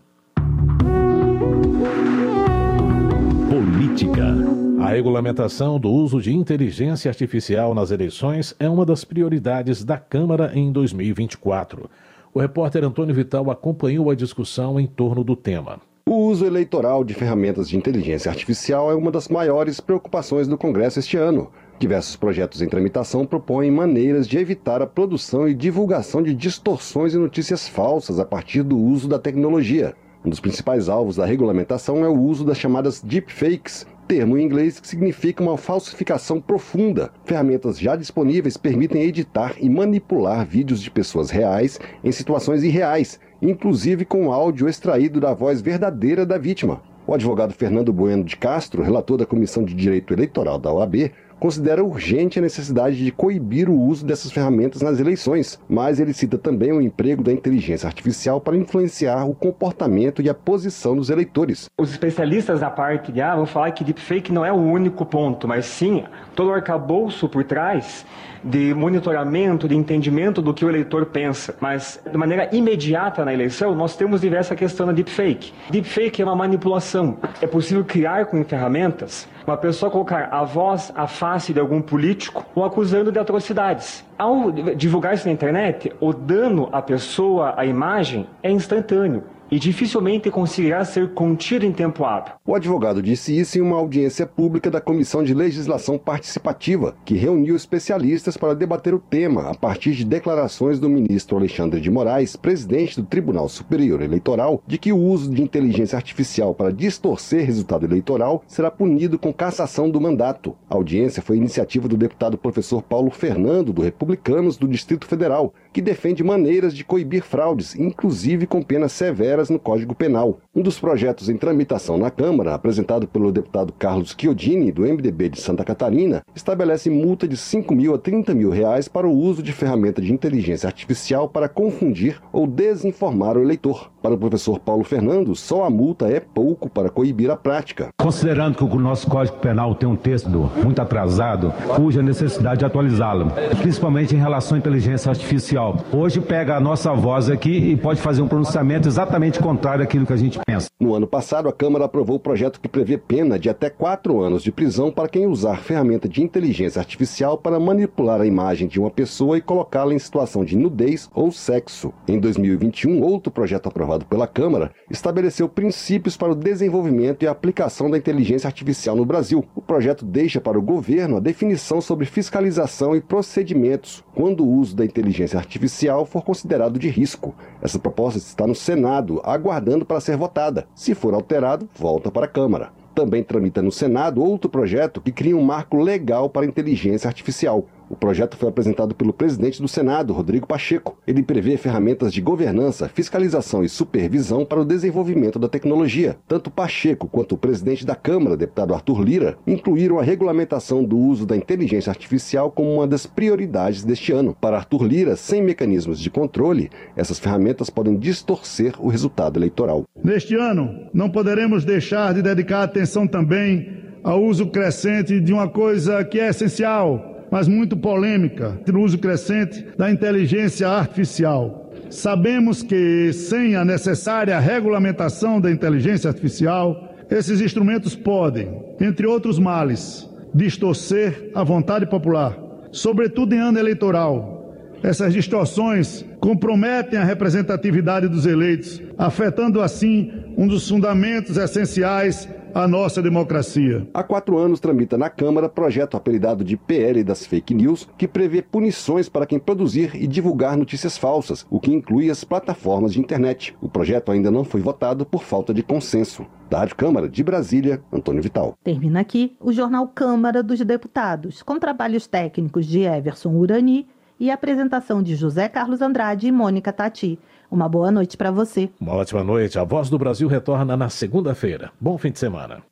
Política. 3.49 4.68
A 4.81 4.91
regulamentação 4.91 5.79
do 5.79 5.91
uso 5.91 6.21
de 6.21 6.33
inteligência 6.33 7.09
artificial 7.09 7.75
nas 7.75 7.91
eleições 7.91 8.55
é 8.61 8.69
uma 8.69 8.87
das 8.87 9.05
prioridades 9.05 9.85
da 9.85 9.99
Câmara 9.99 10.53
em 10.55 10.71
2024. 10.71 11.91
O 12.33 12.39
repórter 12.39 12.85
Antônio 12.85 13.13
Vital 13.13 13.51
acompanhou 13.51 14.09
a 14.09 14.15
discussão 14.15 14.79
em 14.79 14.87
torno 14.87 15.25
do 15.25 15.35
tema. 15.35 15.81
O 16.07 16.15
uso 16.15 16.47
eleitoral 16.47 17.03
de 17.03 17.13
ferramentas 17.13 17.69
de 17.69 17.77
inteligência 17.77 18.31
artificial 18.31 18.91
é 18.91 18.95
uma 18.95 19.11
das 19.11 19.29
maiores 19.29 19.81
preocupações 19.81 20.47
do 20.47 20.57
Congresso 20.57 21.01
este 21.01 21.17
ano. 21.17 21.51
Diversos 21.79 22.15
projetos 22.15 22.63
em 22.63 22.69
tramitação 22.69 23.27
propõem 23.27 23.73
maneiras 23.73 24.29
de 24.29 24.39
evitar 24.39 24.81
a 24.81 24.87
produção 24.87 25.49
e 25.49 25.55
divulgação 25.55 26.23
de 26.23 26.33
distorções 26.33 27.15
e 27.15 27.19
notícias 27.19 27.69
falsas 27.69 28.21
a 28.21 28.25
partir 28.25 28.63
do 28.63 28.79
uso 28.79 29.09
da 29.09 29.19
tecnologia. 29.19 29.95
Um 30.25 30.31
dos 30.31 30.41
principais 30.41 30.89
alvos 30.89 31.17
da 31.17 31.27
regulamentação 31.27 32.05
é 32.05 32.09
o 32.09 32.19
uso 32.19 32.45
das 32.45 32.59
chamadas 32.59 33.01
deepfakes, 33.01 33.87
termo 34.09 34.39
em 34.39 34.43
inglês 34.43 34.81
que 34.81 34.89
significa 34.89 35.43
uma 35.43 35.59
falsificação 35.59 36.41
profunda. 36.41 37.11
Ferramentas 37.27 37.79
já 37.79 37.95
disponíveis 37.95 38.57
permitem 38.57 39.03
editar 39.03 39.55
e 39.61 39.69
manipular 39.69 40.47
vídeos 40.47 40.81
de 40.81 40.91
pessoas 40.91 41.29
reais 41.29 41.79
em 42.03 42.11
situações 42.11 42.65
irreais, 42.65 43.21
inclusive 43.43 44.07
com 44.07 44.33
áudio 44.33 44.67
extraído 44.67 45.21
da 45.21 45.35
voz 45.35 45.61
verdadeira 45.61 46.25
da 46.25 46.39
vítima. 46.39 46.81
O 47.07 47.13
advogado 47.13 47.53
Fernando 47.53 47.93
Bueno 47.93 48.25
de 48.25 48.37
Castro, 48.37 48.83
relator 48.83 49.19
da 49.19 49.27
Comissão 49.27 49.63
de 49.63 49.75
Direito 49.75 50.15
Eleitoral 50.15 50.59
da 50.59 50.73
OAB, 50.73 51.13
considera 51.39 51.85
urgente 51.85 52.39
a 52.39 52.43
necessidade 52.43 52.97
de 52.97 53.11
coibir 53.11 53.69
o 53.69 53.79
uso 53.79 54.05
dessas 54.05 54.31
ferramentas 54.31 54.83
nas 54.83 54.99
eleições, 54.99 55.59
mas 55.69 56.01
ele 56.01 56.13
cita 56.13 56.37
também 56.37 56.73
o 56.73 56.81
emprego 56.81 57.23
da 57.23 57.33
inteligência 57.33 57.87
artificial 57.87 58.41
para 58.41 58.57
influenciar 58.57 59.25
o 59.25 59.35
comportamento 59.35 60.21
e 60.21 60.29
a 60.29 60.35
posição 60.35 60.97
dos 60.97 61.11
eleitores. 61.11 61.69
Os 61.79 61.91
especialistas 61.91 62.61
da 62.61 62.71
parte 62.71 63.13
de 63.13 63.21
A 63.21 63.37
vão 63.37 63.47
falar 63.47 63.71
que 63.73 63.85
deepfake 63.85 64.33
não 64.33 64.45
é 64.45 64.53
o 64.53 64.57
único 64.57 65.05
ponto, 65.07 65.47
mas 65.47 65.67
sim 65.67 66.05
todo 66.39 66.51
o 66.51 66.55
arcabouço 66.55 67.29
por 67.29 67.43
trás 67.43 68.07
de 68.45 68.73
monitoramento, 68.73 69.67
de 69.67 69.75
entendimento 69.75 70.41
do 70.41 70.55
que 70.55 70.65
o 70.65 70.69
eleitor 70.69 71.07
pensa. 71.07 71.57
Mas 71.59 72.01
de 72.09 72.17
maneira 72.17 72.49
imediata 72.55 73.25
na 73.25 73.35
eleição, 73.35 73.75
nós 73.75 73.97
temos 73.97 74.21
diversa 74.21 74.55
questão 74.55 74.87
da 74.87 74.93
deepfake. 74.93 75.53
Deepfake 75.69 76.23
é 76.23 76.25
uma 76.25 76.37
manipulação. 76.37 77.19
É 77.43 77.47
possível 77.49 77.85
criar 77.85 78.27
com 78.27 78.45
ferramentas 78.45 79.29
uma 79.45 79.57
pessoa 79.57 79.91
colocar 79.91 80.29
a 80.31 80.45
voz, 80.45 80.93
a 80.95 81.09
face 81.09 81.53
de 81.53 81.59
algum 81.59 81.83
político 81.83 82.47
o 82.55 82.63
acusando 82.63 83.11
de 83.11 83.19
atrocidades. 83.19 84.05
Ao 84.17 84.53
divulgar 84.53 85.15
isso 85.15 85.27
na 85.27 85.33
internet, 85.33 85.93
o 85.99 86.13
dano 86.13 86.69
à 86.71 86.81
pessoa, 86.81 87.55
à 87.57 87.67
imagem, 87.67 88.29
é 88.45 88.51
instantâneo 88.53 89.25
e 89.51 89.59
dificilmente 89.59 90.31
conseguirá 90.31 90.85
ser 90.85 91.15
contido 91.15 91.65
em 91.65 91.73
tempo 91.73 92.05
hábil. 92.05 92.35
O 92.47 92.55
advogado 92.55 93.03
disse 93.03 93.39
isso 93.39 93.59
em 93.59 93.61
uma 93.61 93.77
audiência 93.77 94.27
pública 94.27 94.71
da 94.71 94.81
Comissão 94.81 95.23
de 95.23 95.35
Legislação 95.35 95.99
Participativa, 95.99 96.95
que 97.05 97.15
reuniu 97.15 97.57
especialistas 97.57 98.37
para 98.37 98.55
debater 98.55 98.95
o 98.95 98.99
tema 98.99 99.51
a 99.51 99.55
partir 99.55 99.93
de 99.93 100.05
declarações 100.05 100.79
do 100.79 100.89
ministro 100.89 101.37
Alexandre 101.37 101.81
de 101.81 101.91
Moraes, 101.91 102.37
presidente 102.37 103.01
do 103.01 103.07
Tribunal 103.07 103.49
Superior 103.49 104.03
Eleitoral, 104.03 104.63
de 104.67 104.79
que 104.79 104.93
o 104.93 104.99
uso 104.99 105.33
de 105.33 105.43
inteligência 105.43 105.97
artificial 105.97 106.55
para 106.55 106.73
distorcer 106.73 107.45
resultado 107.45 107.87
eleitoral 107.87 108.43
será 108.47 108.71
punido 108.71 109.19
com 109.19 109.33
cassação 109.33 109.91
do 109.91 110.01
mandato. 110.01 110.57
A 110.69 110.75
audiência 110.75 111.23
foi 111.23 111.37
iniciativa 111.37 111.89
do 111.89 111.97
deputado 111.97 112.37
professor 112.37 112.83
Paulo 112.83 113.11
Fernando, 113.11 113.73
do 113.73 113.83
Republicanos 113.83 114.57
do 114.57 114.69
Distrito 114.69 115.07
Federal, 115.07 115.53
que 115.79 115.83
defende 115.83 116.25
maneiras 116.25 116.75
de 116.75 116.83
coibir 116.83 117.23
fraudes, 117.23 117.77
inclusive 117.77 118.49
com 118.49 118.61
penas 118.61 118.91
severas 118.91 119.49
no 119.49 119.61
Código 119.61 119.95
Penal. 119.95 120.41
Um 120.53 120.61
dos 120.61 120.77
projetos 120.81 121.29
em 121.29 121.37
tramitação 121.37 121.97
na 121.97 122.11
Câmara, 122.11 122.53
apresentado 122.53 123.07
pelo 123.07 123.31
deputado 123.31 123.73
Carlos 123.73 124.13
Chiodini, 124.19 124.73
do 124.73 124.83
MDB 124.83 125.29
de 125.29 125.41
Santa 125.41 125.65
Catarina, 125.65 126.21
estabelece 126.35 126.91
multa 126.91 127.29
de 127.29 127.37
5 127.37 127.73
mil 127.77 127.95
a 127.95 127.99
30 127.99 128.35
mil 128.35 128.51
reais 128.51 128.89
para 128.89 129.07
o 129.07 129.17
uso 129.17 129.41
de 129.41 129.53
ferramenta 129.53 130.03
de 130.03 130.13
inteligência 130.13 130.67
artificial 130.67 131.29
para 131.29 131.49
confundir 131.49 132.21
ou 132.33 132.45
desinformar 132.45 133.37
o 133.37 133.43
eleitor. 133.43 133.89
Para 134.03 134.15
o 134.15 134.19
professor 134.19 134.59
Paulo 134.59 134.83
Fernando, 134.83 135.35
só 135.37 135.65
a 135.65 135.71
multa 135.71 136.09
é 136.09 136.19
pouco 136.19 136.69
para 136.69 136.89
coibir 136.89 137.31
a 137.31 137.37
prática. 137.37 137.89
Considerando 138.01 138.57
que 138.57 138.65
o 138.65 138.81
nosso 138.81 139.07
Código 139.09 139.39
Penal 139.39 139.75
tem 139.75 139.89
um 139.89 139.97
texto 139.97 140.29
muito 140.29 140.81
atrasado, 140.81 141.53
cuja 141.77 142.03
necessidade 142.03 142.61
de 142.61 142.65
atualizá-lo, 142.65 143.31
principalmente 143.61 144.17
em 144.17 144.19
relação 144.19 144.57
à 144.57 144.59
inteligência 144.59 145.11
artificial. 145.11 145.68
Hoje 145.93 146.21
pega 146.21 146.57
a 146.57 146.61
nossa 146.61 146.93
voz 146.95 147.29
aqui 147.29 147.51
e 147.51 147.77
pode 147.77 148.01
fazer 148.01 148.23
um 148.23 148.29
pronunciamento 148.29 148.89
exatamente 148.89 149.39
contrário 149.39 149.85
àquilo 149.85 150.07
que 150.07 150.13
a 150.13 150.17
gente 150.17 150.39
pensa. 150.47 150.71
No 150.81 150.95
ano 150.95 151.07
passado, 151.07 151.49
a 151.49 151.53
Câmara 151.53 151.85
aprovou 151.85 152.17
o 152.17 152.21
projeto 152.21 152.61
que 152.61 152.69
prevê 152.69 152.97
pena 152.97 153.39
de 153.39 153.51
até 153.51 153.69
quatro 153.69 154.21
anos 154.21 154.43
de 154.43 154.53
prisão 154.53 154.91
para 154.91 155.09
quem 155.09 155.27
usar 155.27 155.59
ferramenta 155.59 156.09
de 156.09 156.23
inteligência 156.23 156.79
artificial 156.79 157.37
para 157.37 157.61
manipular 157.61 158.21
a 158.21 158.27
imagem 158.27 158.69
de 158.69 158.79
uma 158.81 158.91
pessoa 158.91 159.37
e 159.37 159.43
colocá-la 159.43 159.93
em 159.93 159.99
situação 159.99 160.45
de 160.45 160.57
nudez 160.57 161.11
ou 161.15 161.31
sexo. 161.31 161.93
Em 162.07 162.19
2021, 162.19 163.03
outro 163.03 163.31
projeto 163.31 163.69
aprovado 163.69 164.07
pela 164.07 164.27
Câmara 164.27 164.71
estabeleceu 164.91 165.49
princípios 165.49 166.17
para 166.17 166.33
o 166.33 166.37
desenvolvimento 166.37 167.25
e 167.25 167.29
aplicação 167.29 167.91
da 167.91 167.99
inteligência 167.99 168.47
artificial 168.47 168.97
no 168.97 169.05
Brasil. 169.05 169.45
O 169.55 169.61
projeto 169.61 170.05
deixa 170.05 170.41
para 170.41 170.59
o 170.59 170.63
governo 170.63 171.17
a 171.17 171.21
definição 171.21 171.81
sobre 171.81 172.07
fiscalização 172.07 172.95
e 172.95 173.01
procedimentos 173.01 174.05
quando 174.15 174.45
o 174.45 174.51
uso 174.51 174.77
da 174.77 174.85
inteligência 174.85 175.39
artificial 175.39 175.58
for 176.07 176.23
considerado 176.23 176.79
de 176.79 176.89
risco. 176.89 177.35
Essa 177.61 177.79
proposta 177.79 178.19
está 178.19 178.47
no 178.47 178.55
Senado, 178.55 179.21
aguardando 179.25 179.85
para 179.85 180.01
ser 180.01 180.17
votada. 180.17 180.67
Se 180.75 180.95
for 180.95 181.15
alterado, 181.15 181.69
volta 181.79 182.11
para 182.11 182.27
a 182.27 182.29
Câmara. 182.29 182.71
Também 182.95 183.23
tramita 183.23 183.63
no 183.63 183.71
Senado 183.71 184.23
outro 184.23 184.51
projeto 184.51 185.01
que 185.01 185.13
cria 185.13 185.37
um 185.37 185.43
marco 185.43 185.77
legal 185.77 186.29
para 186.29 186.45
a 186.45 186.49
inteligência 186.49 187.07
artificial. 187.07 187.65
O 187.91 187.97
projeto 187.97 188.37
foi 188.37 188.51
apresentado 188.51 188.95
pelo 188.95 189.15
presidente 189.15 189.63
do 189.63 189.69
Senado, 189.69 190.13
Rodrigo 190.13 190.47
Pacheco. 190.47 190.99
Ele 191.07 191.23
prevê 191.23 191.57
ferramentas 191.57 192.13
de 192.13 192.21
governança, 192.21 192.89
fiscalização 192.89 193.65
e 193.65 193.69
supervisão 193.69 194.45
para 194.45 194.61
o 194.61 194.65
desenvolvimento 194.65 195.39
da 195.39 195.49
tecnologia. 195.49 196.17
Tanto 196.29 196.51
Pacheco 196.51 197.09
quanto 197.09 197.35
o 197.35 197.39
presidente 197.39 197.87
da 197.87 197.95
Câmara, 197.95 198.37
deputado 198.37 198.75
Arthur 198.75 199.01
Lira, 199.03 199.39
incluíram 199.47 199.99
a 199.99 200.03
regulamentação 200.03 200.85
do 200.85 200.99
uso 200.99 201.25
da 201.25 201.37
inteligência 201.37 201.91
artificial 201.91 202.51
como 202.51 202.75
uma 202.75 202.87
das 202.87 203.07
prioridades 203.07 203.83
deste 203.83 204.13
ano. 204.13 204.37
Para 204.39 204.59
Arthur 204.59 204.85
Lira, 204.85 205.17
sem 205.17 205.43
mecanismos 205.43 205.99
de 205.99 206.11
controle, 206.11 206.71
essas 206.95 207.19
ferramentas 207.19 207.71
podem 207.71 207.97
distorcer 207.97 208.75
o 208.79 208.89
resultado 208.89 209.39
eleitoral. 209.39 209.85
Neste 210.05 210.35
ano, 210.35 210.89
não 210.93 211.09
poderemos 211.09 211.65
deixar 211.65 212.13
de 212.13 212.21
dedicar 212.21 212.65
atenção 212.65 213.07
também 213.07 213.79
ao 214.05 214.23
uso 214.23 214.47
crescente 214.49 215.21
de 215.21 215.33
uma 215.33 215.49
coisa 215.49 216.05
que 216.05 216.21
é 216.21 216.29
essencial 216.29 217.18
mas 217.31 217.49
muito 217.49 217.77
polêmica, 217.77 218.59
no 218.67 218.83
uso 218.83 218.99
crescente 218.99 219.67
da 219.77 219.91
inteligência 219.91 220.69
artificial. 220.69 221.71
Sabemos 221.91 222.63
que, 222.63 223.13
sem 223.13 223.57
a 223.57 223.65
necessária 223.65 224.39
regulamentação 224.39 225.41
da 225.41 225.51
inteligência 225.51 226.09
artificial, 226.09 226.95
esses 227.11 227.41
instrumentos 227.41 227.97
podem, 227.97 228.63
entre 228.81 229.07
outros 229.07 229.39
males, 229.39 230.09
distorcer 230.35 231.31
a 231.35 231.43
vontade 231.43 231.87
popular, 231.87 232.39
sobretudo 232.71 233.35
em 233.35 233.39
ano 233.39 233.59
eleitoral. 233.59 234.38
Essas 234.83 235.13
distorções 235.13 236.05
comprometem 236.21 236.99
a 236.99 237.05
representatividade 237.05 238.09
dos 238.09 238.27
eleitos, 238.27 238.81
afetando 238.97 239.61
assim 239.61 240.13
um 240.37 240.47
dos 240.47 240.69
fundamentos 240.69 241.37
essenciais 241.37 242.29
a 242.55 242.67
nossa 242.67 243.03
democracia. 243.03 243.87
Há 243.93 244.03
quatro 244.03 244.39
anos 244.39 244.61
tramita 244.61 244.97
na 244.97 245.11
Câmara 245.11 245.49
projeto 245.49 245.97
apelidado 245.97 246.43
de 246.43 246.57
PL 246.57 247.05
das 247.05 247.27
Fake 247.27 247.55
News, 247.55 247.89
que 247.97 248.09
prevê 248.09 248.43
punições 248.43 249.09
para 249.09 249.27
quem 249.27 249.39
produzir 249.39 249.95
e 249.95 250.07
divulgar 250.07 250.57
notícias 250.57 250.97
falsas, 250.97 251.47
o 251.51 251.61
que 251.61 251.73
inclui 251.73 252.11
as 252.11 252.25
plataformas 252.25 252.93
de 252.93 253.01
internet. 253.01 253.55
O 253.61 253.69
projeto 253.69 254.11
ainda 254.11 254.31
não 254.31 254.45
foi 254.45 254.61
votado 254.61 255.05
por 255.05 255.23
falta 255.23 255.53
de 255.53 255.63
consenso. 255.63 256.27
Da 256.49 256.61
Rádio 256.61 256.77
Câmara 256.77 257.09
de 257.09 257.23
Brasília, 257.23 257.83
Antônio 257.93 258.23
Vital. 258.23 258.57
Termina 258.65 259.01
aqui 259.01 259.37
o 259.39 259.53
Jornal 259.53 259.87
Câmara 259.89 260.43
dos 260.43 260.59
Deputados, 260.61 261.43
com 261.43 261.59
trabalhos 261.59 262.07
técnicos 262.07 262.65
de 262.67 262.81
Everson 262.81 263.31
Urani 263.31 263.87
e 264.19 264.31
apresentação 264.31 265.03
de 265.03 265.15
José 265.15 265.49
Carlos 265.49 265.81
Andrade 265.81 266.27
e 266.27 266.33
Mônica 266.33 266.73
Tati. 266.73 267.19
Uma 267.51 267.69
boa 267.69 267.91
noite 267.91 268.17
para 268.17 268.31
você. 268.31 268.71
Uma 268.81 268.95
ótima 268.95 269.25
noite. 269.25 269.59
A 269.59 269.65
Voz 269.65 269.89
do 269.89 269.99
Brasil 269.99 270.29
retorna 270.29 270.77
na 270.77 270.89
segunda-feira. 270.89 271.71
Bom 271.81 271.97
fim 271.97 272.11
de 272.11 272.19
semana. 272.19 272.63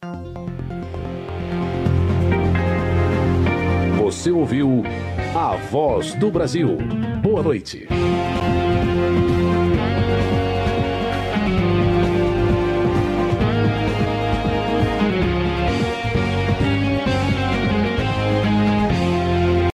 Você 4.03 4.31
ouviu 4.31 4.83
A 5.35 5.57
Voz 5.71 6.15
do 6.15 6.31
Brasil. 6.31 6.77
Boa 7.23 7.43
noite. 7.43 7.89